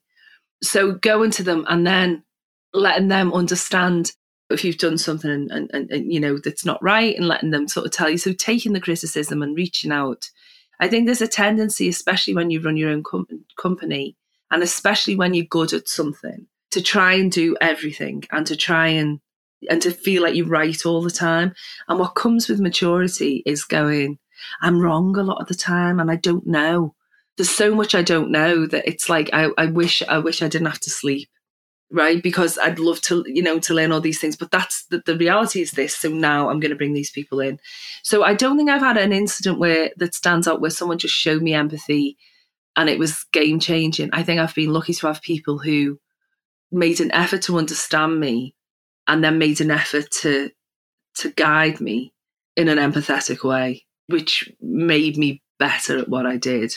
So 0.62 0.92
going 0.92 1.30
to 1.32 1.42
them 1.42 1.64
and 1.70 1.86
then 1.86 2.22
letting 2.74 3.08
them 3.08 3.32
understand 3.32 4.12
if 4.50 4.62
you've 4.62 4.76
done 4.76 4.98
something 4.98 5.48
and, 5.50 5.70
and, 5.72 5.90
and, 5.90 6.12
you 6.12 6.20
know 6.20 6.36
that's 6.36 6.66
not 6.66 6.82
right 6.82 7.16
and 7.16 7.26
letting 7.26 7.50
them 7.50 7.66
sort 7.66 7.86
of 7.86 7.92
tell 7.92 8.10
you 8.10 8.18
so 8.18 8.34
taking 8.34 8.74
the 8.74 8.80
criticism 8.80 9.42
and 9.42 9.56
reaching 9.56 9.90
out 9.90 10.28
i 10.80 10.88
think 10.88 11.06
there's 11.06 11.22
a 11.22 11.28
tendency 11.28 11.88
especially 11.88 12.34
when 12.34 12.50
you 12.50 12.60
run 12.60 12.76
your 12.76 12.90
own 12.90 13.02
com- 13.02 13.26
company 13.56 14.16
and 14.50 14.62
especially 14.62 15.16
when 15.16 15.34
you're 15.34 15.44
good 15.44 15.72
at 15.72 15.88
something 15.88 16.46
to 16.70 16.82
try 16.82 17.12
and 17.12 17.30
do 17.30 17.56
everything 17.60 18.24
and 18.32 18.46
to 18.46 18.56
try 18.56 18.88
and 18.88 19.20
and 19.70 19.80
to 19.82 19.90
feel 19.90 20.22
like 20.22 20.34
you're 20.34 20.46
right 20.46 20.84
all 20.84 21.02
the 21.02 21.10
time. 21.10 21.54
And 21.88 21.98
what 21.98 22.14
comes 22.14 22.48
with 22.48 22.60
maturity 22.60 23.42
is 23.46 23.64
going 23.64 24.18
i'm 24.60 24.80
wrong 24.80 25.16
a 25.16 25.22
lot 25.22 25.40
of 25.40 25.46
the 25.46 25.54
time 25.54 26.00
and 26.00 26.10
i 26.10 26.16
don't 26.16 26.46
know. 26.46 26.94
There's 27.36 27.50
so 27.50 27.74
much 27.74 27.94
i 27.94 28.02
don't 28.02 28.30
know 28.30 28.66
that 28.66 28.86
it's 28.86 29.08
like 29.08 29.30
i, 29.32 29.48
I 29.56 29.66
wish 29.66 30.02
i 30.08 30.18
wish 30.18 30.42
i 30.42 30.48
didn't 30.48 30.66
have 30.66 30.80
to 30.80 30.90
sleep 30.90 31.28
right? 31.94 32.20
Because 32.22 32.58
I'd 32.58 32.80
love 32.80 33.00
to, 33.02 33.24
you 33.26 33.42
know, 33.42 33.60
to 33.60 33.72
learn 33.72 33.92
all 33.92 34.00
these 34.00 34.20
things. 34.20 34.36
But 34.36 34.50
that's 34.50 34.84
the, 34.86 35.02
the 35.06 35.16
reality 35.16 35.62
is 35.62 35.70
this. 35.70 35.96
So 35.96 36.08
now 36.08 36.50
I'm 36.50 36.58
going 36.58 36.70
to 36.70 36.76
bring 36.76 36.92
these 36.92 37.10
people 37.10 37.40
in. 37.40 37.60
So 38.02 38.24
I 38.24 38.34
don't 38.34 38.56
think 38.56 38.68
I've 38.68 38.80
had 38.80 38.96
an 38.96 39.12
incident 39.12 39.60
where 39.60 39.90
that 39.96 40.14
stands 40.14 40.48
out 40.48 40.60
where 40.60 40.70
someone 40.70 40.98
just 40.98 41.14
showed 41.14 41.40
me 41.40 41.54
empathy 41.54 42.18
and 42.76 42.90
it 42.90 42.98
was 42.98 43.24
game 43.32 43.60
changing. 43.60 44.10
I 44.12 44.24
think 44.24 44.40
I've 44.40 44.54
been 44.54 44.72
lucky 44.72 44.92
to 44.92 45.06
have 45.06 45.22
people 45.22 45.58
who 45.58 46.00
made 46.72 47.00
an 47.00 47.12
effort 47.12 47.42
to 47.42 47.58
understand 47.58 48.18
me 48.18 48.56
and 49.06 49.22
then 49.22 49.38
made 49.38 49.60
an 49.60 49.70
effort 49.70 50.10
to 50.22 50.50
to 51.18 51.30
guide 51.30 51.80
me 51.80 52.12
in 52.56 52.66
an 52.66 52.78
empathetic 52.78 53.44
way, 53.44 53.84
which 54.08 54.52
made 54.60 55.16
me 55.16 55.40
better 55.60 55.98
at 55.98 56.08
what 56.08 56.26
I 56.26 56.36
did. 56.38 56.74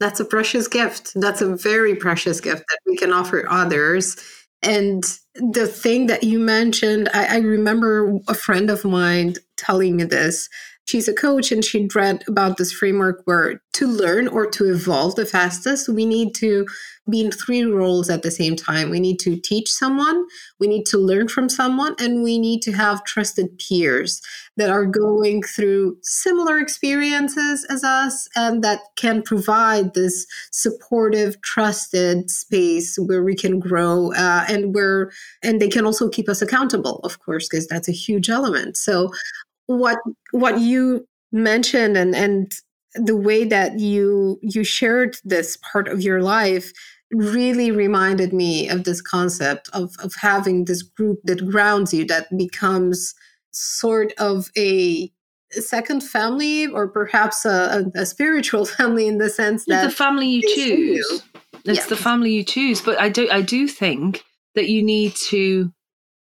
That's 0.00 0.20
a 0.20 0.24
precious 0.26 0.68
gift. 0.68 1.12
That's 1.14 1.40
a 1.40 1.56
very 1.56 1.94
precious 1.94 2.40
gift 2.40 2.64
that 2.68 2.78
we 2.86 2.98
can 2.98 3.12
offer 3.12 3.46
others. 3.48 4.16
And 4.62 5.02
the 5.34 5.66
thing 5.66 6.06
that 6.08 6.24
you 6.24 6.38
mentioned, 6.38 7.08
I, 7.14 7.36
I 7.36 7.38
remember 7.38 8.18
a 8.28 8.34
friend 8.34 8.70
of 8.70 8.84
mine 8.84 9.34
telling 9.56 9.96
me 9.96 10.04
this 10.04 10.48
she's 10.86 11.08
a 11.08 11.14
coach 11.14 11.52
and 11.52 11.64
she'd 11.64 11.94
read 11.94 12.24
about 12.26 12.56
this 12.56 12.72
framework 12.72 13.22
where 13.24 13.62
to 13.74 13.86
learn 13.86 14.26
or 14.28 14.46
to 14.46 14.64
evolve 14.70 15.14
the 15.14 15.24
fastest, 15.24 15.88
we 15.88 16.04
need 16.04 16.34
to 16.34 16.66
be 17.08 17.20
in 17.20 17.30
three 17.30 17.64
roles 17.64 18.10
at 18.10 18.22
the 18.22 18.30
same 18.30 18.56
time. 18.56 18.90
We 18.90 19.00
need 19.00 19.18
to 19.20 19.36
teach 19.36 19.72
someone, 19.72 20.26
we 20.58 20.66
need 20.66 20.86
to 20.86 20.98
learn 20.98 21.28
from 21.28 21.48
someone, 21.48 21.94
and 21.98 22.22
we 22.22 22.38
need 22.38 22.62
to 22.62 22.72
have 22.72 23.04
trusted 23.04 23.58
peers 23.58 24.20
that 24.56 24.70
are 24.70 24.84
going 24.84 25.42
through 25.42 25.96
similar 26.02 26.58
experiences 26.58 27.66
as 27.70 27.82
us 27.84 28.28
and 28.36 28.62
that 28.62 28.80
can 28.96 29.22
provide 29.22 29.94
this 29.94 30.26
supportive, 30.52 31.40
trusted 31.42 32.30
space 32.30 32.96
where 32.98 33.22
we 33.22 33.34
can 33.34 33.58
grow 33.58 34.12
uh, 34.12 34.44
and 34.48 34.74
where, 34.74 35.10
and 35.42 35.60
they 35.60 35.68
can 35.68 35.86
also 35.86 36.08
keep 36.08 36.28
us 36.28 36.42
accountable, 36.42 37.00
of 37.04 37.18
course, 37.20 37.48
because 37.48 37.66
that's 37.66 37.88
a 37.88 37.92
huge 37.92 38.28
element. 38.28 38.76
So 38.76 39.10
what 39.76 39.98
what 40.32 40.60
you 40.60 41.06
mentioned 41.32 41.96
and 41.96 42.14
and 42.14 42.52
the 42.94 43.16
way 43.16 43.44
that 43.44 43.78
you 43.78 44.38
you 44.42 44.64
shared 44.64 45.16
this 45.24 45.56
part 45.72 45.86
of 45.86 46.02
your 46.02 46.22
life 46.22 46.72
really 47.12 47.70
reminded 47.70 48.32
me 48.32 48.68
of 48.68 48.84
this 48.84 49.00
concept 49.00 49.68
of 49.72 49.94
of 50.02 50.12
having 50.20 50.64
this 50.64 50.82
group 50.82 51.20
that 51.24 51.48
grounds 51.48 51.94
you 51.94 52.04
that 52.04 52.26
becomes 52.36 53.14
sort 53.52 54.12
of 54.18 54.50
a 54.56 55.10
second 55.52 56.00
family 56.02 56.66
or 56.68 56.86
perhaps 56.86 57.44
a, 57.44 57.84
a, 57.96 58.00
a 58.00 58.06
spiritual 58.06 58.64
family 58.76 59.06
in 59.06 59.18
the 59.18 59.30
sense 59.30 59.64
that 59.66 59.84
the 59.84 59.90
family 59.90 60.26
you 60.26 60.42
choose 60.42 61.06
you. 61.08 61.20
it's 61.64 61.86
the 61.86 61.96
family 61.96 62.32
you 62.32 62.44
choose. 62.44 62.80
But 62.80 63.00
i 63.00 63.08
do 63.08 63.28
i 63.30 63.40
do 63.40 63.68
think 63.68 64.24
that 64.56 64.68
you 64.68 64.82
need 64.82 65.14
to 65.28 65.72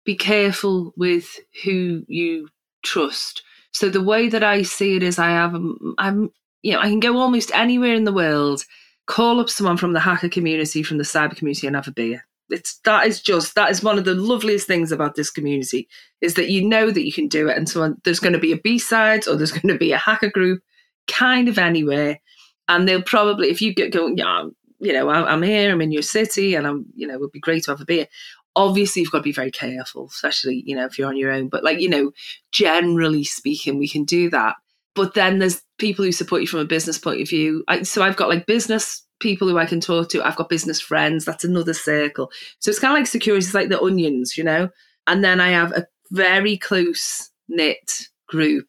be 0.05 0.15
careful 0.15 0.93
with 0.97 1.39
who 1.63 2.03
you 2.07 2.47
trust. 2.83 3.43
So 3.71 3.89
the 3.89 4.03
way 4.03 4.29
that 4.29 4.43
I 4.43 4.61
see 4.61 4.95
it 4.95 5.03
is, 5.03 5.17
I 5.17 5.31
have, 5.31 5.55
um, 5.55 5.95
I'm, 5.97 6.31
you 6.61 6.73
know, 6.73 6.79
I 6.79 6.89
can 6.89 6.99
go 6.99 7.17
almost 7.17 7.51
anywhere 7.53 7.95
in 7.95 8.03
the 8.03 8.13
world, 8.13 8.63
call 9.07 9.39
up 9.39 9.49
someone 9.49 9.77
from 9.77 9.93
the 9.93 9.99
hacker 9.99 10.29
community, 10.29 10.83
from 10.83 10.97
the 10.97 11.03
cyber 11.03 11.35
community, 11.35 11.67
and 11.67 11.75
have 11.75 11.87
a 11.87 11.91
beer. 11.91 12.25
It's 12.49 12.79
that 12.85 13.07
is 13.07 13.21
just 13.21 13.55
that 13.55 13.71
is 13.71 13.81
one 13.81 13.97
of 13.97 14.05
the 14.05 14.13
loveliest 14.13 14.67
things 14.67 14.91
about 14.91 15.15
this 15.15 15.31
community 15.31 15.87
is 16.21 16.35
that 16.35 16.49
you 16.49 16.67
know 16.67 16.91
that 16.91 17.05
you 17.05 17.11
can 17.11 17.27
do 17.27 17.47
it, 17.47 17.57
and 17.57 17.67
so 17.67 17.95
there's 18.03 18.19
going 18.19 18.33
to 18.33 18.39
be 18.39 18.51
a 18.51 18.57
B 18.57 18.77
side 18.77 19.27
or 19.27 19.35
there's 19.35 19.51
going 19.59 19.69
to 19.69 19.77
be 19.77 19.91
a 19.91 19.97
hacker 19.97 20.29
group, 20.29 20.61
kind 21.07 21.47
of 21.47 21.57
anywhere, 21.57 22.19
and 22.67 22.87
they'll 22.87 23.01
probably 23.01 23.49
if 23.49 23.61
you 23.61 23.73
get 23.73 23.91
going, 23.91 24.17
yeah, 24.17 24.45
you 24.79 24.93
know, 24.93 25.09
I'm 25.09 25.41
here, 25.41 25.71
I'm 25.71 25.81
in 25.81 25.93
your 25.93 26.01
city, 26.03 26.55
and 26.55 26.67
I'm, 26.67 26.85
you 26.93 27.07
know, 27.07 27.13
it 27.13 27.21
would 27.21 27.31
be 27.31 27.39
great 27.39 27.63
to 27.63 27.71
have 27.71 27.81
a 27.81 27.85
beer 27.85 28.07
obviously 28.55 29.01
you've 29.01 29.11
got 29.11 29.19
to 29.19 29.23
be 29.23 29.31
very 29.31 29.51
careful 29.51 30.07
especially 30.07 30.63
you 30.65 30.75
know 30.75 30.85
if 30.85 30.97
you're 30.97 31.07
on 31.07 31.17
your 31.17 31.31
own 31.31 31.47
but 31.47 31.63
like 31.63 31.79
you 31.79 31.89
know 31.89 32.11
generally 32.51 33.23
speaking 33.23 33.77
we 33.77 33.87
can 33.87 34.03
do 34.03 34.29
that. 34.29 34.55
But 34.95 35.15
then 35.15 35.39
there's 35.39 35.63
people 35.79 36.05
who 36.05 36.11
support 36.11 36.41
you 36.41 36.47
from 36.47 36.59
a 36.59 36.65
business 36.65 36.99
point 36.99 37.19
of 37.19 37.27
view. 37.27 37.63
I, 37.67 37.81
so 37.83 38.03
i've 38.03 38.15
got 38.15 38.29
like 38.29 38.45
business 38.45 39.03
people 39.19 39.47
who 39.47 39.57
i 39.57 39.65
can 39.65 39.81
talk 39.81 40.09
to. 40.09 40.23
I've 40.23 40.35
got 40.35 40.49
business 40.49 40.79
friends. 40.79 41.25
That's 41.25 41.43
another 41.43 41.73
circle. 41.73 42.31
So 42.59 42.69
it's 42.69 42.79
kind 42.79 42.93
of 42.93 42.99
like 42.99 43.07
security. 43.07 43.45
It's 43.45 43.53
like 43.53 43.69
the 43.69 43.81
onions 43.81 44.37
you 44.37 44.43
know? 44.43 44.69
And 45.07 45.23
then 45.23 45.41
i 45.41 45.49
have 45.49 45.71
a 45.71 45.87
very 46.11 46.57
close 46.57 47.31
knit 47.49 48.07
group 48.27 48.67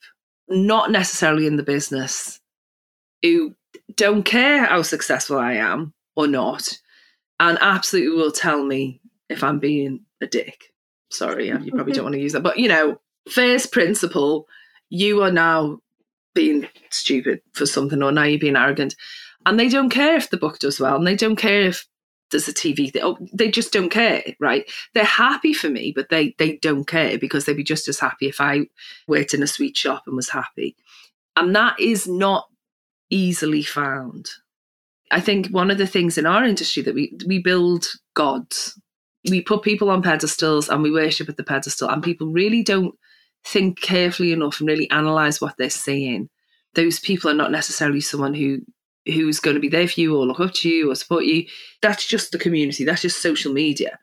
not 0.49 0.91
necessarily 0.91 1.47
in 1.47 1.57
the 1.57 1.63
business 1.63 2.41
who 3.23 3.55
don't 3.97 4.25
care 4.25 4.65
how 4.65 4.83
successful 4.83 5.39
i 5.39 5.55
am 5.55 5.93
or 6.17 6.27
not 6.27 6.79
and 7.41 7.59
absolutely 7.61 8.17
will 8.17 8.31
tell 8.31 8.65
me 8.65 9.01
if 9.29 9.43
I'm 9.43 9.59
being 9.59 10.01
a 10.21 10.27
dick. 10.27 10.73
Sorry, 11.11 11.51
um, 11.51 11.63
you 11.63 11.73
probably 11.73 11.93
don't 11.93 12.05
want 12.05 12.15
to 12.15 12.21
use 12.21 12.33
that. 12.33 12.43
But, 12.43 12.59
you 12.59 12.69
know, 12.69 13.01
first 13.31 13.73
principle, 13.73 14.47
you 14.91 15.23
are 15.23 15.33
now 15.33 15.79
being 16.35 16.69
stupid 16.91 17.41
for 17.53 17.67
something 17.67 18.03
or 18.03 18.13
now 18.13 18.25
you're 18.25 18.39
being 18.39 18.57
arrogant. 18.57 18.95
And 19.47 19.59
they 19.59 19.69
don't 19.69 19.91
care 19.91 20.17
if 20.17 20.31
the 20.31 20.37
book 20.37 20.59
does 20.59 20.81
well 20.81 20.97
and 20.97 21.07
they 21.07 21.17
don't 21.17 21.37
care 21.37 21.63
if 21.63 21.87
there's 22.31 22.49
a 22.49 22.55
TV. 22.55 22.93
They, 22.93 23.03
oh, 23.03 23.17
they 23.33 23.51
just 23.51 23.73
don't 23.73 23.91
care, 23.91 24.25
right? 24.41 24.69
They're 24.95 25.05
happy 25.05 25.53
for 25.53 25.69
me, 25.69 25.93
but 25.95 26.09
they, 26.09 26.35
they 26.39 26.57
don't 26.57 26.87
care 26.87 27.19
because 27.19 27.45
they'd 27.45 27.57
be 27.57 27.65
just 27.65 27.89
as 27.89 28.01
happy 28.01 28.27
if 28.27 28.41
I 28.41 28.67
worked 29.07 29.35
in 29.35 29.43
a 29.43 29.47
sweet 29.47 29.77
shop 29.77 30.05
and 30.07 30.17
was 30.17 30.31
happy. 30.31 30.77
And 31.37 31.55
that 31.55 31.79
is 31.79 32.09
not 32.09 32.47
easily 33.11 33.63
found. 33.63 34.29
I 35.11 35.21
think 35.21 35.49
one 35.49 35.71
of 35.71 35.79
the 35.79 35.87
things 35.87 36.19
in 36.19 36.27
our 36.27 36.45
industry 36.45 36.83
that 36.83 36.95
we 36.95 37.17
we 37.27 37.39
build 37.39 37.87
gods 38.15 38.81
we 39.31 39.41
put 39.41 39.63
people 39.63 39.91
on 39.91 40.03
pedestals 40.03 40.69
and 40.69 40.83
we 40.83 40.91
worship 40.91 41.29
at 41.29 41.37
the 41.37 41.45
pedestal, 41.45 41.89
and 41.89 42.03
people 42.03 42.29
really 42.29 42.63
don't 42.63 42.95
think 43.45 43.81
carefully 43.81 44.33
enough 44.33 44.61
and 44.61 44.69
really 44.69 44.91
analyze 44.91 45.41
what 45.41 45.57
they're 45.57 45.71
saying. 45.71 46.29
Those 46.75 46.99
people 46.99 47.31
are 47.31 47.35
not 47.35 47.51
necessarily 47.51 48.01
someone 48.01 48.35
who 48.35 48.61
who's 49.07 49.41
going 49.41 49.55
to 49.55 49.61
be 49.61 49.69
there 49.69 49.87
for 49.87 50.01
you 50.01 50.17
or 50.17 50.27
look 50.27 50.41
up 50.41 50.55
to 50.55 50.69
you 50.69 50.91
or 50.91 50.95
support 50.95 51.25
you. 51.25 51.47
That's 51.83 52.07
just 52.07 52.33
the 52.33 52.39
community. 52.39 52.85
That's 52.85 53.03
just 53.03 53.21
social 53.21 53.53
media. 53.53 53.99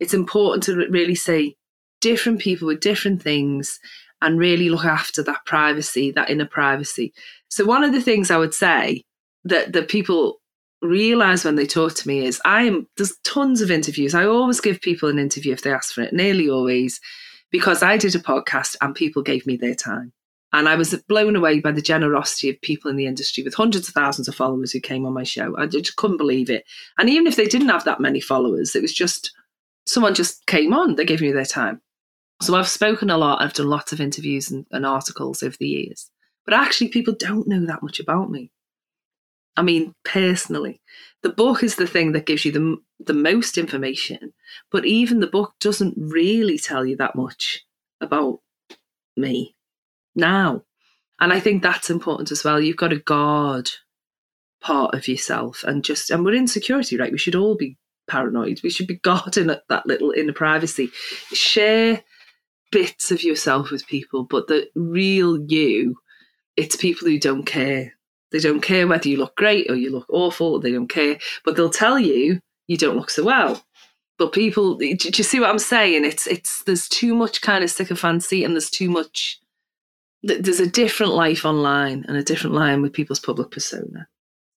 It's 0.00 0.14
important 0.14 0.62
to 0.64 0.88
really 0.88 1.14
say 1.14 1.56
different 2.00 2.40
people 2.40 2.66
with 2.66 2.80
different 2.80 3.22
things 3.22 3.78
and 4.22 4.38
really 4.38 4.70
look 4.70 4.84
after 4.84 5.22
that 5.24 5.44
privacy, 5.44 6.10
that 6.12 6.30
inner 6.30 6.46
privacy. 6.46 7.12
So 7.48 7.64
one 7.64 7.84
of 7.84 7.92
the 7.92 8.00
things 8.00 8.30
I 8.30 8.38
would 8.38 8.54
say 8.54 9.04
that 9.44 9.72
that 9.72 9.88
people 9.88 10.40
realize 10.82 11.44
when 11.44 11.56
they 11.56 11.66
talk 11.66 11.94
to 11.94 12.08
me 12.08 12.24
is 12.24 12.40
I'm 12.44 12.86
there's 12.96 13.16
tons 13.24 13.60
of 13.60 13.70
interviews. 13.70 14.14
I 14.14 14.26
always 14.26 14.60
give 14.60 14.80
people 14.80 15.08
an 15.08 15.18
interview 15.18 15.52
if 15.52 15.62
they 15.62 15.72
ask 15.72 15.94
for 15.94 16.02
it, 16.02 16.12
nearly 16.12 16.48
always, 16.48 17.00
because 17.50 17.82
I 17.82 17.96
did 17.96 18.14
a 18.14 18.20
podcast 18.20 18.76
and 18.80 18.94
people 18.94 19.22
gave 19.22 19.46
me 19.46 19.56
their 19.56 19.74
time. 19.74 20.12
And 20.52 20.66
I 20.68 20.76
was 20.76 20.94
blown 21.08 21.36
away 21.36 21.60
by 21.60 21.72
the 21.72 21.82
generosity 21.82 22.48
of 22.48 22.60
people 22.62 22.90
in 22.90 22.96
the 22.96 23.06
industry 23.06 23.44
with 23.44 23.54
hundreds 23.54 23.88
of 23.88 23.94
thousands 23.94 24.28
of 24.28 24.34
followers 24.34 24.72
who 24.72 24.80
came 24.80 25.04
on 25.04 25.12
my 25.12 25.24
show. 25.24 25.54
I 25.58 25.66
just 25.66 25.96
couldn't 25.96 26.16
believe 26.16 26.48
it. 26.48 26.64
And 26.96 27.10
even 27.10 27.26
if 27.26 27.36
they 27.36 27.46
didn't 27.46 27.68
have 27.68 27.84
that 27.84 28.00
many 28.00 28.20
followers, 28.20 28.74
it 28.74 28.80
was 28.80 28.94
just 28.94 29.30
someone 29.86 30.14
just 30.14 30.46
came 30.46 30.72
on, 30.72 30.94
they 30.96 31.04
gave 31.04 31.20
me 31.20 31.32
their 31.32 31.44
time. 31.44 31.82
So 32.40 32.54
I've 32.54 32.68
spoken 32.68 33.10
a 33.10 33.18
lot, 33.18 33.42
I've 33.42 33.52
done 33.52 33.68
lots 33.68 33.92
of 33.92 34.00
interviews 34.00 34.50
and, 34.50 34.64
and 34.70 34.86
articles 34.86 35.42
over 35.42 35.56
the 35.58 35.68
years. 35.68 36.10
But 36.44 36.54
actually, 36.54 36.88
people 36.88 37.14
don't 37.18 37.48
know 37.48 37.66
that 37.66 37.82
much 37.82 38.00
about 38.00 38.30
me. 38.30 38.50
I 39.58 39.62
mean, 39.62 39.92
personally, 40.04 40.80
the 41.24 41.30
book 41.30 41.64
is 41.64 41.74
the 41.74 41.86
thing 41.88 42.12
that 42.12 42.26
gives 42.26 42.44
you 42.44 42.52
the, 42.52 42.76
the 43.04 43.12
most 43.12 43.58
information, 43.58 44.32
but 44.70 44.86
even 44.86 45.18
the 45.18 45.26
book 45.26 45.54
doesn't 45.58 45.94
really 45.98 46.58
tell 46.58 46.86
you 46.86 46.96
that 46.98 47.16
much 47.16 47.64
about 48.00 48.38
me 49.16 49.56
now. 50.14 50.62
And 51.18 51.32
I 51.32 51.40
think 51.40 51.64
that's 51.64 51.90
important 51.90 52.30
as 52.30 52.44
well. 52.44 52.60
You've 52.60 52.76
got 52.76 52.88
to 52.88 53.00
guard 53.00 53.68
part 54.60 54.94
of 54.94 55.08
yourself 55.08 55.64
and 55.64 55.82
just, 55.82 56.08
and 56.08 56.24
we're 56.24 56.34
in 56.34 56.46
security, 56.46 56.96
right? 56.96 57.10
We 57.10 57.18
should 57.18 57.34
all 57.34 57.56
be 57.56 57.76
paranoid. 58.08 58.60
We 58.62 58.70
should 58.70 58.86
be 58.86 58.94
guarding 59.02 59.48
that 59.48 59.86
little 59.86 60.12
inner 60.12 60.32
privacy. 60.32 60.90
Share 61.32 62.04
bits 62.70 63.10
of 63.10 63.24
yourself 63.24 63.72
with 63.72 63.88
people, 63.88 64.22
but 64.22 64.46
the 64.46 64.68
real 64.76 65.36
you, 65.48 65.96
it's 66.56 66.76
people 66.76 67.08
who 67.08 67.18
don't 67.18 67.44
care 67.44 67.97
they 68.30 68.38
don't 68.38 68.60
care 68.60 68.86
whether 68.86 69.08
you 69.08 69.16
look 69.16 69.36
great 69.36 69.70
or 69.70 69.74
you 69.74 69.90
look 69.90 70.06
awful. 70.10 70.60
They 70.60 70.72
don't 70.72 70.88
care, 70.88 71.18
but 71.44 71.56
they'll 71.56 71.70
tell 71.70 71.98
you 71.98 72.40
you 72.66 72.76
don't 72.76 72.96
look 72.96 73.10
so 73.10 73.24
well. 73.24 73.62
But 74.18 74.32
people, 74.32 74.74
do 74.74 74.86
you 74.86 75.24
see 75.24 75.38
what 75.38 75.50
I'm 75.50 75.58
saying? 75.58 76.04
It's 76.04 76.26
it's 76.26 76.64
there's 76.64 76.88
too 76.88 77.14
much 77.14 77.40
kind 77.40 77.62
of 77.62 77.70
sycophancy, 77.70 78.44
and 78.44 78.54
there's 78.54 78.70
too 78.70 78.90
much. 78.90 79.40
There's 80.22 80.60
a 80.60 80.68
different 80.68 81.12
life 81.12 81.44
online 81.44 82.04
and 82.08 82.16
a 82.16 82.24
different 82.24 82.56
line 82.56 82.82
with 82.82 82.92
people's 82.92 83.20
public 83.20 83.52
persona. 83.52 84.08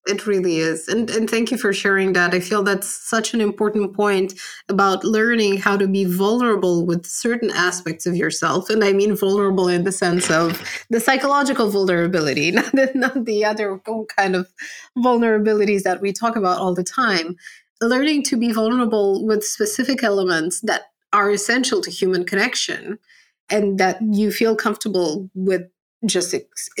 It 0.06 0.26
really 0.26 0.56
is. 0.56 0.88
And 0.88 1.08
and 1.10 1.30
thank 1.30 1.52
you 1.52 1.56
for 1.56 1.72
sharing 1.72 2.12
that. 2.14 2.34
I 2.34 2.40
feel 2.40 2.64
that's 2.64 2.88
such 2.88 3.34
an 3.34 3.40
important 3.40 3.94
point 3.94 4.34
about 4.68 5.04
learning 5.04 5.58
how 5.58 5.76
to 5.76 5.86
be 5.86 6.04
vulnerable 6.04 6.84
with 6.84 7.06
certain 7.06 7.50
aspects 7.52 8.04
of 8.04 8.16
yourself. 8.16 8.68
And 8.68 8.82
I 8.82 8.92
mean 8.92 9.14
vulnerable 9.14 9.68
in 9.68 9.84
the 9.84 9.92
sense 9.92 10.28
of 10.28 10.60
the 10.90 10.98
psychological 10.98 11.70
vulnerability, 11.70 12.50
not 12.58 12.72
the, 12.72 12.90
not 12.96 13.24
the 13.26 13.44
other 13.44 13.80
kind 14.16 14.34
of 14.34 14.52
vulnerabilities 14.98 15.82
that 15.82 16.00
we 16.00 16.12
talk 16.12 16.34
about 16.34 16.58
all 16.58 16.74
the 16.74 16.84
time. 16.84 17.36
learning 17.80 18.22
to 18.22 18.36
be 18.36 18.52
vulnerable 18.52 19.26
with 19.26 19.44
specific 19.44 20.02
elements 20.04 20.60
that 20.62 20.82
are 21.12 21.30
essential 21.30 21.80
to 21.80 21.90
human 21.90 22.24
connection 22.24 22.98
and 23.50 23.78
that 23.78 23.98
you 24.00 24.32
feel 24.32 24.56
comfortable 24.56 25.28
with 25.34 25.62
just 26.06 26.34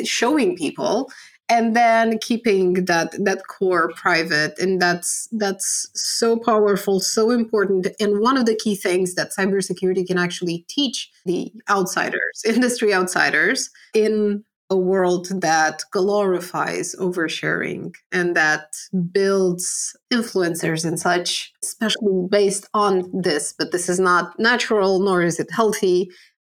showing 0.04 0.56
people 0.56 1.10
and 1.52 1.76
then 1.76 2.18
keeping 2.18 2.86
that 2.86 3.12
that 3.24 3.46
core 3.46 3.90
private 3.94 4.58
and 4.58 4.80
that's 4.80 5.28
that's 5.32 5.90
so 5.94 6.38
powerful 6.38 6.98
so 6.98 7.30
important 7.30 7.86
and 8.00 8.20
one 8.20 8.38
of 8.38 8.46
the 8.46 8.56
key 8.56 8.74
things 8.74 9.14
that 9.14 9.32
cybersecurity 9.38 10.06
can 10.06 10.16
actually 10.16 10.64
teach 10.68 11.10
the 11.26 11.52
outsiders 11.68 12.36
industry 12.46 12.94
outsiders 12.94 13.70
in 13.92 14.42
a 14.70 14.76
world 14.76 15.28
that 15.42 15.82
glorifies 15.90 16.96
oversharing 16.98 17.94
and 18.10 18.34
that 18.34 18.68
builds 19.12 19.94
influencers 20.10 20.82
and 20.86 20.98
such, 20.98 21.52
especially 21.62 22.26
based 22.30 22.66
on 22.72 23.10
this. 23.12 23.52
But 23.52 23.70
this 23.70 23.90
is 23.90 24.00
not 24.00 24.38
natural, 24.38 25.00
nor 25.00 25.20
is 25.20 25.38
it 25.38 25.50
healthy. 25.50 26.08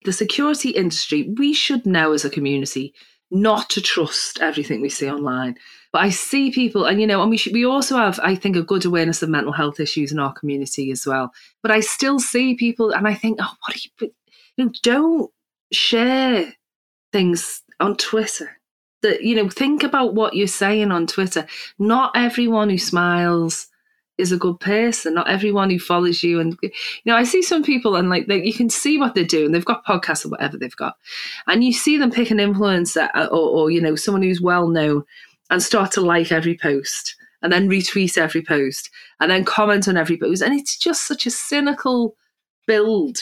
The 0.04 0.12
security 0.12 0.70
industry, 0.70 1.32
we 1.38 1.54
should 1.54 1.86
know 1.86 2.12
as 2.12 2.24
a 2.24 2.30
community 2.30 2.92
not 3.30 3.70
to 3.70 3.80
trust 3.80 4.40
everything 4.40 4.80
we 4.80 4.88
see 4.88 5.10
online. 5.10 5.56
But 5.92 6.02
I 6.02 6.10
see 6.10 6.50
people, 6.50 6.84
and 6.84 7.00
you 7.00 7.06
know, 7.06 7.22
and 7.22 7.30
we 7.30 7.36
should, 7.36 7.54
we 7.54 7.64
also 7.64 7.96
have, 7.96 8.20
I 8.22 8.34
think, 8.34 8.56
a 8.56 8.62
good 8.62 8.84
awareness 8.84 9.22
of 9.22 9.30
mental 9.30 9.52
health 9.52 9.80
issues 9.80 10.12
in 10.12 10.18
our 10.18 10.32
community 10.32 10.90
as 10.90 11.06
well. 11.06 11.32
But 11.62 11.70
I 11.70 11.80
still 11.80 12.20
see 12.20 12.54
people, 12.54 12.90
and 12.90 13.08
I 13.08 13.14
think, 13.14 13.38
oh, 13.40 13.54
what 13.60 13.76
are 13.76 13.78
you? 13.78 14.12
you 14.56 14.64
know, 14.64 14.72
don't 14.82 15.30
share 15.72 16.52
things 17.12 17.62
on 17.80 17.96
Twitter. 17.96 18.58
That 19.02 19.22
you 19.22 19.36
know, 19.36 19.48
think 19.48 19.82
about 19.82 20.14
what 20.14 20.34
you're 20.34 20.46
saying 20.46 20.90
on 20.90 21.06
Twitter. 21.06 21.46
Not 21.78 22.12
everyone 22.14 22.68
who 22.68 22.78
smiles 22.78 23.68
is 24.18 24.32
a 24.32 24.36
good 24.36 24.60
person. 24.60 25.14
Not 25.14 25.30
everyone 25.30 25.70
who 25.70 25.78
follows 25.78 26.22
you, 26.22 26.40
and 26.40 26.58
you 26.62 26.70
know, 27.06 27.16
I 27.16 27.24
see 27.24 27.42
some 27.42 27.62
people 27.62 27.96
and 27.96 28.10
like 28.10 28.26
they, 28.26 28.44
you 28.44 28.52
can 28.52 28.68
see 28.70 28.98
what 28.98 29.14
they're 29.14 29.24
doing. 29.24 29.52
They've 29.52 29.64
got 29.64 29.86
podcasts 29.86 30.26
or 30.26 30.30
whatever 30.30 30.56
they've 30.56 30.74
got, 30.76 30.96
and 31.46 31.64
you 31.64 31.72
see 31.72 31.96
them 31.96 32.10
pick 32.10 32.30
an 32.30 32.38
influencer 32.38 33.08
uh, 33.14 33.28
or, 33.30 33.48
or 33.48 33.70
you 33.70 33.80
know 33.80 33.96
someone 33.96 34.22
who's 34.22 34.40
well 34.40 34.68
known 34.68 35.04
and 35.50 35.62
start 35.62 35.92
to 35.92 36.00
like 36.00 36.30
every 36.30 36.56
post 36.56 37.16
and 37.40 37.52
then 37.52 37.68
retweet 37.68 38.18
every 38.18 38.42
post 38.42 38.90
and 39.20 39.30
then 39.30 39.44
comment 39.44 39.88
on 39.88 39.96
every 39.96 40.18
post, 40.18 40.42
and 40.42 40.54
it's 40.54 40.76
just 40.76 41.06
such 41.06 41.26
a 41.26 41.30
cynical 41.30 42.16
build 42.66 43.18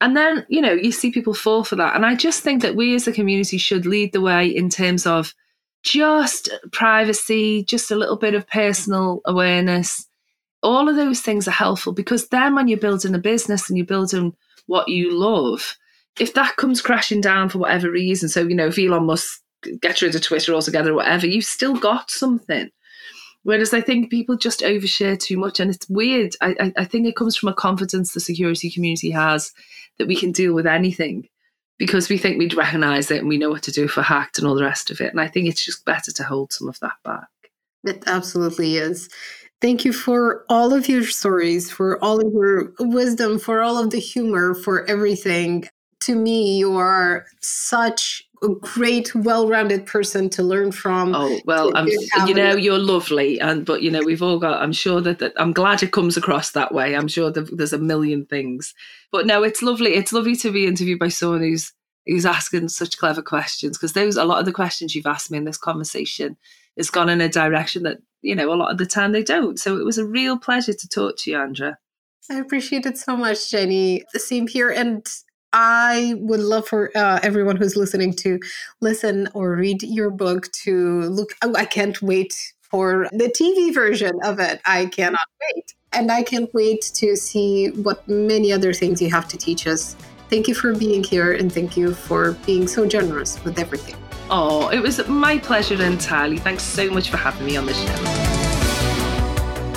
and 0.00 0.16
then, 0.16 0.44
you 0.48 0.60
know, 0.60 0.72
you 0.72 0.92
see 0.92 1.10
people 1.10 1.34
fall 1.34 1.64
for 1.64 1.76
that. 1.76 1.96
And 1.96 2.04
I 2.04 2.14
just 2.14 2.42
think 2.42 2.62
that 2.62 2.76
we 2.76 2.94
as 2.94 3.08
a 3.08 3.12
community 3.12 3.56
should 3.56 3.86
lead 3.86 4.12
the 4.12 4.20
way 4.20 4.46
in 4.46 4.68
terms 4.68 5.06
of 5.06 5.34
just 5.82 6.50
privacy, 6.72 7.64
just 7.64 7.90
a 7.90 7.96
little 7.96 8.16
bit 8.16 8.34
of 8.34 8.46
personal 8.48 9.20
awareness. 9.24 10.06
All 10.62 10.88
of 10.88 10.96
those 10.96 11.20
things 11.20 11.46
are 11.46 11.52
helpful 11.52 11.92
because 11.92 12.28
then 12.28 12.54
when 12.54 12.68
you're 12.68 12.78
building 12.78 13.14
a 13.14 13.18
business 13.18 13.68
and 13.68 13.76
you're 13.76 13.86
building 13.86 14.34
what 14.66 14.88
you 14.88 15.16
love, 15.16 15.76
if 16.18 16.34
that 16.34 16.56
comes 16.56 16.80
crashing 16.80 17.20
down 17.20 17.48
for 17.48 17.58
whatever 17.58 17.90
reason, 17.90 18.28
so, 18.28 18.42
you 18.42 18.54
know, 18.54 18.68
if 18.68 18.78
Elon 18.78 19.04
Musk 19.04 19.42
gets 19.80 20.02
rid 20.02 20.14
of 20.14 20.22
Twitter 20.22 20.54
altogether 20.54 20.92
or 20.92 20.96
whatever, 20.96 21.26
you've 21.26 21.44
still 21.44 21.76
got 21.76 22.10
something. 22.10 22.70
Whereas 23.42 23.72
I 23.72 23.80
think 23.80 24.10
people 24.10 24.36
just 24.36 24.60
overshare 24.60 25.16
too 25.16 25.36
much, 25.36 25.60
and 25.60 25.70
it's 25.70 25.88
weird. 25.88 26.34
I, 26.40 26.56
I, 26.58 26.72
I 26.78 26.84
think 26.84 27.06
it 27.06 27.14
comes 27.14 27.36
from 27.36 27.48
a 27.48 27.54
confidence 27.54 28.12
the 28.12 28.18
security 28.18 28.70
community 28.70 29.10
has 29.10 29.52
that 29.98 30.08
we 30.08 30.16
can 30.16 30.32
deal 30.32 30.52
with 30.52 30.66
anything 30.66 31.28
because 31.78 32.08
we 32.08 32.18
think 32.18 32.38
we'd 32.38 32.54
recognize 32.54 33.10
it 33.10 33.20
and 33.20 33.28
we 33.28 33.38
know 33.38 33.50
what 33.50 33.62
to 33.62 33.70
do 33.70 33.86
for 33.86 34.02
hacked 34.02 34.38
and 34.38 34.48
all 34.48 34.54
the 34.54 34.64
rest 34.64 34.90
of 34.90 35.00
it. 35.00 35.12
And 35.12 35.20
I 35.20 35.28
think 35.28 35.46
it's 35.46 35.64
just 35.64 35.84
better 35.84 36.10
to 36.10 36.24
hold 36.24 36.52
some 36.52 36.68
of 36.68 36.80
that 36.80 36.96
back. 37.04 37.28
It 37.84 38.02
absolutely 38.06 38.78
is. 38.78 39.08
Thank 39.60 39.84
you 39.84 39.92
for 39.92 40.44
all 40.48 40.74
of 40.74 40.88
your 40.88 41.04
stories, 41.04 41.70
for 41.70 42.02
all 42.04 42.20
of 42.20 42.32
your 42.32 42.72
wisdom, 42.78 43.38
for 43.38 43.62
all 43.62 43.78
of 43.78 43.90
the 43.90 43.98
humor, 43.98 44.54
for 44.54 44.84
everything. 44.88 45.66
To 46.02 46.14
me, 46.14 46.58
you 46.58 46.76
are 46.76 47.26
such 47.40 48.22
a 48.42 48.48
great, 48.48 49.14
well-rounded 49.14 49.86
person 49.86 50.28
to 50.30 50.42
learn 50.42 50.72
from. 50.72 51.14
Oh 51.14 51.40
well, 51.46 51.74
I'm, 51.74 51.88
you 51.88 52.34
know, 52.34 52.54
you're 52.54 52.78
lovely, 52.78 53.40
and 53.40 53.64
but 53.64 53.82
you 53.82 53.90
know, 53.90 54.02
we've 54.04 54.22
all 54.22 54.38
got. 54.38 54.62
I'm 54.62 54.72
sure 54.72 55.00
that, 55.00 55.20
that 55.20 55.32
I'm 55.36 55.52
glad 55.52 55.82
it 55.82 55.92
comes 55.92 56.18
across 56.18 56.50
that 56.50 56.72
way. 56.72 56.94
I'm 56.94 57.08
sure 57.08 57.30
there's 57.30 57.72
a 57.72 57.78
million 57.78 58.26
things, 58.26 58.74
but 59.10 59.26
no, 59.26 59.42
it's 59.42 59.62
lovely. 59.62 59.94
It's 59.94 60.12
lovely 60.12 60.36
to 60.36 60.52
be 60.52 60.66
interviewed 60.66 60.98
by 60.98 61.08
someone 61.08 61.40
who's 61.40 61.72
who's 62.06 62.26
asking 62.26 62.68
such 62.68 62.98
clever 62.98 63.22
questions 63.22 63.76
because 63.76 63.94
those 63.94 64.16
a 64.16 64.24
lot 64.24 64.38
of 64.38 64.44
the 64.44 64.52
questions 64.52 64.94
you've 64.94 65.06
asked 65.06 65.30
me 65.30 65.38
in 65.38 65.44
this 65.44 65.58
conversation 65.58 66.36
has 66.76 66.90
gone 66.90 67.08
in 67.08 67.20
a 67.20 67.28
direction 67.28 67.82
that 67.82 67.98
you 68.26 68.34
know 68.34 68.52
a 68.52 68.56
lot 68.56 68.72
of 68.72 68.78
the 68.78 68.86
time 68.86 69.12
they 69.12 69.22
don't. 69.22 69.58
So 69.58 69.78
it 69.78 69.84
was 69.84 69.98
a 69.98 70.04
real 70.04 70.38
pleasure 70.38 70.72
to 70.72 70.88
talk 70.88 71.16
to 71.18 71.30
you, 71.30 71.38
Andra. 71.38 71.78
I 72.30 72.34
appreciate 72.34 72.84
it 72.86 72.98
so 72.98 73.16
much, 73.16 73.50
Jenny. 73.50 74.02
Same 74.14 74.48
here, 74.48 74.70
and 74.70 75.06
I 75.52 76.14
would 76.18 76.40
love 76.40 76.66
for 76.66 76.90
uh, 76.96 77.20
everyone 77.22 77.56
who's 77.56 77.76
listening 77.76 78.12
to 78.14 78.40
listen 78.80 79.28
or 79.32 79.54
read 79.54 79.82
your 79.82 80.10
book 80.10 80.50
to 80.64 81.02
look. 81.02 81.30
Oh, 81.42 81.54
I 81.56 81.64
can't 81.64 82.00
wait 82.02 82.34
for 82.62 83.08
the 83.12 83.28
TV 83.28 83.72
version 83.72 84.18
of 84.24 84.40
it. 84.40 84.60
I 84.66 84.86
cannot 84.86 85.28
wait. 85.40 85.74
And 85.92 86.10
I 86.10 86.24
can't 86.24 86.52
wait 86.52 86.82
to 86.96 87.16
see 87.16 87.68
what 87.68 88.06
many 88.08 88.52
other 88.52 88.72
things 88.72 89.00
you 89.00 89.08
have 89.10 89.28
to 89.28 89.38
teach 89.38 89.66
us. 89.66 89.96
Thank 90.28 90.48
you 90.48 90.54
for 90.54 90.74
being 90.74 91.04
here 91.04 91.32
and 91.32 91.50
thank 91.50 91.76
you 91.76 91.94
for 91.94 92.32
being 92.44 92.66
so 92.66 92.84
generous 92.86 93.42
with 93.44 93.58
everything. 93.58 93.96
Oh, 94.28 94.68
it 94.70 94.80
was 94.80 95.06
my 95.06 95.38
pleasure 95.38 95.80
entirely. 95.80 96.38
Thanks 96.38 96.64
so 96.64 96.90
much 96.90 97.10
for 97.10 97.16
having 97.16 97.46
me 97.46 97.56
on 97.56 97.66
the 97.66 97.74
show. 97.74 97.94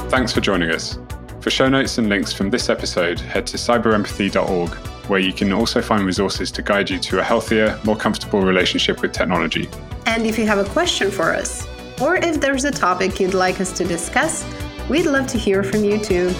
Thanks 0.10 0.34
for 0.34 0.42
joining 0.42 0.72
us. 0.72 0.98
For 1.42 1.52
show 1.52 1.70
notes 1.70 2.00
and 2.00 2.10
links 2.10 2.34
from 2.34 2.50
this 2.50 2.68
episode, 2.68 3.20
head 3.20 3.46
to 3.48 3.58
cyberempathy.org 3.58 4.72
where 5.10 5.20
you 5.20 5.34
can 5.34 5.52
also 5.52 5.82
find 5.82 6.06
resources 6.06 6.52
to 6.52 6.62
guide 6.62 6.90
you 6.90 7.00
to 7.00 7.20
a 7.20 7.24
healthier, 7.24 7.80
more 7.84 7.96
comfortable 7.96 8.42
relationship 8.42 9.02
with 9.02 9.12
technology. 9.12 9.68
And 10.06 10.26
if 10.26 10.38
you 10.38 10.46
have 10.46 10.60
a 10.60 10.66
question 10.66 11.10
for 11.10 11.34
us, 11.34 11.68
or 12.00 12.16
if 12.16 12.40
there's 12.40 12.66
a 12.66 12.72
topic 12.72 13.20
you'd 13.20 13.34
like 13.34 13.60
us 13.60 13.72
to 13.74 13.84
discuss, 13.86 14.46
we'd 14.88 15.06
love 15.06 15.28
to 15.28 15.38
hear 15.38 15.64
from 15.64 15.84
you 15.84 15.98
too. 16.00 16.34